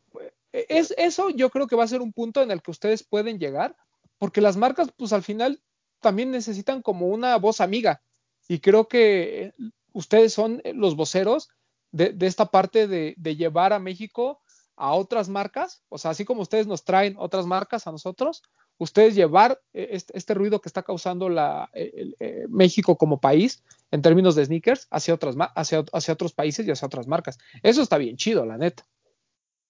[0.51, 3.39] es, eso yo creo que va a ser un punto en el que ustedes pueden
[3.39, 3.75] llegar,
[4.17, 5.61] porque las marcas, pues al final
[5.99, 8.01] también necesitan como una voz amiga.
[8.47, 9.53] Y creo que eh,
[9.93, 11.49] ustedes son los voceros
[11.91, 14.41] de, de esta parte de, de, llevar a México
[14.75, 18.41] a otras marcas, o sea, así como ustedes nos traen otras marcas a nosotros,
[18.81, 24.01] ustedes llevar eh, este, ruido que está causando la, el, el, México como país en
[24.01, 27.37] términos de sneakers hacia, otras, hacia, hacia otros países y hacia otras marcas.
[27.63, 28.85] Eso está bien chido, la neta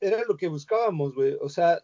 [0.01, 1.37] era lo que buscábamos, güey.
[1.39, 1.79] O sea,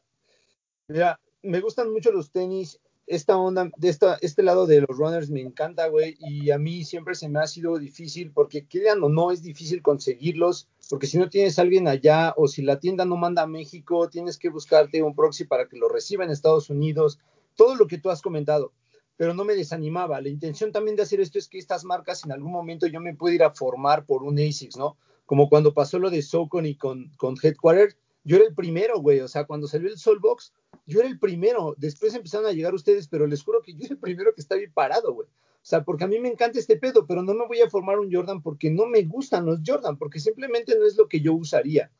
[0.90, 2.82] mira, me gustan mucho los tenis.
[3.08, 6.18] Esta onda, de esta, este lado de los runners me encanta, güey.
[6.20, 9.82] Y a mí siempre se me ha sido difícil, porque crean o no, es difícil
[9.82, 10.68] conseguirlos.
[10.90, 14.38] Porque si no tienes alguien allá, o si la tienda no manda a México, tienes
[14.38, 17.18] que buscarte un proxy para que lo reciba en Estados Unidos.
[17.56, 18.74] Todo lo que tú has comentado.
[19.16, 20.20] Pero no me desanimaba.
[20.20, 23.16] La intención también de hacer esto es que estas marcas en algún momento yo me
[23.16, 24.98] pueda ir a formar por un ASICS, ¿no?
[25.26, 27.96] Como cuando pasó lo de Socon y con, con Headquarter
[28.28, 29.22] yo era el primero, güey.
[29.22, 30.54] O sea, cuando salió el Soulbox,
[30.86, 31.74] yo era el primero.
[31.78, 34.60] Después empezaron a llegar ustedes, pero les juro que yo era el primero que estaba
[34.60, 35.28] bien parado, güey.
[35.28, 38.00] O sea, porque a mí me encanta este pedo, pero no me voy a formar
[38.00, 41.34] un Jordan porque no me gustan los Jordan, porque simplemente no es lo que yo
[41.34, 41.92] usaría.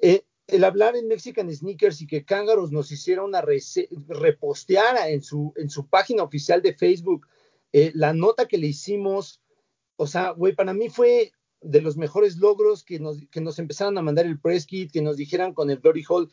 [0.00, 5.52] Eh, el hablar en Mexican Sneakers y que Cángaros nos hiciera una reposteara en su,
[5.56, 7.26] en su página oficial de Facebook
[7.72, 9.42] eh, la nota que le hicimos,
[9.96, 13.98] o sea, güey, para mí fue de los mejores logros que nos, que nos empezaron
[13.98, 16.30] a mandar el press kit, que nos dijeran con el Glory Hall,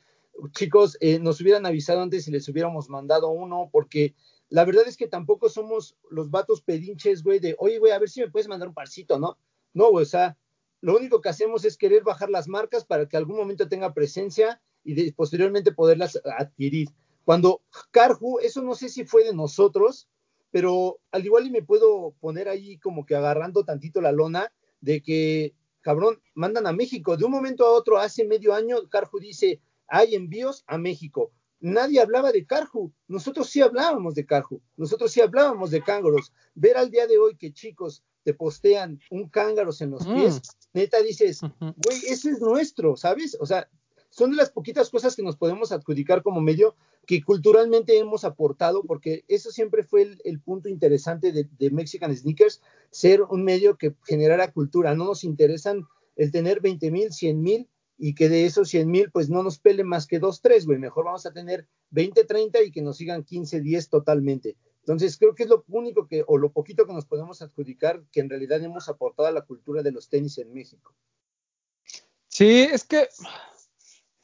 [0.51, 4.15] chicos, eh, nos hubieran avisado antes y les hubiéramos mandado uno, porque
[4.49, 8.09] la verdad es que tampoco somos los vatos pedinches, güey, de, oye, güey, a ver
[8.09, 9.37] si me puedes mandar un parcito, ¿no?
[9.73, 10.37] No, güey, o sea,
[10.81, 14.61] lo único que hacemos es querer bajar las marcas para que algún momento tenga presencia
[14.83, 16.89] y posteriormente poderlas adquirir.
[17.23, 20.07] Cuando Carhu, eso no sé si fue de nosotros,
[20.51, 24.53] pero al igual y me puedo poner ahí como que agarrando tantito la lona,
[24.85, 27.17] de que, cabrón, mandan a México.
[27.17, 31.31] De un momento a otro, hace medio año, Carhu dice, hay envíos a México.
[31.59, 32.93] Nadie hablaba de Carhu.
[33.07, 34.61] Nosotros sí hablábamos de Carhu.
[34.77, 36.31] Nosotros sí hablábamos de cángaros.
[36.53, 40.79] Ver al día de hoy que chicos te postean un cángaros en los pies, mm.
[40.79, 43.37] neta dices, güey, ese es nuestro, ¿sabes?
[43.39, 43.69] O sea,
[44.15, 48.83] son de las poquitas cosas que nos podemos adjudicar como medio que culturalmente hemos aportado,
[48.83, 52.61] porque eso siempre fue el, punto interesante de, Mexican Sneakers,
[52.91, 54.95] ser un medio que generara cultura.
[54.95, 55.85] No nos interesan
[56.15, 59.59] el tener 20 mil, 100 mil y que de esos 100 mil pues no nos
[59.59, 60.79] pele más que 2, 3, güey.
[60.79, 64.55] Mejor vamos a tener 20, 30 y que nos sigan 15, 10 totalmente.
[64.79, 68.21] Entonces creo que es lo único que, o lo poquito que nos podemos adjudicar, que
[68.21, 70.93] en realidad hemos aportado a la cultura de los tenis en México.
[72.29, 73.09] Sí, es que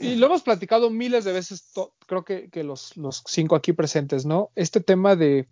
[0.02, 1.72] y lo hemos platicado miles de veces,
[2.08, 2.94] creo que, los,
[3.28, 4.52] cinco aquí presentes, ¿no?
[4.56, 5.48] Este tema de,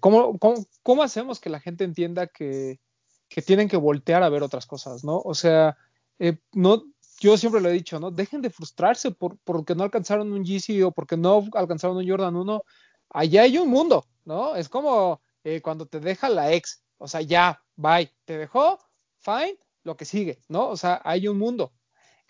[0.00, 2.80] cómo, cómo, cómo, hacemos que la gente entienda que,
[3.28, 5.20] que, tienen que voltear a ver otras cosas, ¿no?
[5.24, 5.76] O sea,
[6.18, 6.84] eh, no,
[7.20, 8.10] yo siempre lo he dicho, ¿no?
[8.10, 12.36] Dejen de frustrarse por, porque no alcanzaron un GC o porque no alcanzaron un Jordan
[12.36, 12.62] 1.
[13.10, 14.54] Allá hay un mundo, ¿no?
[14.54, 18.78] Es como eh, cuando te deja la ex, o sea, ya, bye, te dejó,
[19.18, 20.68] fine, lo que sigue, ¿no?
[20.68, 21.72] O sea, hay un mundo.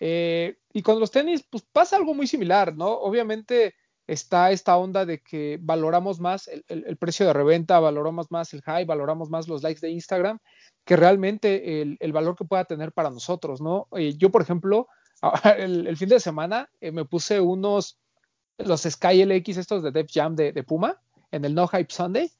[0.01, 2.89] Eh, y con los tenis, pues pasa algo muy similar, ¿no?
[2.89, 3.75] Obviamente
[4.07, 8.55] está esta onda de que valoramos más el, el, el, precio de reventa, valoramos más
[8.55, 10.39] el high, valoramos más los likes de Instagram,
[10.85, 13.87] que realmente el, el valor que pueda tener para nosotros, ¿no?
[13.93, 14.89] Eh, yo, por ejemplo,
[15.59, 18.01] el, fin de semana eh, me puse unos,
[18.57, 22.33] los Sky LX, estos de Def Jam de, de, Puma, en el No Hype Sunday,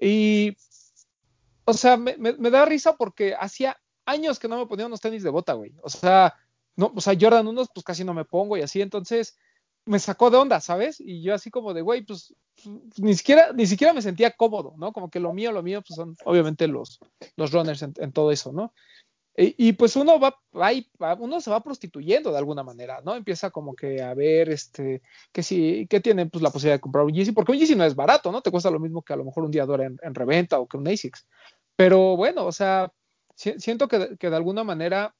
[0.00, 0.56] y,
[1.64, 5.00] o sea, me, me, me da risa porque hacía años que no me ponía unos
[5.00, 5.74] tenis de bota, güey.
[5.82, 6.34] O sea,
[6.76, 9.36] no, o sea, Jordan unos, pues casi no me pongo y así, entonces
[9.86, 11.00] me sacó de onda, ¿sabes?
[11.00, 12.34] Y yo así como de, güey, pues
[12.98, 14.92] ni siquiera, ni siquiera me sentía cómodo, ¿no?
[14.92, 16.98] Como que lo mío, lo mío, pues son obviamente los,
[17.36, 18.74] los runners en, todo eso, ¿no?
[19.38, 23.14] Y, pues uno va, va, uno se va prostituyendo de alguna manera, ¿no?
[23.14, 27.04] Empieza como que a ver, este, que si, que tiene pues la posibilidad de comprar
[27.04, 28.40] un Yeezy, porque un Yeezy no es barato, ¿no?
[28.40, 30.78] Te cuesta lo mismo que a lo mejor un día en, en reventa o que
[30.78, 31.28] un ASICS.
[31.76, 32.90] Pero bueno, o sea,
[33.34, 35.14] siento que, que de alguna manera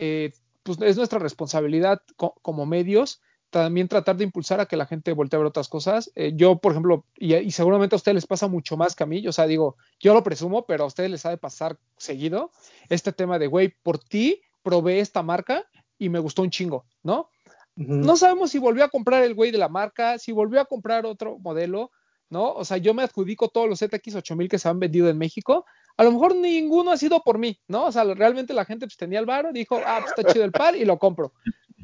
[0.00, 0.32] eh,
[0.62, 5.12] pues es nuestra responsabilidad co como medios también tratar de impulsar a que la gente
[5.12, 6.10] voltee a ver otras cosas.
[6.14, 9.06] Eh, yo, por ejemplo, y, y, seguramente a ustedes les pasa mucho más que a
[9.06, 12.52] mí, o sea, digo, yo lo presumo, pero a ustedes les ha de pasar seguido
[12.88, 15.64] este tema de, güey, por ti probé esta marca
[15.98, 17.28] y me gustó un chingo, ¿no?
[17.76, 18.04] Uh -huh.
[18.04, 21.04] No sabemos si volvió a comprar el güey de la marca, si volvió a comprar
[21.04, 21.90] otro modelo,
[22.28, 22.52] ¿no?
[22.52, 25.66] O sea, yo me adjudico todos los ZX8000 que se han vendido en México.
[26.00, 27.84] A lo mejor ninguno ha sido por mí, ¿no?
[27.84, 30.50] O sea, realmente la gente pues tenía el bar, dijo, ah, pues está chido el
[30.50, 31.34] par y lo compro.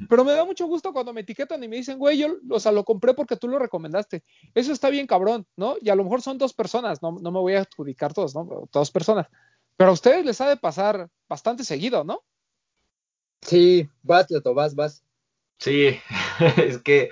[0.08, 2.72] Pero me da mucho gusto cuando me etiquetan y me dicen, güey, yo, o sea,
[2.72, 4.24] lo compré porque tú lo recomendaste.
[4.54, 5.76] Eso está bien cabrón, ¿no?
[5.82, 8.66] Y a lo mejor son dos personas, no, no me voy a adjudicar todos, ¿no?
[8.72, 9.26] Dos personas.
[9.76, 12.24] Pero a ustedes les ha de pasar bastante seguido, ¿no?
[13.42, 15.04] Sí, vas, Leto, vas, vas.
[15.58, 15.94] Sí,
[16.56, 17.10] es que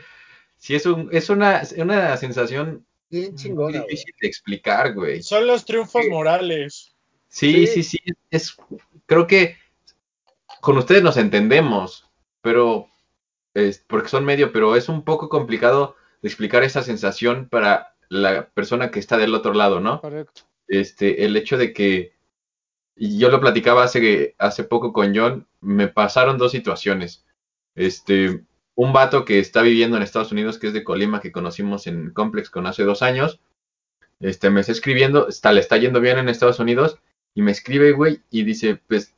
[0.56, 5.22] sí es, un, es una, una sensación bien chingona, difícil de explicar, güey.
[5.22, 6.93] Son los triunfos morales.
[7.34, 7.98] Sí, sí, sí,
[8.30, 8.56] es,
[9.06, 9.56] creo que
[10.60, 12.08] con ustedes nos entendemos,
[12.40, 12.88] pero
[13.54, 18.50] es, porque son medio, pero es un poco complicado de explicar esa sensación para la
[18.50, 20.00] persona que está del otro lado, ¿no?
[20.00, 20.42] Correcto.
[20.68, 22.12] Este, el hecho de que
[22.94, 27.26] yo lo platicaba hace, hace poco con John, me pasaron dos situaciones.
[27.74, 28.44] Este,
[28.76, 32.12] un vato que está viviendo en Estados Unidos, que es de Colima, que conocimos en
[32.12, 33.40] Complex con hace dos años,
[34.20, 37.00] este, me está escribiendo, está, le está yendo bien en Estados Unidos,
[37.34, 39.14] y me escribe, güey, y dice, pues,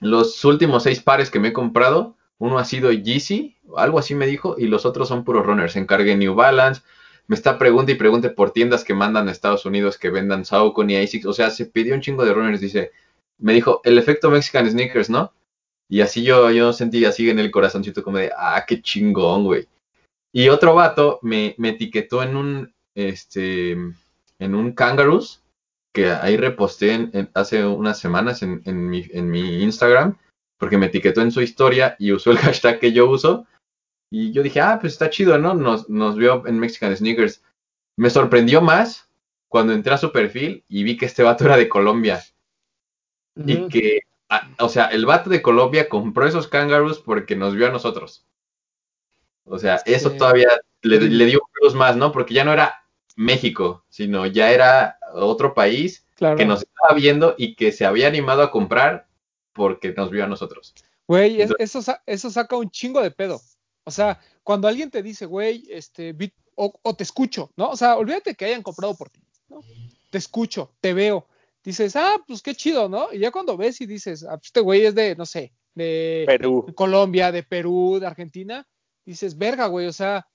[0.00, 4.26] los últimos seis pares que me he comprado, uno ha sido Yeezy, algo así me
[4.26, 5.76] dijo, y los otros son puros runners.
[5.76, 6.82] Encargué New Balance,
[7.26, 10.94] me está pregunta y pregunte por tiendas que mandan a Estados Unidos que vendan Saucony
[10.94, 11.26] y ASICS.
[11.26, 12.60] O sea, se pidió un chingo de runners.
[12.60, 12.92] Dice,
[13.38, 15.32] me dijo, el efecto Mexican Sneakers, ¿no?
[15.88, 19.68] Y así yo, yo sentí así en el corazoncito como de, ah, qué chingón, güey.
[20.32, 25.42] Y otro vato me, me etiquetó en un, este, en un Kangaroos,
[25.98, 30.16] que ahí reposté hace unas semanas en, en, mi, en mi Instagram,
[30.56, 33.46] porque me etiquetó en su historia y usó el hashtag que yo uso.
[34.10, 35.54] Y yo dije, ah, pues está chido, ¿no?
[35.54, 37.42] Nos, nos vio en Mexican Sneakers.
[37.96, 39.10] Me sorprendió más
[39.48, 42.22] cuando entré a su perfil y vi que este vato era de Colombia.
[43.34, 44.00] Y que,
[44.58, 48.24] o sea, el vato de Colombia compró esos kangaroos porque nos vio a nosotros.
[49.44, 50.48] O sea, eso todavía
[50.82, 52.12] le, le dio plus más, ¿no?
[52.12, 52.84] Porque ya no era
[53.16, 58.42] México, sino ya era otro país que nos estaba viendo y que se había animado
[58.42, 59.08] a comprar
[59.52, 60.74] porque nos vio a nosotros.
[61.06, 61.54] Güey, eso,
[62.06, 63.40] eso saca un chingo de pedo.
[63.84, 66.14] O sea, cuando alguien te dice, güey, este,
[66.54, 67.70] o, te escucho, ¿no?
[67.70, 69.60] O sea, olvídate que hayan comprado por ti, ¿no?
[70.10, 71.26] Te escucho, te veo.
[71.62, 73.12] Dices, ah, pues qué chido, ¿no?
[73.12, 76.24] Y ya cuando ves y dices, ah, pues este güey es de, no sé, de
[76.26, 76.66] Perú.
[76.74, 78.66] Colombia, de Perú, de Argentina,
[79.04, 80.26] dices, verga, güey, o sea,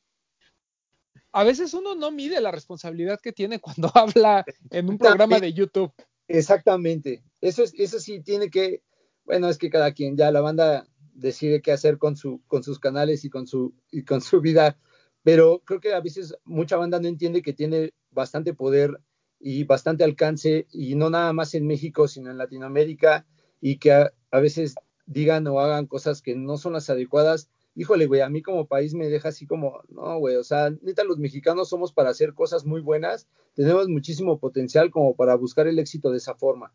[1.33, 5.53] a veces uno no mide la responsabilidad que tiene cuando habla en un programa de
[5.53, 5.91] YouTube.
[6.27, 7.23] Exactamente.
[7.41, 8.83] Eso es, eso sí tiene que,
[9.25, 12.79] bueno, es que cada quien, ya la banda decide qué hacer con, su, con sus
[12.79, 14.77] canales y con, su, y con su vida.
[15.23, 18.99] Pero creo que a veces mucha banda no entiende que tiene bastante poder
[19.39, 23.25] y bastante alcance, y no nada más en México, sino en Latinoamérica,
[23.59, 24.75] y que a, veces
[25.05, 27.49] digan o hagan cosas que no son las adecuadas.
[27.75, 31.03] Híjole, güey, a mí como país me deja así como, no, güey, o sea, neta,
[31.03, 35.79] los mexicanos somos para hacer cosas muy buenas, tenemos muchísimo potencial como para buscar el
[35.79, 36.73] éxito de esa forma.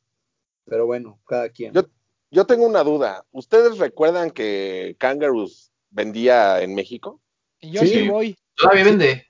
[0.64, 1.72] Pero bueno, cada quien.
[2.30, 3.24] Yo tengo una duda.
[3.32, 7.20] ¿Ustedes recuerdan que Kangaroos vendía en México?
[7.62, 8.36] Yo sí, voy.
[8.54, 9.26] Todavía vende.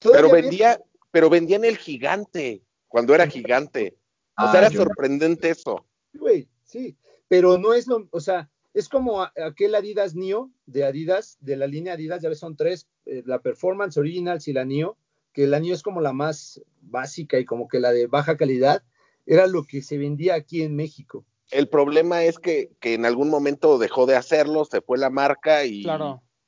[0.00, 0.80] Pero vendía,
[1.10, 3.96] pero vendía en el gigante, cuando era gigante.
[4.36, 5.86] O sea, era ah, sorprendente eso.
[6.12, 6.96] Güey, sí.
[7.28, 11.66] Pero no es lo, o sea, es como aquel Adidas Neo de Adidas, de la
[11.66, 14.96] línea Adidas, ya ves, son tres, eh, la Performance Originals y la Neo,
[15.32, 18.82] que la Neo es como la más básica y como que la de baja calidad,
[19.26, 21.24] era lo que se vendía aquí en México.
[21.50, 25.84] El problema es que, en algún momento dejó de hacerlo, se fue la marca y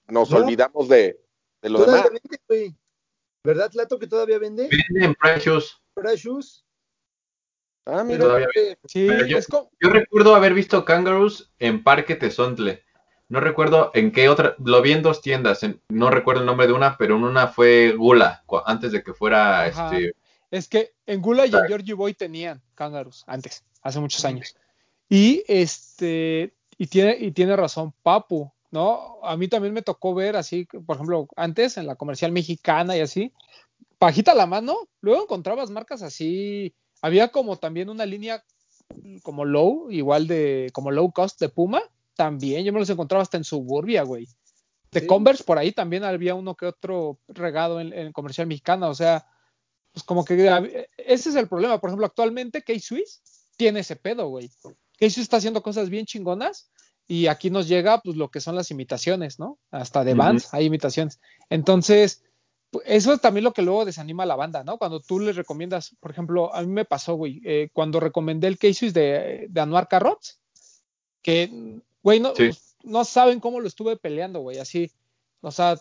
[0.08, 1.20] nos olvidamos de,
[1.62, 2.08] lo demás.
[2.48, 2.74] Vende,
[3.44, 4.70] ¿Verdad, Lato, que todavía vende?
[4.70, 5.78] Vende en Precious.
[5.92, 6.64] Precious.
[7.86, 8.46] Ah, mira.
[8.86, 12.82] Sí, yo, recuerdo haber visto Kangaroos en Parque Tezontle.
[13.28, 16.74] No recuerdo en qué otra, lo vi en dos tiendas, no recuerdo el nombre de
[16.74, 20.14] una, pero en una fue Gula, antes de que fuera este.
[20.50, 24.54] Es que en Gula y en Georgie Boy tenían Kangaroos antes, hace muchos años.
[25.08, 29.18] Y este, y tiene, y tiene razón Papu, ¿no?
[29.22, 33.00] A mí también me tocó ver así, por ejemplo, antes en la comercial mexicana y
[33.00, 33.32] así,
[33.98, 36.74] pajita la mano, luego encontrabas marcas así,
[37.04, 38.42] había como también una línea
[39.22, 41.82] como low, igual de, como low cost de Puma,
[42.14, 44.26] también, yo me los encontraba hasta en Suburbia, güey.
[44.90, 48.94] De Converse por ahí también había uno que otro regado en, en comercial mexicana, o
[48.94, 49.26] sea,
[49.92, 51.78] pues como que ese es el problema.
[51.78, 53.20] Por ejemplo, actualmente K-Swiss
[53.58, 54.50] tiene ese pedo, güey.
[54.98, 56.70] Casey está haciendo cosas bien chingonas
[57.06, 59.58] y aquí nos llega pues lo que son las imitaciones, ¿no?
[59.70, 61.20] Hasta de bands hay imitaciones.
[61.50, 62.22] Entonces,
[62.84, 64.78] eso es también lo que luego desanima a la banda, ¿no?
[64.78, 68.58] Cuando tú les recomiendas, por ejemplo, a mí me pasó, güey, eh, cuando recomendé el
[68.58, 70.40] Casey de, de Anuar Carrots,
[71.22, 72.32] que, güey, no,
[72.82, 74.90] no saben cómo lo estuve peleando, güey, así.
[75.40, 75.76] O sea,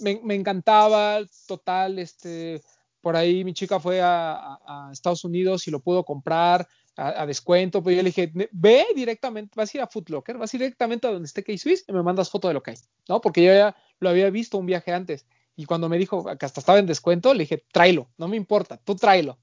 [0.00, 2.62] me, me, encantaba, total, este,
[3.00, 6.66] por ahí mi chica fue a, a, Estados Unidos y lo pudo comprar,
[6.98, 11.06] a, descuento, pues yo le dije, ve directamente, vas a ir a Footlocker, vas directamente
[11.06, 12.76] a donde esté K-Swiss y me mandas foto de lo que hay,
[13.08, 13.20] ¿no?
[13.20, 15.24] Porque yo ya lo había visto un viaje antes.
[15.58, 18.76] Y cuando me dijo que hasta estaba en descuento, le dije, tráelo, no me importa,
[18.76, 19.40] tú tráelo.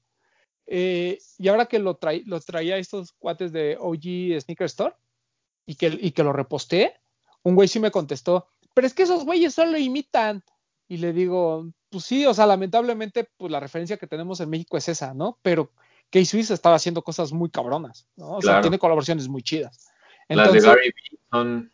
[0.66, 4.94] Eh, y ahora que lo, traía lo traía estos cuates de OG Sneaker Store
[5.66, 6.94] y que, y que lo reposté,
[7.42, 10.42] un güey sí me contestó, pero es que esos güeyes solo imitan.
[10.88, 14.78] Y le digo, pues sí, o sea, lamentablemente, pues la referencia que tenemos en México
[14.78, 15.38] es esa, ¿no?
[15.42, 15.70] Pero
[16.08, 18.36] K-Swiss estaba haciendo cosas muy cabronas, ¿no?
[18.36, 19.90] O sea, tiene colaboraciones muy chidas.
[20.30, 21.70] Las de Gary B son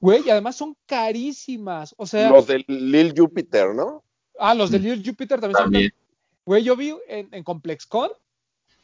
[0.00, 1.94] Güey, y además son carísimas.
[1.96, 2.30] O sea.
[2.30, 4.04] Los de Lil Jupiter, ¿no?
[4.38, 4.82] Ah, los de mm.
[4.82, 6.00] Lil Jupiter también, son.
[6.44, 8.10] Güey, yo vi en, en ComplexCon,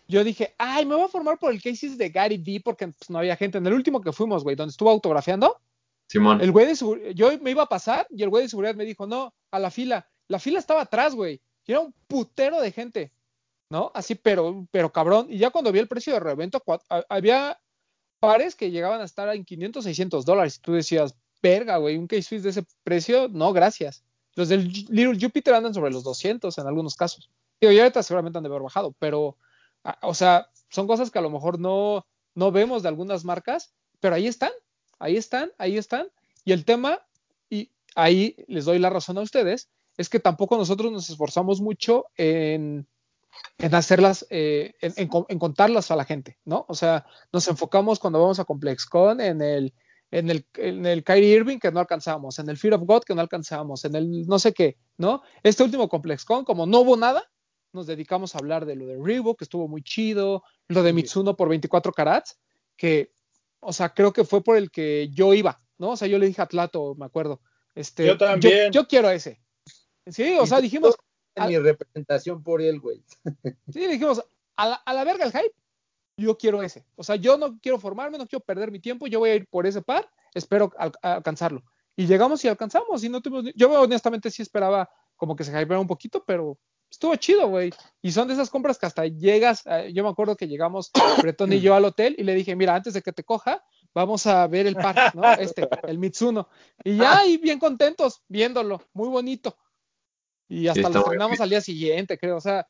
[0.09, 3.09] yo dije, ay, me voy a formar por el cases de Gary V porque pues,
[3.09, 3.59] no había gente.
[3.59, 5.61] En el último que fuimos, güey, donde estuvo autografiando,
[6.13, 6.43] Simón.
[6.43, 9.07] El güey de yo me iba a pasar y el güey de seguridad me dijo,
[9.07, 10.07] no, a la fila.
[10.29, 11.41] La fila estaba atrás, güey.
[11.65, 13.13] Y era un putero de gente,
[13.71, 13.91] ¿no?
[13.95, 15.29] Así, pero, pero cabrón.
[15.31, 16.63] Y ya cuando vi el precio de revento,
[17.09, 17.59] había
[18.23, 20.57] pares que llegaban a estar en 500, 600 dólares.
[20.57, 24.05] Y tú decías, verga, güey, un case de ese precio, no, gracias.
[24.37, 27.33] Los del Little Jupiter andan sobre los 200 en algunos casos.
[27.61, 29.37] Digo, ya ahorita seguramente han de haber bajado, pero,
[30.03, 34.15] o sea, son cosas que a lo mejor no, no vemos de algunas marcas, pero
[34.15, 34.53] ahí están,
[35.01, 36.07] ahí están, ahí están.
[36.45, 37.01] Y el tema,
[37.51, 42.07] y ahí les doy la razón a ustedes, es que tampoco nosotros nos esforzamos mucho
[42.17, 42.87] en,
[43.59, 46.65] en hacerlas, eh, en, contarlas a la gente, ¿no?
[46.69, 49.75] O sea, nos enfocamos cuando vamos a ComplexCon en el,
[50.11, 53.15] en el, en el Kyrie Irving que no alcanzamos, en el Fear of God que
[53.15, 55.23] no alcanzamos, en el no sé qué, ¿no?
[55.43, 57.23] Este último ComplexCon, como no hubo nada,
[57.73, 61.37] nos dedicamos a hablar de lo de Reebok, que estuvo muy chido, lo de Mitsuno
[61.37, 62.39] por 24 carats,
[62.77, 63.13] que,
[63.61, 65.91] o sea, creo que fue por el que yo iba, ¿no?
[65.91, 67.41] O sea, yo le dije a Tlato, me acuerdo,
[67.75, 68.71] este, yo también.
[68.73, 69.41] Yo, quiero ese.
[70.07, 70.97] Sí, o sea, dijimos,
[71.35, 73.03] en mi representación por él, güey.
[73.73, 74.25] Sí, dijimos,
[74.57, 75.55] a la, a la verga el hype,
[76.17, 76.85] yo quiero ese.
[76.97, 79.47] O sea, yo no quiero formarme, no quiero perder mi tiempo, yo voy a ir
[79.49, 80.73] por ese par, espero
[81.03, 81.63] alcanzarlo.
[81.97, 85.81] Y llegamos y alcanzamos, y no tuvimos, yo honestamente sí esperaba como que se hypeara
[85.81, 86.59] un poquito, pero
[86.91, 87.73] estuvo chido, güey.
[88.01, 90.91] Y son de esas compras que hasta llegas, eh, yo me acuerdo que llegamos
[91.23, 93.65] Bretón y yo al hotel y le dije, mira, antes de que te coja,
[93.95, 95.33] vamos a ver el par, ¿no?
[95.33, 96.49] Este, el Mitsuno.
[96.85, 99.57] Y ya ahí bien contentos viéndolo, muy bonito.
[100.53, 102.37] Y hasta lo estrenamos al día siguiente, creo.
[102.37, 102.67] O sea,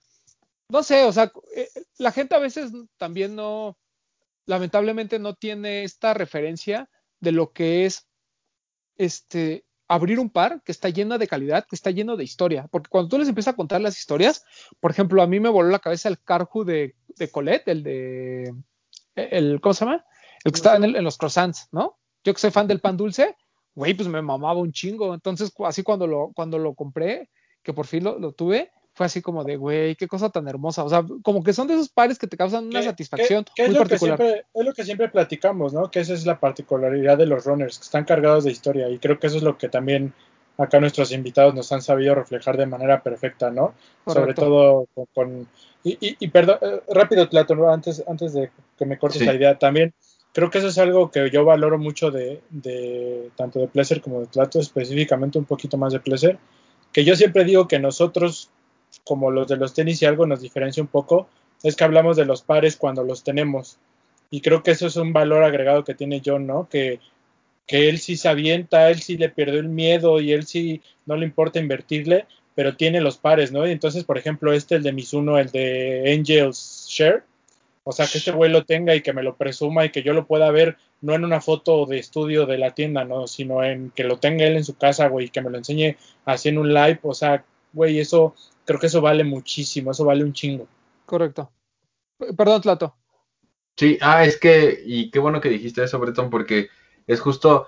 [0.69, 1.69] no sé, o sea, eh,
[1.99, 3.77] la gente a veces también no,
[4.47, 6.89] lamentablemente no tiene esta referencia
[7.19, 8.07] de lo que es
[8.97, 12.69] este abrir un par que está lleno de calidad, que está lleno de historia.
[12.71, 14.45] Porque cuando tú les empiezas a contar las historias,
[14.79, 18.55] por ejemplo, a mí me voló la cabeza el Carhu de, de Colette, el de.
[19.17, 20.05] El, ¿Cómo se llama?
[20.45, 21.99] El que está en, en, los croissants, ¿no?
[22.23, 23.37] Yo que soy fan del pan dulce,
[23.75, 25.13] güey, pues me mamaba un chingo.
[25.15, 27.29] Entonces, así cuando lo, cuando lo compré,
[27.63, 30.85] que por fin lo, tuve, fue así como de, güey, qué cosa tan hermosa.
[30.85, 33.77] O sea, como que son de esos pares que te causan una satisfacción muy es
[33.77, 34.19] particular.
[34.19, 35.91] Lo que siempre, es lo que siempre platicamos, ¿no?
[35.91, 38.89] Que esa es la particularidad de los runners, que están cargados de historia.
[38.89, 40.13] Y creo que eso es lo que también
[40.59, 43.75] acá nuestros invitados nos han sabido reflejar de manera perfecta, ¿no?
[44.07, 45.49] Sobre todo con...
[45.83, 49.95] y, y, perdón, eh, rápido, Tlato, antes, antes de que me cortes la idea, también
[50.33, 54.21] creo que eso es algo que yo valoro mucho de, de tanto de Pleasure como
[54.21, 56.39] de Tlato, específicamente un poquito más de Pleasure
[56.93, 58.51] que yo siempre digo que nosotros,
[59.05, 61.29] como los de los tenis y algo nos diferencia un poco,
[61.63, 63.79] es que hablamos de los pares cuando los tenemos.
[64.31, 66.69] Y creo que eso es un valor agregado que tiene John, ¿no?
[66.69, 67.01] Que,
[67.67, 71.17] que él sí se avienta, él sí le perdió el miedo y él sí no
[71.17, 73.67] le importa invertirle, pero tiene los pares, ¿no?
[73.67, 77.25] Y entonces, por ejemplo, este, el de Mizuno, el de Angels Share,
[77.85, 80.13] o sea, que este güey lo tenga y que me lo presuma y que yo
[80.13, 83.27] lo pueda ver no en una foto de estudio de la tienda, ¿no?
[83.27, 85.97] Sino en que lo tenga él en su casa, güey, y que me lo enseñe
[86.25, 87.01] así en un live.
[87.03, 90.69] O sea, güey, eso, creo que eso vale muchísimo, eso vale un chingo.
[91.07, 91.51] Correcto.
[92.37, 92.95] Perdón, Tlato.
[93.77, 96.69] Sí, ah, es que, y qué bueno que dijiste eso, Breton, porque
[97.07, 97.67] es justo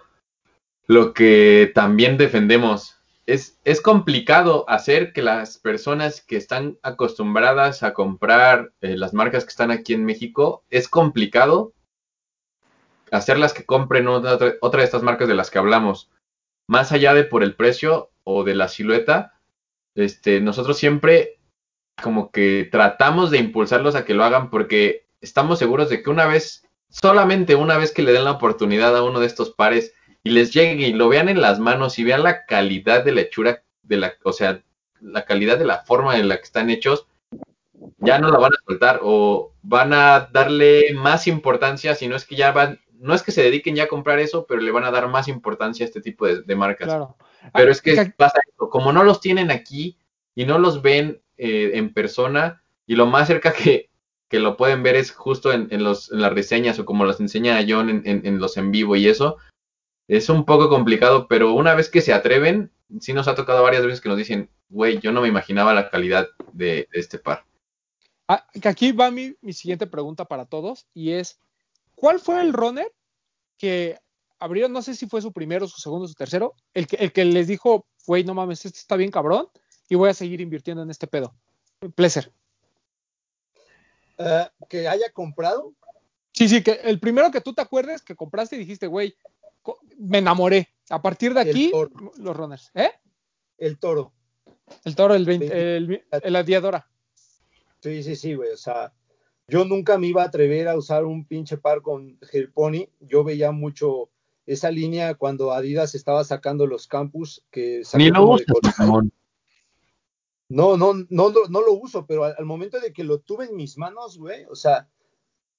[0.86, 2.93] lo que también defendemos
[3.26, 9.44] es, es, complicado hacer que las personas que están acostumbradas a comprar eh, las marcas
[9.44, 11.72] que están aquí en México, es complicado
[13.10, 16.10] hacerlas que compren otra, otra, de estas marcas de las que hablamos.
[16.68, 19.34] Más allá de por el precio o de la silueta,
[19.94, 21.38] este, nosotros siempre
[22.02, 26.26] como que tratamos de impulsarlos a que lo hagan porque estamos seguros de que una
[26.26, 29.94] vez, solamente una vez que le den la oportunidad a uno de estos pares,
[30.24, 33.20] y les llegue y lo vean en las manos y vean la calidad de la
[33.20, 34.62] hechura, de la, o sea,
[35.00, 37.06] la calidad de la forma en la que están hechos,
[37.98, 42.24] ya no la van a soltar o van a darle más importancia, si no es
[42.24, 44.84] que ya van, no es que se dediquen ya a comprar eso, pero le van
[44.84, 47.06] a dar más importancia a este tipo de, marcas.
[47.52, 49.98] Pero es que pasa esto, como no los tienen aquí
[50.34, 53.90] y no los ven eh, en persona y lo más cerca que,
[54.28, 57.64] que lo pueden ver es justo en, los, en las reseñas o como las enseña
[57.68, 59.36] John en, en, los en vivo y eso.
[60.08, 62.70] Es un poco complicado, pero una vez que se atreven,
[63.00, 65.90] sí nos ha tocado varias veces que nos dicen, güey, yo no me imaginaba la
[65.90, 67.44] calidad de, este par.
[68.28, 71.38] Ah, aquí va mi, mi, siguiente pregunta para todos y es,
[71.94, 72.90] ¿cuál fue el runner
[73.58, 73.98] que
[74.38, 77.24] abrieron, no sé si fue su primero, su segundo, su tercero, el que, el que
[77.24, 79.48] les dijo, güey, no mames, este está bien cabrón
[79.88, 81.34] y voy a seguir invirtiendo en este pedo?
[81.94, 82.30] Pleasure.
[84.18, 85.72] Eh, que haya comprado.
[86.32, 89.16] Sí, sí, que el primero que tú te acuerdes que compraste y dijiste, güey,
[89.98, 90.68] me enamoré.
[90.90, 91.72] A partir de aquí,
[92.18, 92.70] los runners.
[92.74, 92.90] ¿Eh?
[93.58, 94.12] El toro.
[94.84, 96.88] El toro, el, 20, el, el, adiadora.
[97.80, 98.50] Sí, sí, sí, güey.
[98.50, 98.92] O sea,
[99.48, 102.18] yo nunca me iba a atrever a usar un pinche par con
[102.52, 102.88] Pony.
[103.00, 104.10] Yo veía mucho
[104.46, 108.46] esa línea cuando Adidas estaba sacando los campus que Ni lo usas,
[110.48, 113.78] no, no, no, no lo uso, pero al, momento de que lo tuve en mis
[113.78, 114.88] manos, güey, o sea,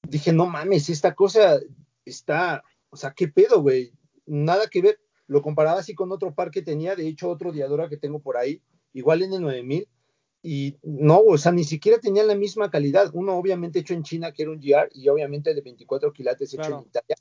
[0.03, 1.60] dije, no mames, esta cosa
[2.06, 2.64] está,
[2.96, 3.92] o sea, ¿qué pedo, güey?
[4.26, 5.00] Nada que ver.
[5.28, 8.38] Lo comparaba así con otro par que tenía, de hecho, otro Diadora que tengo por
[8.38, 8.62] ahí,
[8.94, 9.86] igual en el 9000,
[10.42, 13.12] y no, o sea, ni siquiera tenía la misma calidad.
[13.14, 16.80] Uno obviamente hecho en China, que era un GR, y obviamente de 24 quilates hecho
[16.80, 17.16] en Italia.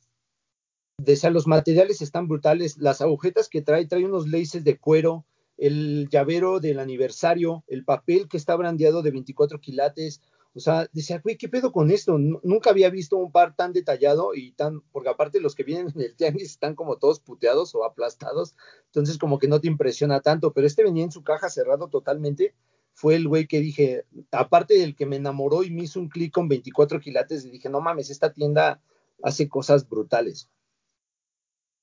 [0.99, 2.79] De, los materiales están brutales.
[2.79, 5.25] Las agujetas que trae, trae unos laces de cuero,
[5.57, 10.21] el llavero del aniversario, el papel que está brandeado de 24 quilates.
[10.57, 12.17] O sea, decía, güey, ¿qué pedo con esto?
[12.17, 16.01] nunca había visto un par tan detallado y tan, porque aparte los que vienen en
[16.01, 18.55] el tianguis están como todos puteados o aplastados,
[18.87, 22.55] entonces como que no te impresiona tanto, pero este venía en su caja cerrado totalmente.
[22.93, 26.33] Fue el güey que dije, aparte del que me enamoró y me hizo un clic
[26.33, 28.81] con 24 quilates, y dije, no mames, esta tienda
[29.25, 30.49] hace cosas brutales.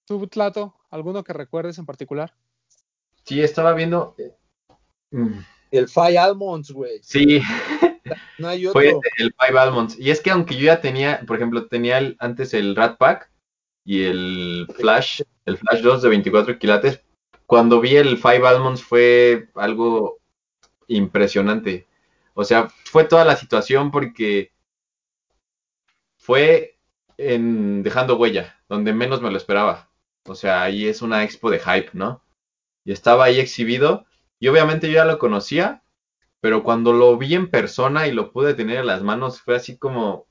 [0.05, 2.33] ¿Tu Tlato, alguno que recuerdes en particular?
[3.25, 4.15] Sí, estaba viendo.
[4.17, 4.33] Eh,
[5.11, 5.39] mm.
[5.71, 7.01] El Five Almonds, güey.
[7.03, 7.41] Sí.
[8.37, 8.79] No hay otro.
[8.79, 9.97] Fue el Five Almonds.
[9.99, 13.31] Y es que aunque yo ya tenía, por ejemplo, tenía antes el Rat Pack
[13.83, 17.01] y el Flash, el Flash 2 de 24 quilates,
[17.45, 20.19] cuando vi el Five Almonds fue algo
[20.87, 21.87] impresionante.
[22.33, 24.51] O sea, fue toda la situación porque
[26.17, 26.77] fue
[27.17, 29.89] en dejando huella, donde menos me lo esperaba.
[30.25, 32.23] O sea, ahí es una expo de hype, ¿no?
[32.83, 34.05] y estaba ahí exhibido.
[34.39, 35.83] Y obviamente yo ya lo conocía,
[36.41, 39.77] pero cuando lo vi en persona y lo pude tener en las manos, fue así
[39.77, 40.27] como.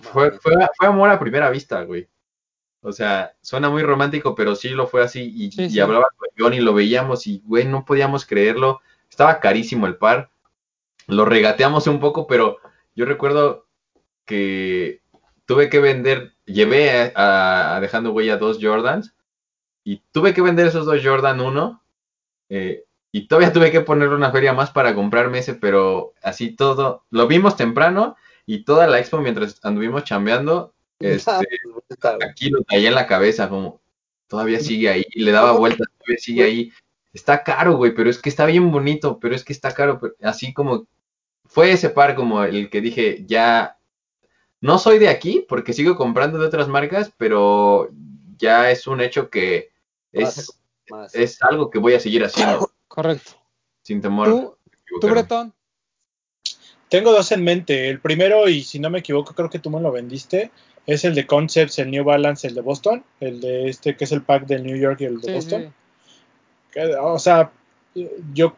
[0.00, 2.08] Fue, fue, amor a primera vista, güey.
[2.80, 5.32] O sea, suena muy romántico, pero sí lo fue así.
[5.34, 8.80] Y, hablaba con John y lo veíamos y, güey, no podíamos creerlo.
[9.10, 10.30] Estaba carísimo el par.
[11.08, 12.58] Lo regateamos un poco, pero
[12.94, 13.66] yo recuerdo
[14.24, 15.02] que
[15.44, 19.14] tuve que vender, llevé a, a dejando huella dos Jordans
[19.84, 21.82] y tuve que vender esos dos Jordan 1.
[22.48, 27.04] Eh, y todavía tuve que ponerle una feria más para comprarme ese, pero así todo.
[27.10, 28.16] Lo vimos temprano
[28.46, 30.74] y toda la expo mientras anduvimos chambeando.
[31.02, 31.32] Este,
[32.24, 33.80] aquí lo traía en la cabeza, como
[34.28, 35.04] todavía sigue ahí.
[35.10, 36.72] Y le daba vueltas, todavía sigue ahí.
[37.12, 40.00] Está caro, güey, pero es que está bien bonito, pero es que está caro.
[40.22, 40.86] así como
[41.44, 43.78] fue ese par como el que dije, ya
[44.60, 47.90] no soy de aquí porque sigo comprando de otras marcas, pero
[48.38, 49.72] ya es un hecho que
[50.12, 50.56] es,
[51.12, 52.70] es algo que voy a seguir haciendo.
[52.92, 53.32] Correcto.
[53.82, 54.28] Sin temor.
[54.28, 54.56] ¿Tú,
[55.00, 55.54] ¿tú Bretón?
[56.90, 57.88] Tengo dos en mente.
[57.88, 60.50] El primero, y si no me equivoco, creo que tú me lo vendiste,
[60.86, 64.12] es el de Concepts, el New Balance, el de Boston, el de este que es
[64.12, 65.74] el pack del New York y el de Boston.
[67.00, 67.50] o sea,
[68.34, 68.56] yo,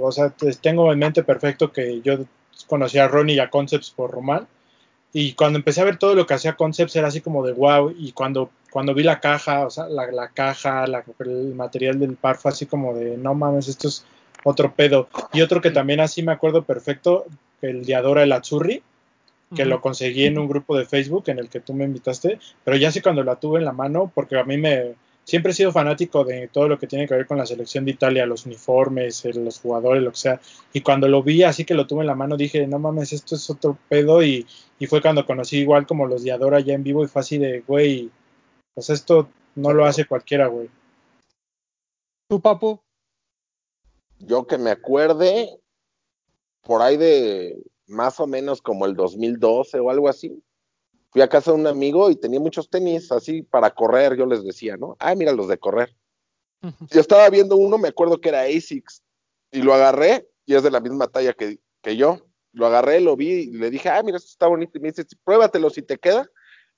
[0.00, 2.24] o sea, tengo en mente perfecto que yo
[2.68, 4.48] conocí a Ronnie y a Concepts por Román.
[5.12, 7.94] Y cuando empecé a ver todo lo que hacía Concepts era así como de wow.
[7.94, 12.50] Y cuando cuando vi la caja, o sea, la, caja, el material del par fue
[12.50, 14.04] así como de, no mames, esto es
[14.44, 15.08] otro pedo.
[15.32, 17.24] Y otro que también así me acuerdo perfecto,
[17.62, 18.82] el de Adora el Azzurri,
[19.54, 22.76] que lo conseguí en un grupo de Facebook en el que tú me invitaste, pero
[22.76, 24.92] ya sí cuando la tuve en la mano, porque a mí me,
[25.24, 27.92] siempre he sido fanático de todo lo que tiene que ver con la selección de
[27.92, 30.38] Italia, los uniformes, los jugadores, lo que sea.
[30.74, 33.36] Y cuando lo vi así que lo tuve en la mano, dije, no mames, esto
[33.36, 34.22] es otro pedo.
[34.22, 34.46] Y,
[34.78, 37.38] y fue cuando conocí igual como los de Adora ya en vivo y fue así
[37.38, 38.10] de, güey,
[38.76, 40.68] pues esto no lo hace cualquiera, güey.
[42.28, 42.78] ¿Tú, papu?
[44.18, 45.58] Yo que me acuerde,
[46.60, 50.42] por ahí de más o menos como el 2012 o algo así,
[51.10, 54.44] fui a casa de un amigo y tenía muchos tenis así para correr, yo les
[54.44, 54.94] decía, ¿no?
[54.98, 55.96] Ah, mira los de correr.
[56.90, 59.02] Yo estaba viendo uno, me acuerdo que era ASICS,
[59.52, 62.18] y lo agarré, y es de la misma talla que, que yo.
[62.52, 64.76] Lo agarré, lo vi y le dije, ah, mira, esto está bonito.
[64.76, 66.28] Y me dice, pruébatelo, si te queda,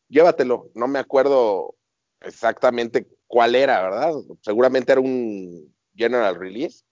[0.09, 0.71] llévatelo.
[0.75, 1.78] No me acuerdo
[2.21, 4.15] exactamente cuál era, ¿verdad?
[4.43, 6.85] Seguramente era un general release,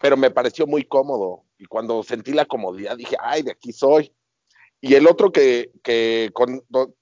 [0.00, 1.44] pero me pareció muy cómodo.
[1.58, 4.12] Y cuando sentí la comodidad dije, ay, de aquí soy.
[4.80, 6.30] Y el otro que, que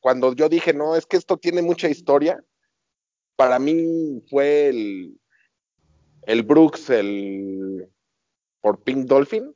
[0.00, 2.42] cuando yo dije, no, es que esto tiene mucha historia,
[3.36, 5.20] para mí fue el,
[6.22, 7.88] el Brooks, el
[8.60, 9.54] por Pink Dolphin.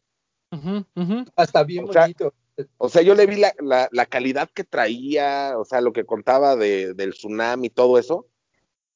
[1.35, 2.33] Hasta bien bonito.
[2.79, 6.57] O sea, yo le vi la, la, calidad que traía, o sea, lo que contaba
[6.57, 8.27] de, del tsunami y todo eso.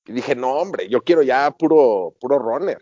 [0.06, 2.78] Y dije, no, hombre, yo quiero ya puro, puro runner.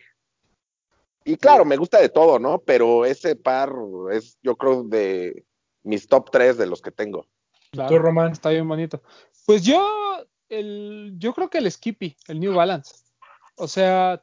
[1.25, 2.59] Y claro, me gusta de todo, ¿no?
[2.61, 3.73] Pero ese par
[4.13, 5.45] es, yo creo, de
[5.83, 7.27] mis top tres de los que tengo.
[7.71, 9.03] Claro, Román, está bien bonito.
[9.47, 9.83] Pues yo,
[10.49, 12.95] el, yo creo que el Skippy, el New Balance.
[13.57, 14.23] O sea,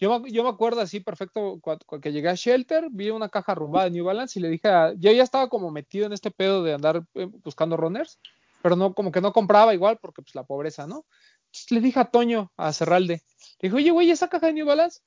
[0.00, 3.84] yo, yo me acuerdo así perfecto cuando, que llegué a Shelter, vi una caja arrumbada
[3.84, 6.62] de New Balance y le dije, a, yo ya estaba como metido en este pedo
[6.62, 8.18] de andar eh, buscando runners,
[8.62, 11.04] pero no, como que no compraba igual porque pues la pobreza, ¿no?
[11.46, 13.22] Entonces le dije a Toño, a Cerralde,
[13.60, 15.00] le dije, oye, güey, esa caja de New Balance,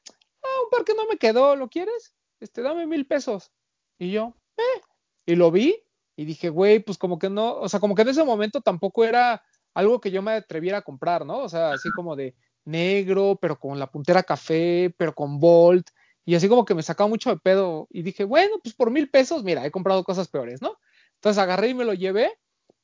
[0.43, 2.13] ah, un par que no me quedó, ¿lo quieres?
[2.39, 3.51] Este, dame mil pesos.
[3.97, 4.81] Y yo, eh,
[5.25, 5.83] y lo vi
[6.15, 9.03] y dije, güey, pues como que no, o sea, como que en ese momento tampoco
[9.05, 9.41] era
[9.73, 11.39] algo que yo me atreviera a comprar, ¿no?
[11.39, 15.89] O sea, así como de negro, pero con la puntera café, pero con Bolt,
[16.25, 17.87] y así como que me sacaba mucho de pedo.
[17.91, 20.77] Y dije, bueno, pues por mil pesos, mira, he comprado cosas peores, ¿no?
[21.15, 22.31] Entonces agarré y me lo llevé.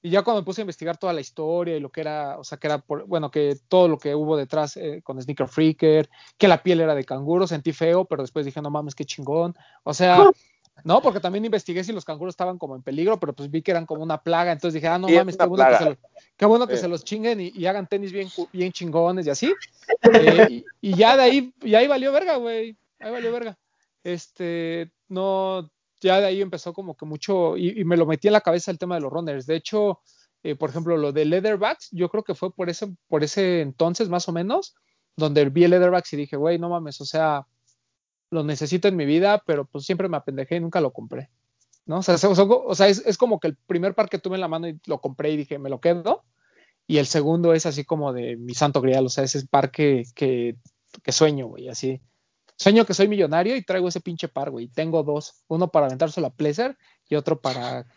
[0.02, 2.44] Y ya cuando me puse a investigar toda la historia y lo que era, o
[2.44, 6.10] sea, que era, por, bueno, que todo lo que hubo detrás eh, con Sneaker Freaker,
[6.38, 9.56] que la piel era de canguro, sentí feo, pero después dije, no mames, qué chingón.
[9.84, 10.18] O sea,
[10.84, 13.72] no, porque también investigué si los canguros estaban como en peligro, pero pues vi que
[13.72, 15.98] eran como una plaga, entonces dije, ah, no mames, qué bueno, que se, los,
[16.38, 19.54] qué bueno que se, los, chinguen y, hagan tenis bien, bien chingones y así.
[20.14, 23.58] Eh, y, ya de ahí, y ahí valió verga, güey, ahí valió verga.
[24.04, 25.70] Este, no,
[26.00, 28.78] ya de ahí empezó como que mucho, y, me lo metí en la cabeza el
[28.78, 29.46] tema de los runners.
[29.46, 30.02] De hecho,
[30.44, 34.10] eh, por ejemplo, lo de Leatherbacks, yo creo que fue por ese, por ese entonces
[34.10, 34.76] más o menos,
[35.16, 37.46] donde vi el Leatherbacks y dije, güey, no mames, o sea,
[38.32, 41.30] lo necesito en mi vida, pero pues siempre me apendejé y nunca lo compré.
[41.86, 41.98] ¿no?
[41.98, 44.48] O sea, o sea es, es, como que el primer par que tuve en la
[44.48, 46.24] mano y lo compré y dije, me lo quedo.
[46.86, 50.04] Y el segundo es así como de mi santo grial, o sea, ese par que,
[50.14, 50.56] que,
[51.04, 52.02] que sueño, güey, así.
[52.58, 54.68] Sueño que soy millonario y traigo ese pinche par, güey.
[54.68, 56.76] Tengo dos, uno para aventárselo a Pleasure
[57.08, 57.88] y otro para,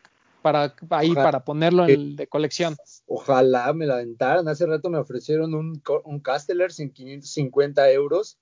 [0.41, 2.77] para ahí, para ponerlo en, de colección.
[3.07, 4.49] Ojalá me la aventaran.
[4.49, 8.39] Hace rato me ofrecieron un, un Casteller sin 550 euros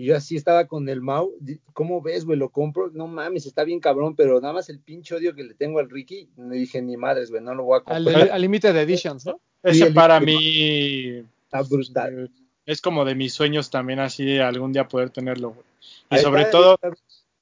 [0.00, 1.34] y yo así estaba con el Mau,
[1.74, 2.38] ¿cómo ves, güey?
[2.38, 5.52] Lo compro, no mames, está bien cabrón, pero nada más el pinche odio que le
[5.52, 8.30] tengo al Ricky, me dije, ni madres, güey, no lo voy a comprar.
[8.30, 9.38] Al límite de editions, ¿no?
[9.62, 11.22] Ese para mí
[12.64, 15.66] es como de mis sueños también así algún día poder tenerlo, güey.
[16.12, 16.78] Y sobre todo,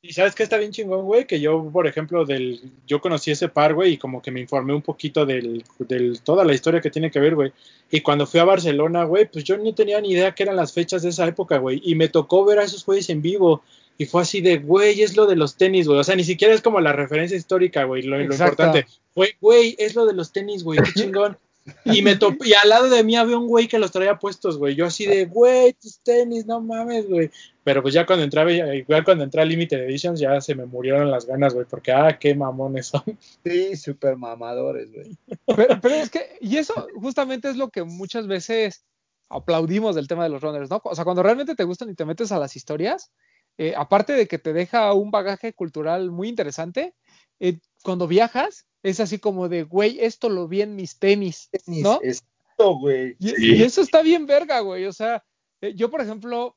[0.01, 3.49] y sabes que está bien chingón, güey, que yo, por ejemplo, del, yo conocí ese
[3.49, 6.91] par, güey, y como que me informé un poquito del, del, toda la historia que
[6.91, 7.53] tiene que ver, güey.
[7.91, 10.73] Y cuando fui a Barcelona, güey, pues yo no tenía ni idea qué eran las
[10.73, 11.81] fechas de esa época, güey.
[11.85, 13.63] Y me tocó ver a esos güeyes en vivo.
[13.97, 15.99] Y fue así de, güey, es lo de los tenis, güey.
[15.99, 18.03] O sea, ni siquiera es como la referencia histórica, güey.
[18.03, 18.87] Lo, lo importante.
[19.17, 20.79] Güey, güey, es lo de los tenis, güey.
[20.79, 21.37] Qué chingón.
[21.85, 24.59] Y me topé, y al lado de mí había un güey que los traía puestos,
[24.59, 24.75] güey.
[24.75, 27.31] Yo así de, güey, tus tenis, no mames, güey.
[27.65, 31.11] Pero pues ya cuando entré, igual cuando entré a Limited Editions, ya se me murieron
[31.11, 33.03] las ganas, güey, porque, ah, qué mamones son.
[33.45, 35.17] Sí, súper mamadores, güey.
[35.47, 38.85] Pero, es que, y eso justamente es lo que muchas veces
[39.29, 40.81] aplaudimos del tema de los runners, ¿no?
[40.85, 43.11] O sea, cuando realmente te gustan y te metes a las historias,
[43.59, 46.95] eh, aparte de que te deja un bagaje cultural muy interesante,
[47.41, 52.01] eh, cuando viajas, es así como de, güey, esto lo vi en mis tenis, ¿no?
[52.03, 53.17] Esto, güey.
[53.19, 54.85] Y, eso está bien verga, güey.
[54.87, 55.25] O sea,
[55.61, 56.57] eh, yo, por ejemplo,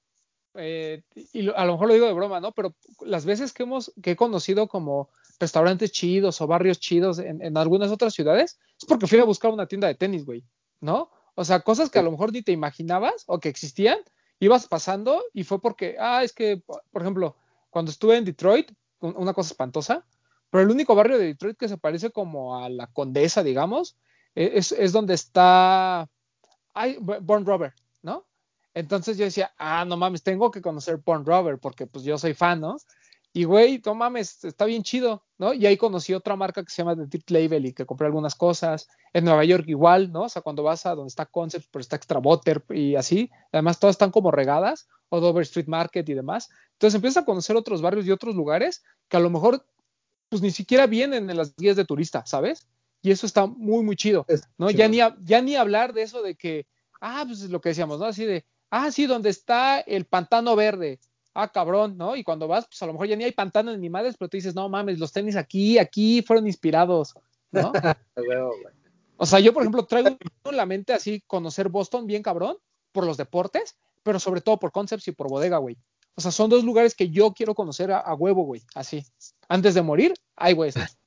[0.56, 2.52] eh, y a lo mejor lo digo de broma, ¿no?
[2.52, 7.57] Pero las veces que hemos, que he conocido como restaurantes chidos o barrios chidos en,
[7.57, 10.43] algunas otras ciudades, es porque fui a buscar una tienda de tenis, güey,
[10.80, 11.10] ¿no?
[11.35, 13.98] O sea, cosas que a lo mejor ni te imaginabas o que existían,
[14.39, 16.61] ibas pasando y fue porque, ah, es que,
[16.91, 17.35] por ejemplo,
[17.69, 20.06] cuando estuve en Detroit, una cosa espantosa,
[20.52, 23.98] pero el único barrio de Detroit que se parece como a la Condesa, digamos,
[24.36, 26.07] e-, es, donde está
[27.22, 27.73] Born Rover,
[28.03, 28.28] ¿no?
[28.73, 32.34] Entonces yo decía, ah, no mames, tengo que conocer Born Rover porque pues yo soy
[32.34, 32.78] fan, ¿no?
[33.34, 35.53] Y güey, no mames, está bien chido, ¿no?
[35.53, 38.36] Y ahí conocí otra marca que se llama The Dirt Label y que compré algunas
[38.36, 38.90] cosas.
[39.14, 40.23] En Nueva York igual, ¿no?
[40.23, 43.32] O sea, cuando vas a donde está Concept, pero está Extra Butter y así.
[43.53, 46.49] Además, todas están como regadas, o Dover Street Market y demás.
[46.73, 49.65] Entonces empiezas a conocer otros barrios y otros lugares que a lo mejor
[50.32, 52.66] pues ni siquiera vienen en las guías de turista, ¿sabes?
[53.02, 54.26] Y eso está muy, muy chido,
[54.58, 54.72] ¿no?
[54.72, 56.66] Ya ni, ya ni hablar de eso de que,
[57.02, 58.06] ah, pues es lo que decíamos, ¿no?
[58.06, 61.02] Así de, ah, sí, donde está el pantano verde,
[61.34, 62.16] ah, cabrón, ¿no?
[62.16, 64.38] Y cuando vas, pues a lo mejor ya ni hay pantanos ni madres, pero te
[64.38, 67.14] dices, no mames, los tenis aquí, aquí fueron inspirados,
[67.52, 67.74] ¿no?
[69.18, 72.56] o sea, yo, por ejemplo, traigo en la mente así conocer Boston bien cabrón
[72.94, 75.78] por los deportes, pero sobre todo por concepts y por bodega, güey.
[76.16, 79.06] O sea, son dos lugares que yo quiero conocer a, huevo, güey, así.
[79.52, 80.72] Antes de morir, ay, güey.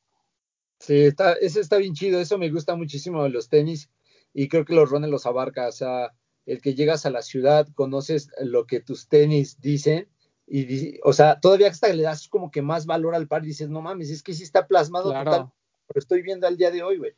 [0.80, 3.88] Sí, está, ese está bien chido, eso me gusta muchísimo de los tenis
[4.34, 6.12] y creo que los runners los abarca, o sea,
[6.44, 10.10] el que llegas a la ciudad, conoces lo que tus tenis dicen
[10.46, 13.70] y, o sea, todavía hasta le das como que más valor al par y dices,
[13.70, 15.30] no mames, es que sí está plasmado Claro.
[15.30, 15.52] total,
[15.94, 17.12] lo estoy viendo al día de hoy, güey.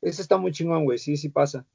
[0.00, 1.66] Eso está muy chingón, güey, sí, sí pasa.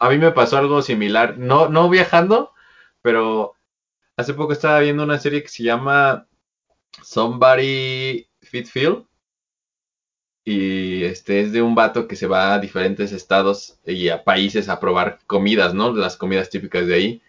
[0.00, 2.52] A mí me pasó algo similar, no, no viajando,
[3.00, 3.54] pero
[4.16, 6.26] hace poco estaba viendo una serie que se llama
[7.02, 9.06] Somebody Fit Feel.
[10.44, 14.68] Y este es de un vato que se va a diferentes estados y a países
[14.68, 15.92] a probar comidas, ¿no?
[15.94, 17.22] Las comidas típicas de ahí.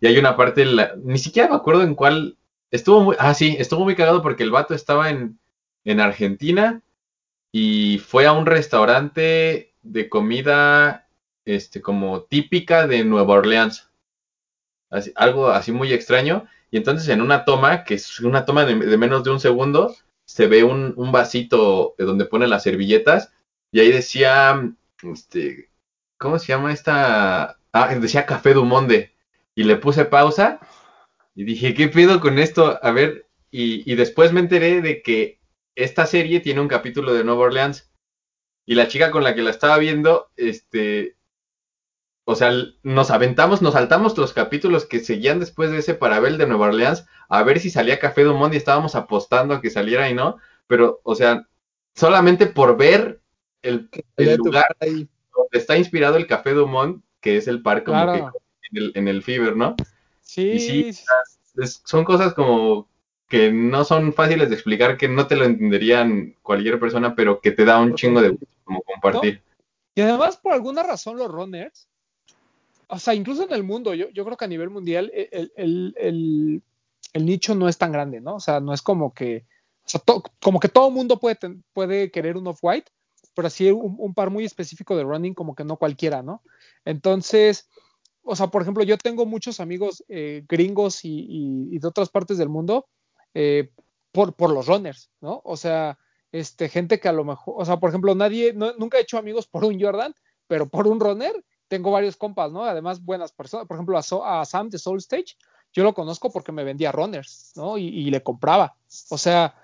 [0.00, 0.66] Y hay una parte,
[1.04, 2.36] ni siquiera me acuerdo en cuál.
[2.70, 3.16] Estuvo muy.
[3.18, 5.38] Ah, sí, estuvo muy cagado porque el vato estaba en,
[5.84, 6.82] en Argentina
[7.52, 11.08] y fue a un restaurante de comida
[11.44, 13.90] este, como típica de Nueva Orleans.
[15.16, 16.46] Algo así muy extraño.
[16.70, 19.94] Y entonces en una toma, que es una toma de menos de un segundo,
[20.24, 23.32] se ve un, un vasito de donde pone las servilletas.
[23.70, 25.70] Y ahí decía, este,
[26.18, 27.58] ¿cómo se llama esta?
[27.72, 29.12] Ah, decía Café du Monde.
[29.54, 30.60] Y le puse pausa
[31.34, 32.78] y dije, ¿qué pido con esto?
[32.82, 35.40] A ver, y, y después me enteré de que
[35.74, 37.90] esta serie tiene un capítulo de Nueva Orleans.
[38.64, 41.16] Y la chica con la que la estaba viendo, este,
[42.24, 46.46] o sea, nos aventamos, nos saltamos los capítulos que seguían después de ese para de
[46.46, 50.14] Nueva Orleans, a ver si salía Café Dumont y estábamos apostando a que saliera y
[50.14, 50.36] no,
[50.66, 51.48] pero, o sea,
[51.94, 53.22] solamente por ver
[53.62, 53.88] el,
[54.36, 55.08] lugar ahí.
[55.34, 58.12] donde está inspirado el Café Dumont, que es el par como Claro.
[58.12, 59.76] que en el, en el Fever, ¿no?
[60.20, 60.90] Sí, Y sí,
[61.56, 62.86] Es- son cosas como
[63.28, 67.52] que no son fáciles de explicar, que no te lo entenderían cualquier persona, pero que
[67.52, 69.40] te da un chingo de gusto como compartir.
[69.94, 71.88] Y además, por alguna razón, los runners,
[72.88, 75.52] o sea, incluso en el mundo, yo, yo creo que a nivel mundial, e, el,
[75.56, 76.62] el- el-
[77.12, 78.36] el nicho no es tan grande, ¿no?
[78.36, 79.46] O sea, no es como que,
[79.84, 80.00] o sea,
[80.40, 81.38] como que todo mundo puede,
[81.72, 82.90] puede querer un off-white,
[83.34, 86.42] pero así un, par muy específico de running, como que no cualquiera, ¿no?
[86.84, 87.68] Entonces,
[88.22, 92.48] o sea, por ejemplo, yo tengo muchos amigos eh, gringos y, de otras partes del
[92.48, 92.88] mundo
[93.34, 93.70] eh,
[94.12, 95.40] por, por los runners, ¿no?
[95.44, 95.98] O sea,
[96.30, 99.46] este, gente que a lo mejor, o sea, por ejemplo, nadie, nunca he hecho amigos
[99.46, 100.14] por un Jordan,
[100.46, 101.32] pero por un runner
[101.68, 102.64] tengo varios compas, ¿no?
[102.64, 103.66] Además, buenas personas.
[103.66, 105.36] Por ejemplo, a, So- a Sam de Soul Stage,
[105.72, 107.78] yo lo conozco porque me vendía runners, ¿no?
[107.78, 108.76] Y, y le compraba.
[109.10, 109.54] O sea,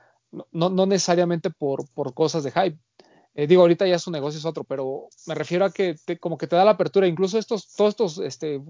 [0.53, 2.79] no, no necesariamente por, por cosas de hype.
[3.35, 6.37] Eh, digo, ahorita ya su negocio es otro, pero me refiero a que te- como
[6.39, 7.07] que te da la apertura.
[7.07, 8.61] Incluso estos, todos estos este,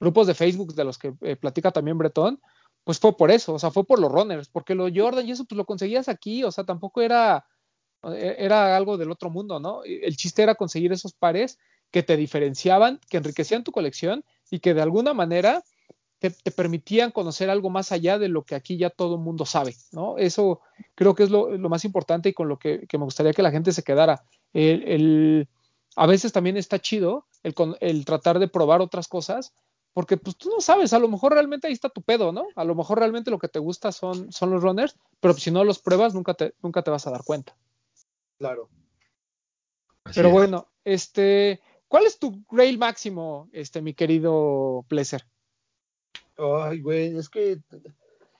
[0.00, 2.40] grupos de Facebook de los que eh, platica también Bretón,
[2.84, 5.44] pues fue por eso, o sea, fue por los runners, porque lo Jordan y eso
[5.44, 7.44] pues lo conseguías aquí, o sea, tampoco era,
[8.04, 9.82] eh, era algo del otro mundo, ¿no?
[9.84, 11.58] El chiste era conseguir esos pares
[11.90, 15.62] que te diferenciaban, que enriquecían tu colección y que de alguna manera
[16.18, 19.46] te, te permitían conocer algo más allá de lo que aquí ya todo el mundo
[19.46, 20.18] sabe, ¿no?
[20.18, 20.60] Eso
[20.94, 23.42] creo que es lo, lo más importante y con lo que, que me gustaría que
[23.42, 24.24] la gente se quedara.
[24.52, 25.48] El, el-
[25.96, 29.52] a veces también está chido el, tratar de probar otras cosas,
[29.92, 32.46] porque pues tú no sabes, a lo mejor realmente ahí está tu pedo, ¿no?
[32.54, 35.64] A lo mejor realmente lo que te gusta son, son los runners, pero si no
[35.64, 37.56] los pruebas nunca te, nunca te vas a dar cuenta.
[38.38, 38.68] Claro.
[40.04, 40.34] Así Pero es.
[40.34, 45.24] bueno, este, ¿cuál es tu rail máximo, este, mi querido Pleasure?
[46.38, 47.80] Ay, güey, es que, o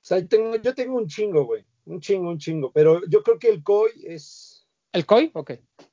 [0.01, 3.49] sea, tengo, yo tengo un chingo, güey, un chingo, un chingo, pero yo creo que
[3.49, 5.31] el COI es ¿El COI?
[5.33, 5.51] Ok.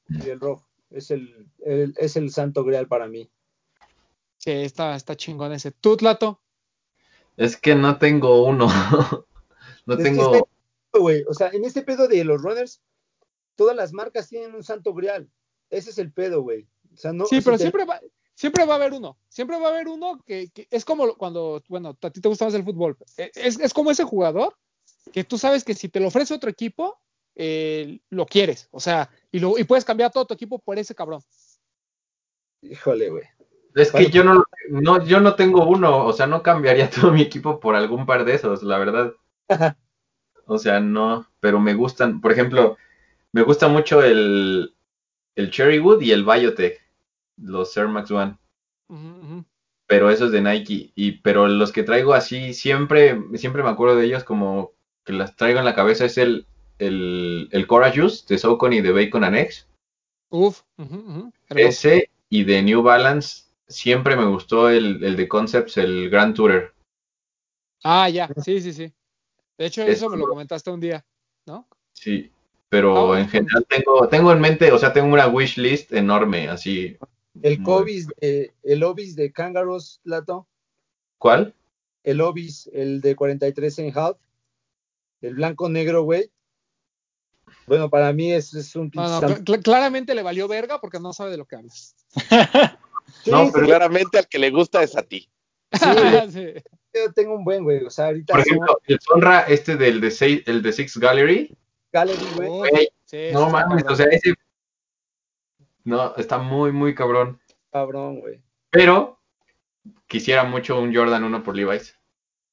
[0.08, 3.28] y el rojo, es el, el- es el santo grial para mí.
[4.38, 5.72] Sí, está, está chingón ese.
[5.72, 6.40] ¿Tú, Tlato?
[7.36, 8.68] Es que no tengo uno.
[9.86, 10.48] no Es tengo.
[10.92, 12.80] güey, o sea, en este pedo de los runners,
[13.56, 15.28] todas las marcas tienen un santo grial,
[15.70, 16.68] ese es el pedo, güey.
[16.94, 18.00] O sea, no, Sí, pero te- siempre va,
[18.36, 19.18] siempre va a haber uno.
[19.28, 22.44] Siempre va a haber uno que, que es como cuando, bueno, a ti te gusta
[22.44, 22.96] más el fútbol.
[23.16, 24.54] Eh, Es, es como ese jugador
[25.12, 27.00] que tú sabes que si te lo ofrece otro equipo,
[27.34, 28.68] eh, lo quieres.
[28.70, 31.22] O sea, y, lo, y puedes cambiar todo tu equipo por ese cabrón.
[32.62, 33.24] Híjole, güey.
[33.74, 37.22] Es que yo no, no, yo no tengo uno, o sea, no cambiaría todo mi
[37.22, 39.12] equipo por algún par de esos, la verdad.
[40.46, 42.76] O sea, no, pero me gustan, por ejemplo,
[43.32, 44.74] me gusta mucho el,
[45.34, 46.80] el Cherrywood y el Biotech,
[47.36, 48.38] los Air Max One,
[49.86, 54.06] pero esos de Nike, y pero los que traigo así, siempre, siempre me acuerdo de
[54.06, 54.72] ellos como
[55.04, 56.46] que las traigo en la cabeza, es el,
[56.78, 59.68] el, el Courageous de Saucony y de Bacon and Eggs,
[60.30, 60.62] Uf.
[60.78, 61.30] Hermoso.
[61.54, 66.74] ese y de New Balance, siempre me gustó el, el de Concepts, el Grand Tourer.
[67.84, 68.28] Ah, ya.
[68.42, 68.92] Sí, sí, sí.
[69.56, 71.04] De hecho, Es eso me lo comentaste un día,
[71.46, 71.68] ¿no?
[71.92, 72.30] Sí,
[72.68, 76.48] pero Ah, en general tengo, tengo en mente, o sea, tengo una wish list enorme,
[76.48, 76.96] así.
[77.42, 80.46] El Cobis, de- el Obis de Kangaroos, Lato,
[81.18, 81.54] ¿Cuál?
[82.04, 84.16] el Obis, el de 43 en half,
[85.20, 86.30] el blanco negro, güey.
[87.66, 91.12] Bueno, para mí es, es un no, no, cl claramente le valió verga porque no
[91.12, 91.96] sabe de lo que hablas.
[93.24, 95.28] sí, no, pero claramente al que le gusta es a ti.
[95.72, 96.54] Sí,
[96.94, 97.84] Yo tengo un buen, güey.
[97.84, 98.32] O sea, ahorita.
[98.32, 101.56] Por ejemplo, el Sonra, este del de, seis, el de Six Gallery.
[101.92, 102.88] Gallery, güey.
[103.04, 104.34] Sí, no mames, o sea, ese.
[105.86, 107.40] No, está muy, muy cabrón.
[107.70, 108.42] Cabrón, güey.
[108.70, 109.20] Pero
[110.08, 111.96] quisiera mucho un Jordan 1 por Levi's.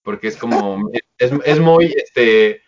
[0.04, 0.90] Porque es como.
[1.18, 2.62] es, es muy, este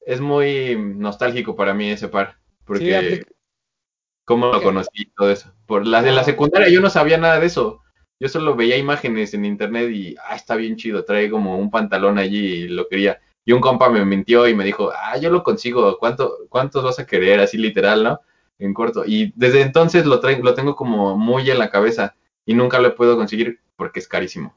[0.00, 2.36] es muy nostálgico para mí ese par.
[2.64, 3.24] Porque
[4.24, 5.54] cómo lo conocí y todo eso.
[5.66, 7.82] Por la de la secundaria yo no sabía nada de eso.
[8.18, 12.18] Yo solo veía imágenes en internet y ah, está bien chido, trae como un pantalón
[12.18, 13.20] allí y lo quería.
[13.44, 16.98] Y un compa me mintió y me dijo, ah, yo lo consigo, ¿cuánto, cuántos vas
[16.98, 17.38] a querer?
[17.38, 18.20] Así literal, ¿no?
[18.58, 19.04] En corto.
[19.06, 22.14] Y desde entonces lo, lo tengo como muy en la cabeza
[22.44, 24.56] y nunca lo puedo conseguir porque es carísimo.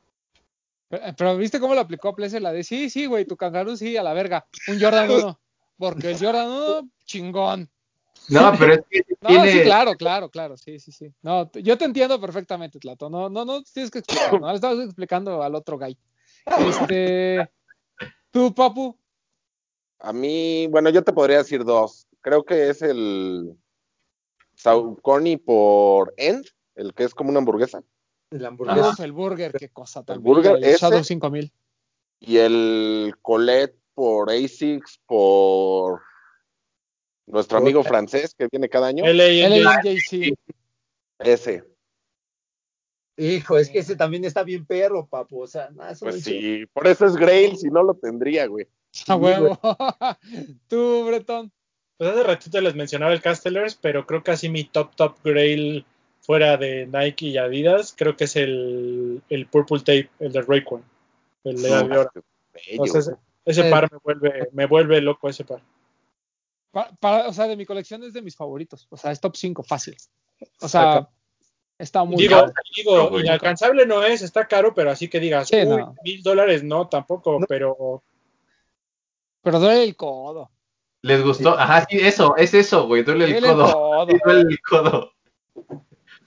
[0.90, 2.40] Pero, ¿viste cómo lo aplicó Plese?
[2.40, 4.46] La de sí, sí, güey, tu kangaroo sí, a la verga.
[4.68, 5.40] Un Jordan 1.
[5.78, 7.70] Porque el Jordan 1, chingón.
[8.30, 11.14] No, pero es que No, sí, claro, claro, claro, sí, sí, sí.
[11.22, 13.10] No, yo te entiendo perfectamente, Tlato.
[13.10, 15.98] No, no, no tienes que explicar, no le estabas explicando al otro guy.
[16.46, 17.50] Este,
[18.32, 18.98] tú, Papu.
[20.00, 22.08] A mí, bueno, yo te podría decir dos.
[22.22, 23.56] Creo que es el
[24.62, 27.84] Saucony por End, el que es como una hamburguesa.
[28.30, 29.04] El hamburguesa.
[29.04, 30.38] el burger, qué cosa también.
[30.38, 31.52] El burger, el Shadow 5000.
[32.20, 36.02] Y el Colette por ASICS, por
[37.26, 39.04] nuestro amigo francés que viene cada año.
[39.06, 40.36] LANJC.
[41.20, 41.64] Ese.
[43.18, 45.42] Hijo, es que ese también está bien perro, papu.
[45.42, 48.68] O sea, nada, pues sí, por eso es Grail, si no lo tendría, güey.
[49.08, 49.60] A huevo.
[50.68, 51.52] Tú, Bretón.
[52.02, 55.86] Pues hace ratito les mencionaba el Castellers, pero creo que así mi top, top Grail
[56.20, 60.84] fuera de Nike y Adidas, creo que es el, el Purple Tape, el de Rayquan.
[61.44, 62.08] El de
[62.70, 63.12] Entonces,
[63.46, 65.62] ese par me vuelve, me vuelve loco ese par.
[66.74, 68.88] o sea, de mi colección es de mis favoritos.
[68.90, 69.96] O sea, es top 5, fácil.
[70.60, 71.08] O sea,
[71.78, 75.52] está muy Digo, digo inalcanzable no es, está caro, pero así que digas,
[76.04, 78.02] mil dólares no, tampoco, pero.
[79.44, 80.50] Pero duele el codo.
[81.04, 81.58] ¿Les gustó?
[81.58, 84.06] Ajá, sí, eso, es eso, güey, duele el codo.
[84.24, 85.12] duele el codo.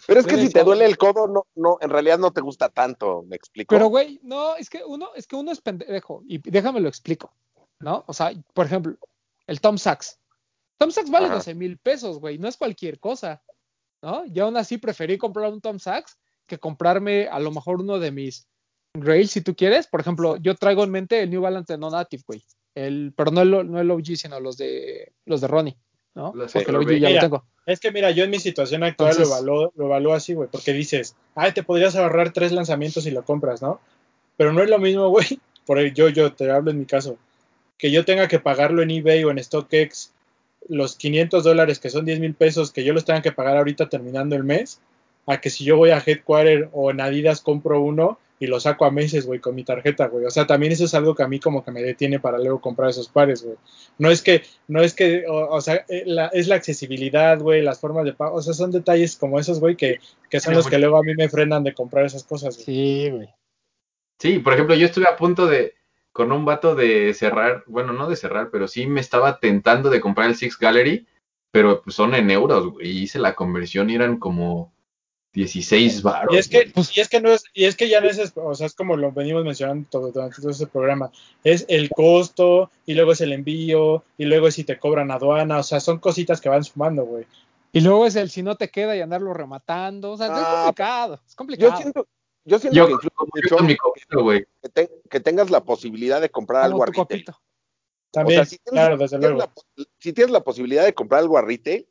[0.07, 2.69] Pero es que si te duele el codo, no, no, en realidad no te gusta
[2.69, 3.75] tanto, me explico.
[3.75, 7.33] Pero, güey, no, es que uno, es que uno es pendejo, y déjame lo explico,
[7.81, 8.05] ¿no?
[8.07, 8.97] O sea, por ejemplo,
[9.47, 10.21] el Tom Sachs.
[10.77, 13.43] Tom Sachs vale 12 mil pesos, güey, no es cualquier cosa,
[14.03, 14.27] ¿no?
[14.27, 18.11] Yo aún así preferí comprar un Tom Sachs que comprarme a lo mejor uno de
[18.11, 18.47] mis
[18.95, 19.87] Grails, si tú quieres.
[19.87, 22.45] Por ejemplo, yo traigo en mente el New Balance de No Native, güey.
[22.75, 25.77] El, pero no el, no el OG, sino los de los de Ronnie,
[26.15, 26.33] ¿no?
[26.33, 27.45] Porque el OG ya lo tengo.
[27.67, 30.73] Es que mira, yo en mi situación actual lo, evalúo, lo evalúo así, güey, porque
[30.73, 33.81] dices, ay, te podrías ahorrar tres lanzamientos si lo compras, ¿no?
[34.37, 37.17] Pero no es lo mismo, güey, por yo, yo te hablo en mi caso,
[37.79, 40.13] que yo tenga que pagarlo en eBay o en StockX
[40.69, 43.89] los 500 dólares, que son 10 mil pesos, que yo los tenga que pagar ahorita
[43.89, 44.81] terminando el mes,
[45.27, 48.85] a que si yo voy a Headquarter o en Adidas compro uno y lo saco
[48.85, 50.25] a meses, güey, con mi tarjeta, güey.
[50.25, 52.61] O sea, también eso es algo que a mí como que me detiene para luego
[52.61, 53.57] comprar esos pares, güey.
[53.99, 58.05] No es que, no es que, o, sea, eh, es la accesibilidad, güey, las formas
[58.05, 59.99] de pago, o sea, son detalles como esos, güey, que,
[60.31, 62.65] que son los que luego a mí me frenan de comprar esas cosas, güey.
[62.65, 63.29] Sí, güey.
[64.21, 65.75] Sí, por ejemplo, yo estuve a punto de,
[66.13, 70.01] con un vato de cerrar, bueno, no de cerrar, pero sí me estaba tentando de
[70.01, 71.07] comprar el Six Gallery,
[71.51, 74.73] pero pues son en euros, güey, y hice la conversión y eran como
[75.35, 76.33] 16 baros.
[76.33, 78.33] Y es que, pues, y es que no es, y es que ya no es,
[78.37, 81.11] o sea, es como lo venimos mencionando todo, durante todo este programa,
[81.43, 85.59] es el costo, y luego es el envío, y luego es si te cobran aduana,
[85.59, 87.27] o sea, son cositas que van sumando, güey.
[87.73, 90.63] Y luego es el si no te queda y andarlo rematando, o sea, es ah,
[90.65, 91.73] complicado, es complicado.
[91.73, 92.07] Yo siento,
[92.45, 94.47] yo siento que incluso mucho
[95.11, 97.25] que, tengas la posibilidad de comprar algo a retail.
[98.13, 99.53] También, claro, desde luego.
[99.99, 101.89] si tienes la posibilidad de comprar algo a retail,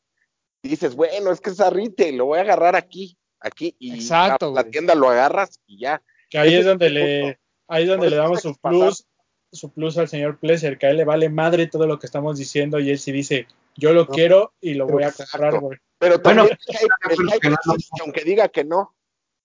[0.61, 4.53] dices, bueno, es que es a retail, lo voy a agarrar aquí aquí y Exacto,
[4.53, 6.01] la, tienda lo agarras y ya.
[6.29, 9.05] Que ahí es donde le, ahí es donde le damos su plus,
[9.51, 12.39] su plus al señor Pleasure, que a él le vale madre todo lo que estamos
[12.39, 15.77] diciendo y él sí dice, yo lo quiero y lo voy a comprar, güey.
[15.99, 16.47] Pero bueno,
[18.01, 18.95] aunque diga que no.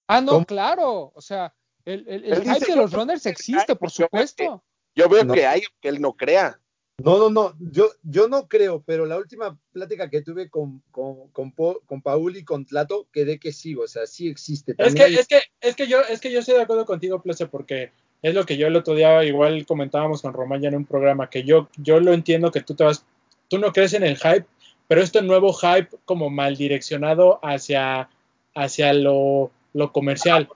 [0.06, 1.54] Ah, no, claro, o sea,
[1.84, 4.64] el, el, el hype de los runners existe, por supuesto.
[4.94, 6.58] Yo veo que hay, que él no crea.
[7.04, 11.28] No, no, no, yo, yo no creo, pero la última plática que tuve con, con,
[11.30, 14.74] con, Paul y con Tlato, quedé que sí, o sea, sí existe.
[14.78, 17.46] Es que, es que, es que yo, es que yo estoy de acuerdo contigo, Place,
[17.46, 20.86] porque es lo que yo el otro día igual comentábamos con Román ya en un
[20.86, 23.04] programa, que yo, yo lo entiendo que tú te vas,
[23.46, 24.46] tú no crees en el hype,
[24.88, 28.10] pero este nuevo hype como mal direccionado hacia,
[28.56, 30.48] hacia lo, lo comercial.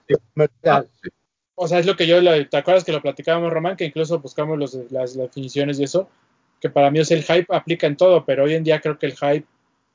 [1.55, 3.77] O sea, es lo que yo, ¿te acuerdas que lo platicábamos, Román?
[3.77, 6.09] Que incluso buscamos los, las definiciones y eso
[6.63, 9.07] que para mí es el hype aplica en todo, pero hoy en día creo que
[9.07, 9.45] el hype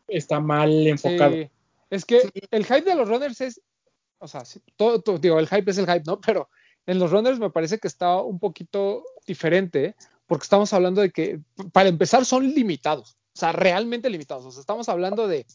[0.07, 1.33] está mal enfocado.
[1.33, 1.49] Sí.
[1.89, 2.21] Es que
[2.51, 3.63] el hype de los runners es,
[4.19, 4.43] o sea,
[4.77, 6.21] todo, todo, digo, el hype es el hype, ¿no?
[6.21, 6.51] Pero
[6.85, 9.97] en los runners me parece que está un poquito diferente,
[10.27, 11.41] porque estamos hablando de que,
[11.73, 14.45] para empezar, son limitados, o sea, realmente limitados.
[14.45, 15.47] O sea, estamos hablando de,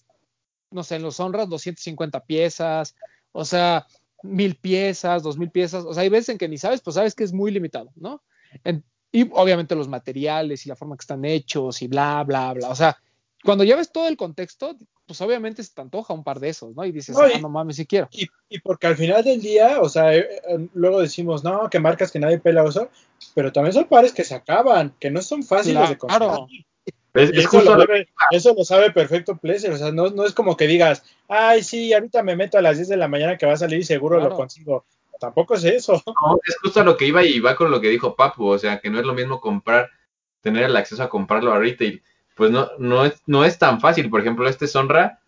[0.72, 2.95] no sé, en los honras 250 piezas,
[3.34, 3.85] o sea,
[4.23, 7.14] mil piezas, dos mil piezas, o sea, hay veces en que ni sabes, pues sabes
[7.14, 8.23] que es muy limitado, ¿no?
[8.64, 8.84] En,
[9.14, 12.69] y obviamente los materiales y la forma que están hechos y bla, bla, bla.
[12.69, 12.98] O sea,
[13.44, 14.76] cuando ya ves todo el contexto,
[15.06, 16.84] pues obviamente se te antoja un par de esos, ¿no?
[16.84, 18.10] Y dices, no, ah, no mames, si quiero.
[18.11, 21.80] Y, y, porque al final del día, o sea, eh, eh, luego decimos, no, que
[21.80, 22.90] marcas que nadie pela eso,
[23.35, 26.27] pero también son pares que se acaban, que no son fáciles claro, de conseguir.
[26.27, 26.48] Claro.
[27.14, 30.26] Es, es Eso lo, lo- sabe, eso lo sabe perfecto Pleasure, o sea, no, no
[30.26, 33.38] es como que digas, ay, sí, ahorita me meto a las 10 de la mañana
[33.38, 34.31] que va a salir y seguro Claro.
[34.31, 34.85] lo consigo.
[35.19, 35.94] Tampoco es eso.
[36.22, 38.57] No, es justo a lo que iba y va con lo que dijo Papu, o
[38.60, 39.90] sea, que no es lo mismo comprar,
[40.41, 42.03] tener el acceso a comprarlo a retail.
[42.35, 44.10] Pues no, no, es, no es tan fácil.
[44.10, 45.22] Por ejemplo, este Sonra,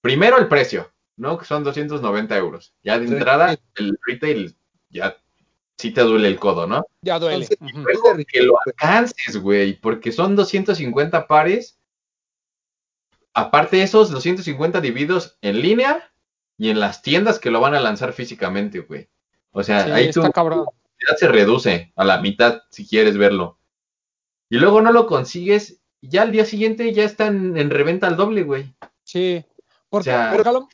[0.00, 1.38] primero el precio, ¿no?
[1.38, 2.74] Que son 290 euros.
[2.82, 3.14] Ya de Sí.
[3.14, 4.54] entrada, el retail
[4.90, 5.16] ya
[5.78, 6.84] sí te duele el codo, ¿no?
[7.02, 7.48] Ya duele.
[7.60, 11.78] Entonces, que lo alcances, güey, porque son 250 pares.
[13.32, 16.10] Aparte de esos 250 divididos en línea
[16.58, 19.08] y en las tiendas que lo van a lanzar físicamente, güey.
[19.52, 23.58] O sea, Sí, ahí tu ya se reduce a la mitad si quieres verlo.
[24.50, 28.16] Y luego no lo consigues, y ya al día siguiente ya están en reventa al
[28.16, 28.74] doble, güey.
[29.04, 29.44] Sí.
[29.88, 30.68] Porque, O sea,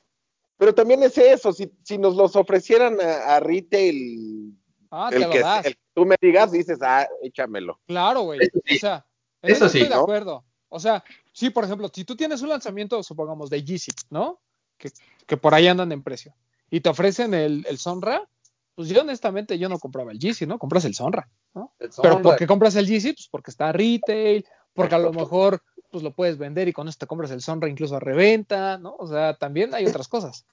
[0.57, 4.57] Pero también es eso, si, si nos los ofrecieran a, a retail,
[4.91, 5.67] ah, te lo das.
[5.67, 7.79] el que tú me digas, dices, ah, échamelo.
[7.87, 8.41] Claro, güey.
[8.41, 8.77] Eso sí.
[8.77, 9.07] O sea,
[9.43, 10.45] Eso eso sí, estoy de acuerdo.
[10.69, 14.41] O sea, sí, por ejemplo, si tú tienes un lanzamiento, supongamos, de Yeezy, ¿no?
[14.85, 14.91] Que,
[15.27, 16.35] que por ahí andan en precio.
[16.71, 18.29] Y te ofrecen el, el Sonra,
[18.75, 20.59] pues yo honestamente yo no compraba el Yeezy, ¿no?
[20.59, 21.73] Compras el Sonra, ¿no?
[21.79, 22.23] el Pero Sonra.
[22.23, 23.15] ¿por qué compras el Yeezy?
[23.15, 24.45] Pues porque está retail,
[24.75, 27.69] porque a lo mejor pues lo puedes vender y con eso te compras el Sonra
[27.69, 28.95] incluso a reventa, ¿no?
[28.99, 30.45] O sea, también hay otras cosas.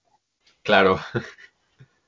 [0.63, 0.99] Claro.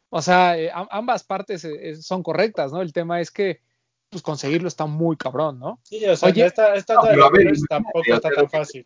[0.10, 2.82] O sea, eh, am- ambas partes eh, eh, son correctas, ¿no?
[2.82, 3.62] El tema es que
[4.10, 5.80] pues conseguirlo está muy cabrón, ¿no?
[5.82, 8.86] Sí, o sea, Oye, esta, esta no, de pero ver, tampoco está tan fácil.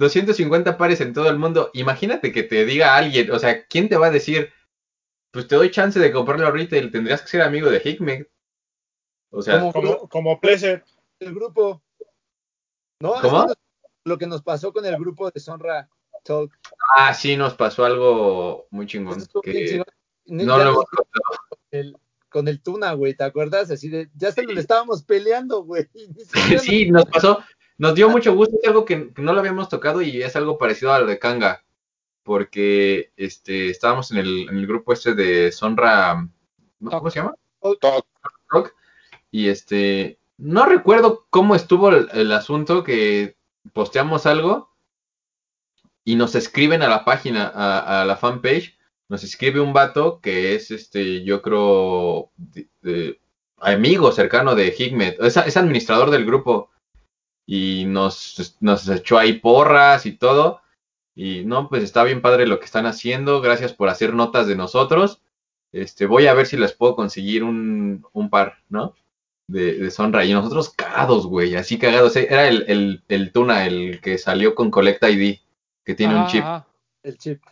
[0.00, 1.70] 250 pares en todo el mundo.
[1.74, 4.52] Imagínate que te diga alguien, o sea, ¿quién te va a decir?
[5.30, 8.26] Pues te doy chance de comprarlo a retail, tendrías que ser amigo de Hickman.
[9.30, 9.70] O sea.
[9.72, 10.82] Como, como Pleasure.
[11.20, 11.82] el grupo.
[13.00, 13.46] No, ¿Cómo?
[14.04, 15.88] lo que nos pasó con el grupo de Sonra
[16.24, 16.52] Talk.
[16.96, 19.22] ah, sí, nos pasó algo muy chingón.
[19.42, 19.82] Que
[20.26, 21.58] no Ya lo nos- hemos contado.
[21.70, 21.96] el-
[22.30, 23.70] con el Tuna, güey, ¿te acuerdas?
[23.72, 25.88] Así de, ya se lo le estábamos peleando, güey.
[26.60, 27.42] Sí, nos pasó,
[27.80, 30.58] nos dio mucho gusto, es algo que, que no lo habíamos tocado y es algo
[30.58, 31.64] parecido a lo de Kanga,
[32.22, 36.28] porque este estábamos en el, en el grupo este de Sonra,
[36.78, 36.90] ¿no?
[36.90, 37.34] ¿cómo se llama?
[37.80, 38.06] Toc.
[38.48, 38.74] Rock,
[39.30, 43.36] y este, no recuerdo cómo estuvo el, el asunto que
[43.72, 44.70] posteamos algo
[46.04, 48.76] y nos escriben a la página, a, a la fanpage,
[49.08, 53.20] nos escribe un vato que es este, yo creo, de- de-
[53.58, 56.70] amigo cercano de Higmet, es, es administrador del grupo
[57.52, 60.60] y nos, nos echó ahí porras y todo.
[61.16, 63.40] Y no, pues está bien padre lo que están haciendo.
[63.40, 65.20] Gracias por hacer notas de nosotros.
[65.72, 68.94] Este, voy a ver si les puedo conseguir un, un par, ¿no?
[69.48, 70.24] De, de Sonra.
[70.24, 72.14] Y nosotros cagados, güey, así cagados.
[72.14, 75.38] Eh, Era el, el, el Tuna, el que salió con Collect ID,
[75.84, 76.44] que tiene un Ajá, chip.
[76.44, 76.66] ajá.
[77.02, 77.42] El chip.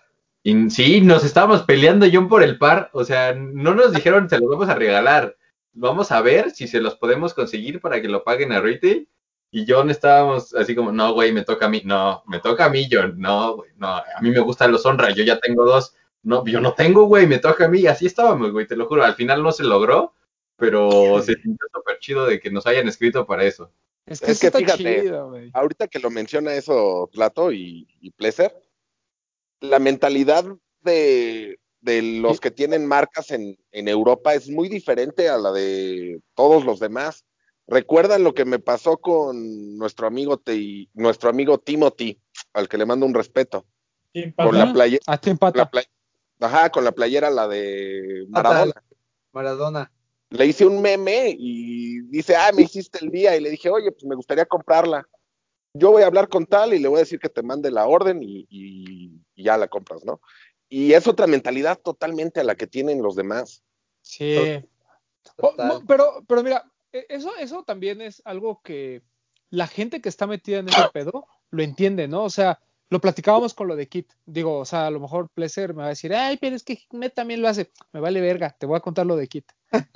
[0.44, 2.90] Y sí, nos estábamos peleando yo por el par.
[2.92, 5.36] O sea, no nos dijeron se los vamos a regalar.
[5.72, 9.08] Vamos a ver si se los podemos conseguir para que lo paguen a retail.
[9.50, 11.82] Y John estábamos así como, no, güey, me toca a mí.
[11.84, 13.18] No, me toca a mí, John.
[13.18, 13.88] No, güey, no.
[13.88, 15.10] A mí me gustan los honra.
[15.10, 15.94] Yo ya tengo dos.
[16.22, 17.80] No, yo no tengo, güey, me toca a mí.
[17.80, 19.04] Y así estábamos, güey, te lo juro.
[19.04, 20.14] Al final no se logró,
[20.56, 23.72] pero se sintió súper chido de que nos hayan escrito para eso.
[24.04, 25.50] Es que, Es sí que está fíjate, chido, güey.
[25.54, 28.54] Ahorita que lo menciona eso, Plato y, y Pleasure,
[29.60, 30.44] la mentalidad
[30.80, 36.20] de, de los que tienen marcas en, en Europa es muy diferente a la de
[36.34, 37.24] todos los demás.
[37.68, 42.18] ¿Recuerdan lo que me pasó con nuestro amigo, Te- nuestro amigo Timothy,
[42.54, 43.66] al que le mando un respeto?
[44.36, 44.64] Con la
[45.06, 45.58] A ti con empata.
[45.58, 45.84] la play-
[46.40, 48.72] ajá, con la playera, la de Maradona.
[49.32, 49.92] Maradona.
[50.30, 53.36] Le hice un meme y dice, ah, me hiciste el día.
[53.36, 55.06] Y le dije, oye, pues me gustaría comprarla.
[55.74, 57.86] Yo voy a hablar con tal y le voy a decir que te mande la
[57.86, 60.22] orden y, y- y ya la compras, ¿no?
[60.70, 63.62] Y es otra mentalidad totalmente a la que tienen los demás.
[64.00, 64.62] Sí.
[65.40, 69.02] Oh, pero, pero mira, eso, eso también es algo que
[69.50, 72.24] la gente que está metida en ese pedo lo entiende, ¿no?
[72.24, 72.60] O sea,
[72.90, 74.12] lo platicábamos con lo de Kit.
[74.24, 76.78] Digo, o sea, a lo mejor Pleasure me va a decir, ay, pero es que
[76.92, 77.70] Met también lo hace.
[77.92, 79.46] Me vale verga, te voy a contar lo de Kit.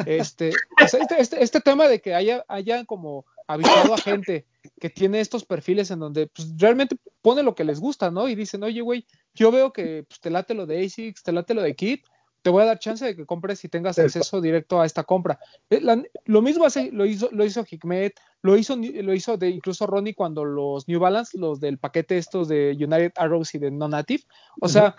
[0.05, 2.45] Este, este, este, este tema de que haya,
[2.87, 4.47] como habituado a gente
[4.79, 8.29] que tiene estos perfiles en donde pues, realmente pone lo que les gusta, ¿no?
[8.29, 11.55] Y dicen, oye, güey, yo veo que pues, te late lo de ASICS, te late
[11.55, 12.05] lo de Kit,
[12.43, 15.39] te voy a dar chance de que compres y tengas acceso directo a esta compra.
[15.71, 15.81] Eh,
[16.25, 20.15] lo mismo hace, lo hizo, lo hizo Hikmet, lo hizo, lo hizo de incluso Ronnie
[20.15, 24.25] cuando los New Balance, los del paquete estos de United Arrows y de Non-Native,
[24.61, 24.97] o sea,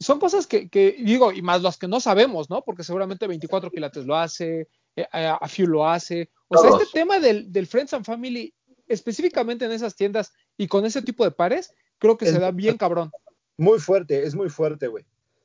[0.00, 2.62] son cosas que, que, digo, y más las que no sabemos, ¿no?
[2.62, 6.30] Porque seguramente 24 Pilates lo hace, eh, a Few lo hace.
[6.48, 8.52] O sea, este tema del, del, Friends and Family,
[8.88, 12.76] específicamente en esas tiendas y con ese tipo de pares, creo que se da bien
[12.76, 13.12] cabrón.
[13.56, 15.04] Muy fuerte, es muy fuerte, güey.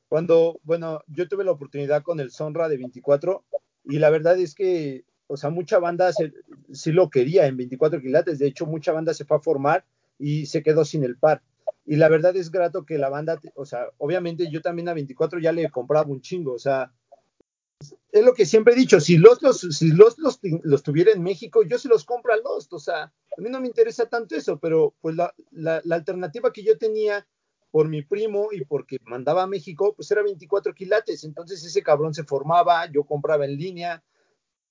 [0.10, 3.44] Cuando, bueno, yo tuve la oportunidad con el Sonra de 24
[3.86, 6.12] y la verdad es que, o sea, mucha banda
[6.72, 8.40] sí lo quería en 24 quilates.
[8.40, 9.86] De hecho, mucha banda se fue a formar
[10.18, 11.42] y se quedó sin el par.
[11.86, 15.40] Y la verdad es grato que la banda, o sea, obviamente yo también a 24
[15.40, 16.92] ya le compraba un chingo, o sea,
[18.12, 21.24] es lo que siempre he dicho, si los, los, si los, los, los tuviera en
[21.24, 24.36] México, yo se los compro a Lost, o sea, a mí no me interesa tanto
[24.36, 27.26] eso, pero pues la, la, la alternativa que yo tenía
[27.72, 31.24] por mi primo y porque mandaba a México, pues era 24 quilates.
[31.24, 34.04] Entonces ese cabrón se formaba, yo compraba en línea.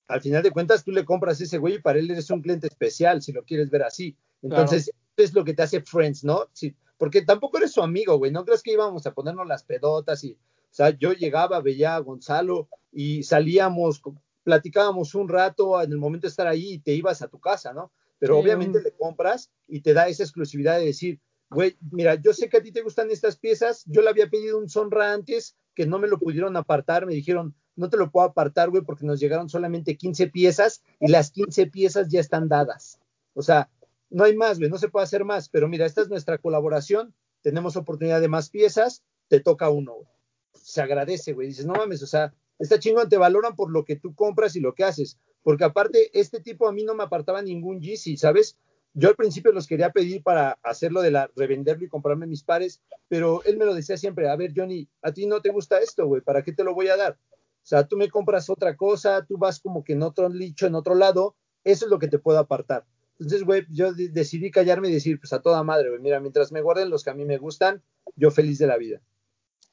[0.07, 2.41] Al final de cuentas, tú le compras a ese güey y para él eres un
[2.41, 4.15] cliente especial, si lo quieres ver así.
[4.41, 6.47] Entonces, es lo que te hace friends, ¿no?
[6.53, 8.31] Sí, porque tampoco eres su amigo, güey.
[8.31, 11.99] No crees que íbamos a ponernos las pedotas y, o sea, yo llegaba, veía a
[11.99, 14.01] Gonzalo y salíamos,
[14.43, 17.73] platicábamos un rato en el momento de estar ahí y te ibas a tu casa,
[17.73, 17.91] ¿no?
[18.19, 21.19] Pero obviamente le compras y te da esa exclusividad de decir,
[21.49, 24.57] güey, mira, yo sé que a ti te gustan estas piezas, yo le había pedido
[24.57, 28.25] un Sonra antes que no me lo pudieron apartar, me dijeron, no te lo puedo
[28.25, 32.99] apartar, güey, porque nos llegaron solamente 15 piezas y las 15 piezas ya están dadas.
[33.33, 33.69] O sea,
[34.09, 37.13] no hay más, güey, no se puede hacer más, pero mira, esta es nuestra colaboración,
[37.41, 40.07] tenemos oportunidad de más piezas, te toca uno, güey.
[40.53, 43.95] Se agradece, güey, dices, no mames, o sea, está chingón, te valoran por lo que
[43.95, 47.41] tú compras y lo que haces, porque aparte, este tipo a mí no me apartaba
[47.41, 48.57] ningún Yeezy, ¿sabes?
[48.99, 52.81] Yo al principio los quería pedir para hacerlo de la revenderlo y comprarme mis pares,
[53.07, 56.07] pero él me lo decía siempre, a ver Johnny, a ti no te gusta esto,
[56.07, 57.13] güey, ¿para qué te lo voy a dar?
[57.13, 60.73] O sea, tú me compras otra cosa, tú vas como que en otro licho, en
[60.73, 62.85] otro lado, eso es lo que te puedo apartar.
[63.19, 66.61] Entonces, güey, yo decidí callarme y decir, pues a toda madre, güey, mira, mientras me
[66.61, 67.83] guarden los que a mí me gustan,
[68.15, 68.99] yo feliz de la vida.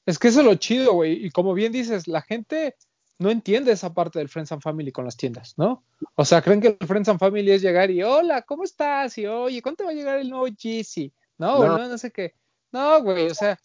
[0.05, 2.77] Es que eso es lo chido, güey, y como bien dices, la gente
[3.19, 5.85] no entiende esa parte del Friends and Family con las tiendas, ¿no?
[6.17, 9.17] O sea, creen que el Friends and Family es llegar y, hola, ¿cómo estás?
[9.19, 11.13] Y, oye, ¿cuánto va a llegar el nuevo Yeezy?
[11.39, 12.35] No, no, no, sé qué.
[12.73, 13.59] No, güey, o sea,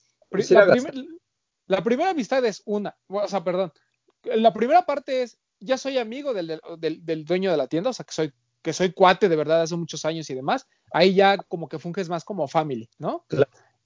[1.67, 3.71] la, primera amistad es una, o sea, perdón,
[4.23, 8.05] la primera parte es, ya soy amigo del, del, dueño de la tienda, o sea,
[8.05, 11.67] que soy, que soy cuate de verdad hace muchos años y demás, ahí ya como
[11.67, 13.25] que funges más como family, ¿no?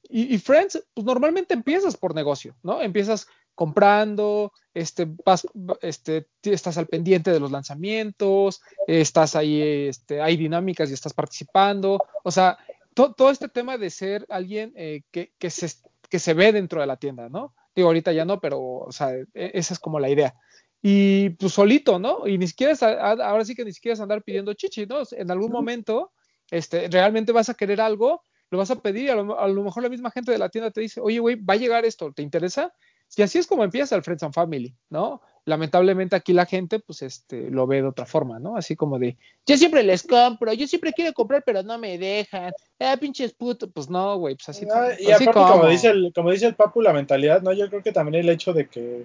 [0.09, 2.81] Y, y, Friends, pues normalmente empiezas por negocio, ¿no?
[2.81, 5.47] Empiezas comprando, este, vas,
[5.81, 11.99] este, estás al pendiente de los lanzamientos, estás ahí, este, hay dinámicas y estás participando,
[12.23, 12.57] o sea,
[12.93, 15.71] todo este tema de ser alguien eh, que, que, se,
[16.09, 17.53] que se ve dentro de la tienda, ¿no?
[17.75, 20.35] Digo, ahorita ya no, pero, o sea, e, esa es como la idea.
[20.81, 22.27] Y pues solito, ¿no?
[22.27, 25.03] Y ni siquiera, ahora sí que ni siquiera es andar pidiendo chichi, ¿no?
[25.11, 26.11] En algún momento,
[26.51, 28.21] este, realmente vas a querer algo,
[28.51, 30.71] lo vas a pedir, a lo, a lo mejor la misma gente de la tienda
[30.71, 32.73] te dice, oye, güey, va a llegar esto, ¿te interesa?
[33.15, 35.21] Y así es como empieza el Friends and Family, ¿no?
[35.45, 38.55] Lamentablemente aquí la gente, pues, este, lo ve de otra forma, ¿no?
[38.55, 42.53] Así como de, yo siempre les compro, yo siempre quiero comprar, pero no me dejan.
[42.79, 44.65] Ah, pinches puto, pues no, güey, pues así.
[44.73, 45.67] Ah, y aparte, como...
[45.67, 47.51] dice el, como dice el Papu, la mentalidad, ¿no?
[47.51, 49.03] Yo creo que también el hecho de que,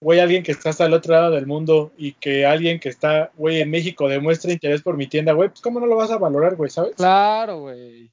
[0.00, 3.30] güey, alguien que está hasta el otro lado del mundo y que alguien que está,
[3.36, 6.18] güey, en México demuestre interés por mi tienda, güey, pues cómo no lo vas a
[6.18, 6.96] valorar, güey, ¿sabes?
[6.96, 8.10] Claro, güey.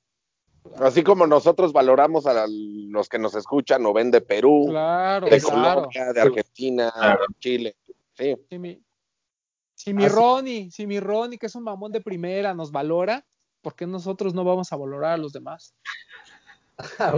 [0.79, 6.13] Así como nosotros valoramos a los que nos escuchan o ven de Perú, de Colombia,
[6.13, 7.75] de Argentina, de Chile.
[8.13, 8.35] Sí.
[8.49, 8.81] Si mi,
[9.75, 13.25] si mi Ronnie, si mi Ronnie, que es un mamón de primera, nos valora,
[13.61, 15.73] ¿por qué nosotros no vamos a valorar a los demás?
[16.97, 17.13] Ah,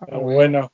[0.00, 0.72] ah, bueno.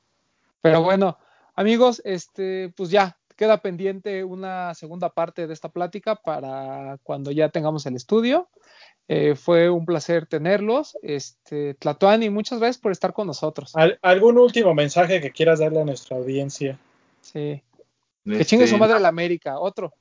[0.62, 1.18] Pero bueno,
[1.54, 7.50] amigos, este, pues ya queda pendiente una segunda parte de esta plática para cuando ya
[7.50, 8.48] tengamos el estudio.
[9.08, 10.98] Eh, fue un placer tenerlos.
[11.02, 13.72] Este, Tlatuani, muchas gracias por estar con nosotros.
[14.02, 16.78] ¿Algún último mensaje que quieras darle a nuestra audiencia?
[17.20, 17.62] Sí.
[18.24, 19.60] Que chingue su madre la América.
[19.60, 19.92] Otro.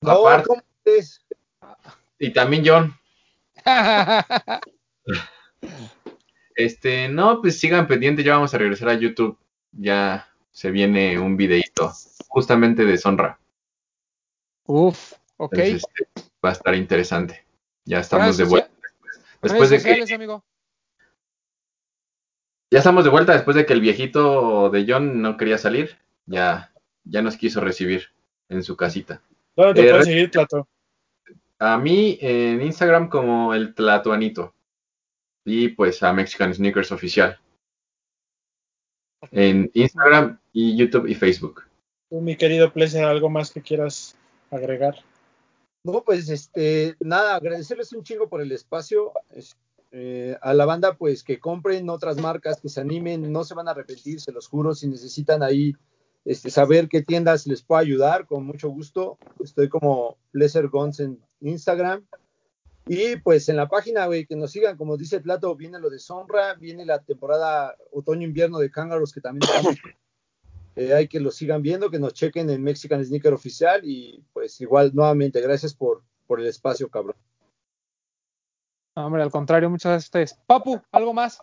[0.00, 1.24] No, ¿cómo es?
[2.18, 2.94] Y también John.
[6.56, 9.38] este, no, pues sigan pendientes, ya vamos a regresar a YouTube.
[9.72, 11.92] Ya se viene un videito
[12.28, 13.38] justamente de Sonra.
[14.66, 15.58] Uf, ok.
[15.58, 16.08] Este,
[16.44, 17.44] va a estar interesante.
[17.84, 18.70] Ya estamos de vuelta.
[19.42, 20.04] Después, de que...
[22.70, 25.98] Ya estamos de vuelta después de que el viejito de John no quería salir.
[26.26, 26.72] Ya,
[27.04, 28.10] ya nos quiso recibir
[28.48, 29.22] en su casita.
[29.56, 30.68] ¿Dónde te eh, puedes seguir, Plato?
[31.58, 34.54] A mí en Instagram como el Tlatuanito.
[35.44, 37.38] Y pues a Mexican Sneakers Oficial.
[39.30, 41.64] En Instagram y YouTube y Facebook.
[42.08, 44.16] Tú, mi querido Pleasure, ¿algo más que quieras
[44.50, 45.02] agregar?
[45.82, 49.12] No, pues este, nada, agradecerles un chingo por el espacio.
[49.92, 53.66] Eh, a la banda, pues que compren otras marcas, que se animen, no se van
[53.66, 54.74] a arrepentir, se los juro.
[54.74, 55.72] Si necesitan ahí
[56.24, 59.18] este, saber qué tiendas les puedo ayudar, con mucho gusto.
[59.42, 62.06] Estoy como Pleasure Guns en Instagram.
[62.86, 65.98] Y pues en la página, güey, que nos sigan, como dice Plato, viene lo de
[65.98, 69.76] Sonra, viene la temporada otoño-invierno de Kangaroos, que también estamos
[70.76, 74.60] eh, hay que lo sigan viendo, que nos chequen en Mexican Sneaker Oficial y pues
[74.60, 77.16] igual nuevamente gracias por, por el espacio, cabrón.
[78.94, 80.40] hombre, al contrario, muchas gracias a ustedes.
[80.46, 81.40] Papu, ¿algo más?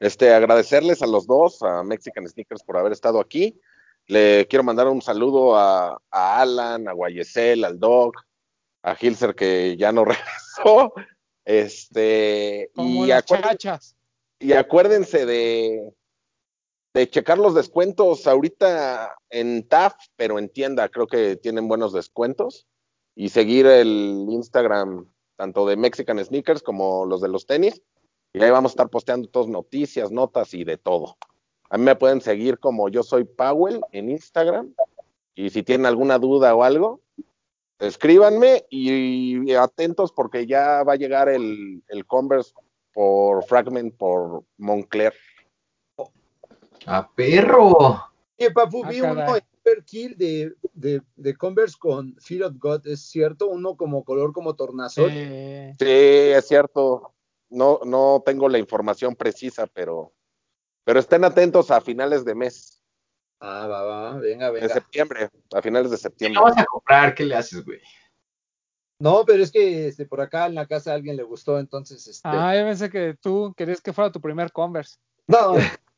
[0.00, 3.60] Este, agradecerles a los dos, a Mexican Sneakers por haber estado aquí.
[4.06, 8.16] Le quiero mandar un saludo a, Alan, a Guayesel, al Doc,
[8.82, 10.92] a Hilser que ya no regresó.
[11.44, 13.10] Este, y,
[14.40, 15.92] y acuérdense de,
[16.94, 22.66] de checar los descuentos ahorita en TAF, pero en tienda creo que tienen buenos descuentos.
[23.14, 25.06] Y seguir el Instagram
[25.36, 27.82] tanto de Mexican Sneakers como los de los tenis.
[28.32, 31.16] Y ahí vamos a estar posteando todas noticias, notas y de todo.
[31.68, 34.74] A mí me pueden seguir como yo soy Powell en Instagram.
[35.34, 37.00] Y si tienen alguna duda o algo,
[37.78, 42.52] escríbanme y, atentos porque ya va a llegar el, el Converse
[42.92, 45.14] por Fragment por Moncler.
[46.86, 48.10] ¡A perro!
[48.38, 52.86] Oye, Papu, ah, vi uno en Kill de, de, de, Converse con Fear of God,
[52.86, 53.48] ¿es cierto?
[53.48, 55.10] Uno como color como tornasol.
[55.10, 57.14] Sí, es cierto.
[57.50, 60.12] No, no tengo la información precisa, pero,
[60.84, 62.82] pero estén atentos a finales de mes.
[63.38, 64.66] Ah, va, va, venga, venga.
[64.66, 66.40] En septiembre, a finales de septiembre.
[66.40, 67.14] ¿Qué vas a comprar?
[67.14, 67.80] ¿Qué le haces, güey?
[68.98, 72.06] No, pero es que este, por acá en la casa a alguien le gustó, entonces.
[72.06, 72.28] Este...
[72.28, 74.96] Ah, yo pensé que tú querías que fuera tu primer Converse.
[75.26, 75.54] No,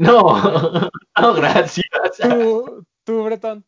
[0.00, 0.32] No,
[1.20, 1.86] no, gracias.
[2.18, 3.66] ¿Tú, tú, Bretón?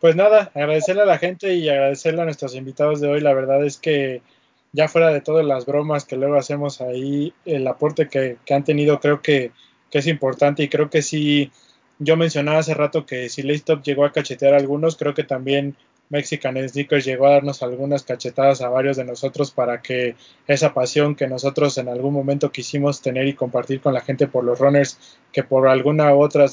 [0.00, 3.20] Pues nada, agradecerle a la gente y agradecerle a nuestros invitados de hoy.
[3.20, 4.22] La verdad es que
[4.70, 9.00] ya fuera de todas las bromas que luego hacemos ahí, el aporte que, han tenido
[9.00, 9.50] creo que,
[9.90, 11.50] es importante y creo que sí,
[11.98, 15.76] yo mencionaba hace rato que si Laystop llegó a cachetear a algunos, creo que también
[16.12, 20.14] Mexican Sneakers llegó a darnos algunas cachetadas a varios de nosotros para que
[20.46, 24.44] esa pasión que nosotros en algún momento quisimos tener y compartir con la gente por
[24.44, 24.98] los runners,
[25.32, 26.46] que por alguna u otra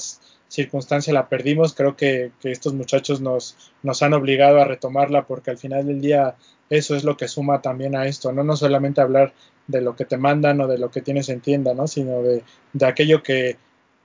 [0.48, 5.58] circunstancia la perdimos, creo que, estos muchachos nos, nos han obligado a retomarla porque al
[5.58, 6.36] final del día
[6.70, 9.34] eso es lo que suma también a esto, no, no solamente hablar
[9.66, 11.86] de lo que te mandan o de lo que tienes en tienda, ¿no?
[11.86, 12.42] sino de,
[12.72, 13.58] de aquello que,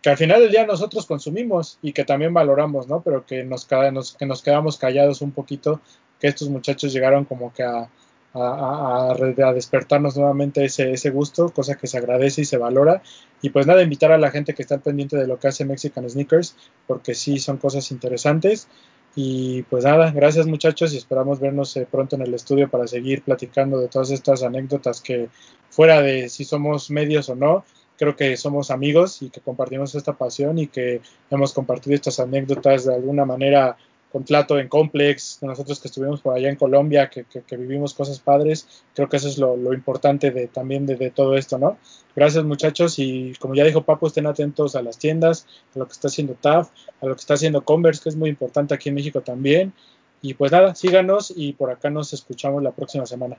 [0.06, 3.02] que al final del día nosotros consumimos y que también valoramos, ¿no?
[3.02, 5.82] Pero que nos, que nos quedamos callados un poquito,
[6.19, 7.90] que estos muchachos llegaron como que a,
[8.36, 9.15] a,
[9.56, 13.02] despertarnos nuevamente ese, gusto, cosa que se agradece y se valora.
[13.41, 16.07] Y pues nada, invitar a la gente que está pendiente de lo que hace Mexican
[16.07, 16.56] Sneakers,
[16.86, 18.68] porque sí son cosas interesantes.
[19.15, 23.23] Y pues nada, gracias muchachos y esperamos vernos eh, pronto en el estudio para seguir
[23.23, 25.30] platicando de todas estas anécdotas que
[25.72, 27.65] fuera de si somos medios o no,
[27.97, 32.85] creo que somos amigos y que compartimos esta pasión y que hemos compartido estas anécdotas
[32.85, 33.77] de alguna manera
[34.15, 37.26] con Plato en Complex, nosotros que estuvimos por allá en Colombia, que,
[37.57, 41.77] vivimos cosas padres, creo que eso es lo, importante de, también de, todo esto, ¿no?
[42.15, 45.45] Gracias muchachos y como ya dijo Papo, estén atentos a las tiendas,
[45.76, 46.69] a lo que está haciendo TAF,
[47.01, 49.73] a lo que está haciendo Converse, que es muy importante aquí en México también.
[50.22, 53.35] Y pues nada, síganos y por acá nos escuchamos la próxima semana.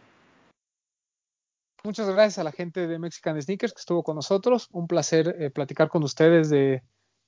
[1.84, 4.68] Muchas gracias a la gente de Mexican Sneakers que estuvo con nosotros.
[4.72, 6.82] Un placer eh, platicar con ustedes de,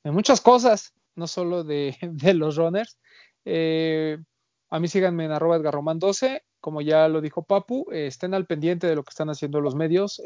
[0.04, 1.96] muchas cosas, no solo de,
[2.34, 2.98] los runners.
[3.44, 4.18] Eh,
[4.70, 6.42] a mí síganme en arroba edgarroman12.
[6.60, 9.74] Como ya lo dijo Papu, eh, estén al pendiente de lo que están haciendo los
[9.74, 10.20] medios.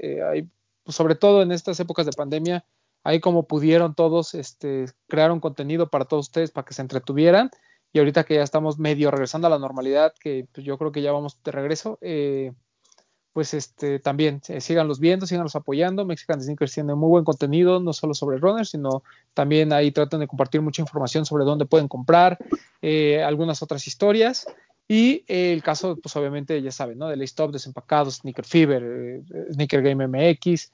[0.84, 2.64] Pues, sobre todo en estas épocas de pandemia,
[3.04, 7.50] ahí como pudieron todos, este, crearon contenido para todos ustedes para que se entretuvieran.
[7.92, 11.02] Y ahorita que ya estamos medio regresando a la normalidad, que pues, yo creo que
[11.02, 11.98] ya vamos de regreso,
[13.32, 16.04] pues este también eh, síganlos viendo, síganlos apoyando.
[16.04, 19.02] Mexican Sneakers tiene muy buen contenido, no solo sobre runners, sino
[19.32, 22.38] también ahí tratan de compartir mucha información sobre dónde pueden comprar,
[22.82, 24.46] eh, algunas otras historias.
[24.86, 27.08] Y eh, el caso, pues obviamente ya saben, ¿no?
[27.08, 29.22] De Stop, Desempacados, Sneaker Fever,
[29.52, 30.70] Sneaker Game MX.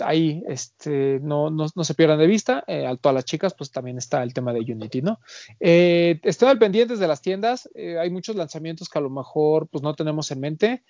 [0.00, 2.64] ahí este, no, no, no, se pierdan de vista.
[2.66, 5.20] a todas las chicas, pues también está el tema de Unity, ¿no?
[5.60, 7.68] estén al pendientes de las tiendas.
[7.76, 10.82] hay muchos lanzamientos que a lo mejor pues no tenemos en mente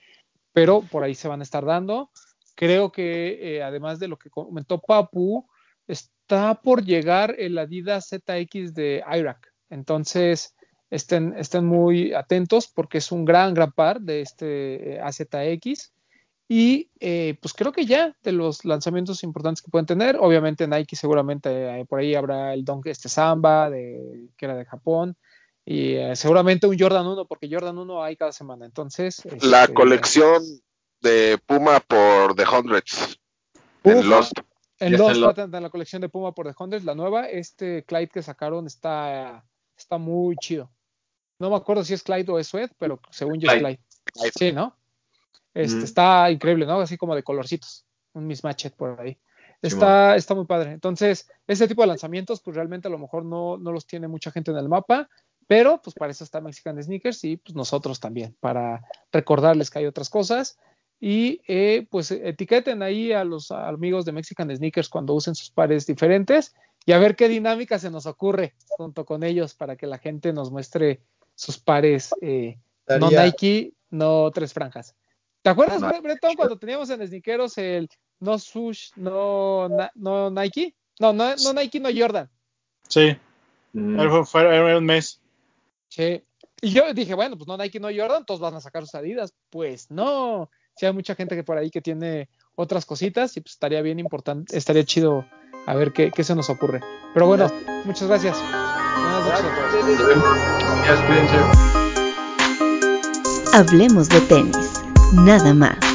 [0.52, 2.10] pero por ahí se van a estar dando.
[2.54, 5.46] Creo que eh, además de lo que comentó Papu,
[5.86, 9.52] está por llegar el Adidas ZX de Irak.
[9.70, 10.54] Entonces,
[10.90, 15.92] estén, muy atentos porque es un gran, gran par de este eh, AZX.
[16.48, 20.96] Y eh, pues creo que ya de los lanzamientos importantes que pueden tener, obviamente Nike
[20.96, 25.16] seguramente por ahí habrá el Don este Samba, que era de Japón,
[25.72, 28.66] y seguramente un Jordan 1, porque Jordan 1 hay cada semana.
[28.66, 29.22] Entonces.
[29.40, 30.42] La este, colección
[31.00, 33.20] de Puma por The Hundreds.
[33.84, 34.32] en Lost.
[34.80, 38.20] En Lost, en la colección de Puma por The Hundreds, la nueva, este Clyde que
[38.20, 39.44] sacaron está,
[39.76, 40.72] está muy chido.
[41.38, 43.80] No me acuerdo si es Clyde o es Sued, pero según yo es Clyde.
[44.36, 44.76] Sí, ¿no?
[45.54, 46.80] Este, Está increíble, ¿no?
[46.80, 47.86] Así como de colorcitos.
[48.12, 49.16] Un mismatchet por ahí.
[49.62, 50.72] Está, está muy padre.
[50.72, 54.32] Entonces, ese tipo de lanzamientos, pues realmente a lo mejor no, no los tiene mucha
[54.32, 55.08] gente en el mapa,
[55.50, 59.86] pero pues para eso está Mexican Sneakers y pues nosotros también, para recordarles que hay
[59.86, 60.60] otras cosas.
[61.00, 65.88] Y eh, pues etiqueten ahí a los amigos de Mexican Sneakers cuando usen sus pares
[65.88, 66.54] diferentes
[66.86, 70.32] y a ver qué dinámica se nos ocurre junto con ellos para que la gente
[70.32, 71.00] nos muestre
[71.34, 72.56] sus pares eh,
[72.86, 74.94] no Nike, no tres franjas.
[75.42, 77.88] ¿Te acuerdas, Breton, cuando teníamos en Sneakeros el
[78.20, 80.76] no Sush, no, no Nike?
[81.00, 82.30] No, no, no Nike, no Jordan.
[82.86, 83.16] Sí.
[83.72, 84.24] Mm.
[84.24, 85.19] Fue, un mes.
[85.90, 86.24] Sí.
[86.62, 89.34] Y yo dije, bueno, pues no Nike, no Jordan, todos van a sacar sus Adidas.
[89.50, 90.50] Pues no.
[90.76, 93.98] Sí, hay mucha gente que por ahí que tiene otras cositas y pues estaría bien
[93.98, 95.26] importante, estaría chido
[95.66, 96.80] a ver qué, qué se nos ocurre.
[97.12, 97.50] Pero bueno,
[97.84, 98.38] muchas gracias.
[103.52, 105.89] Hablemos de tenis, nada más.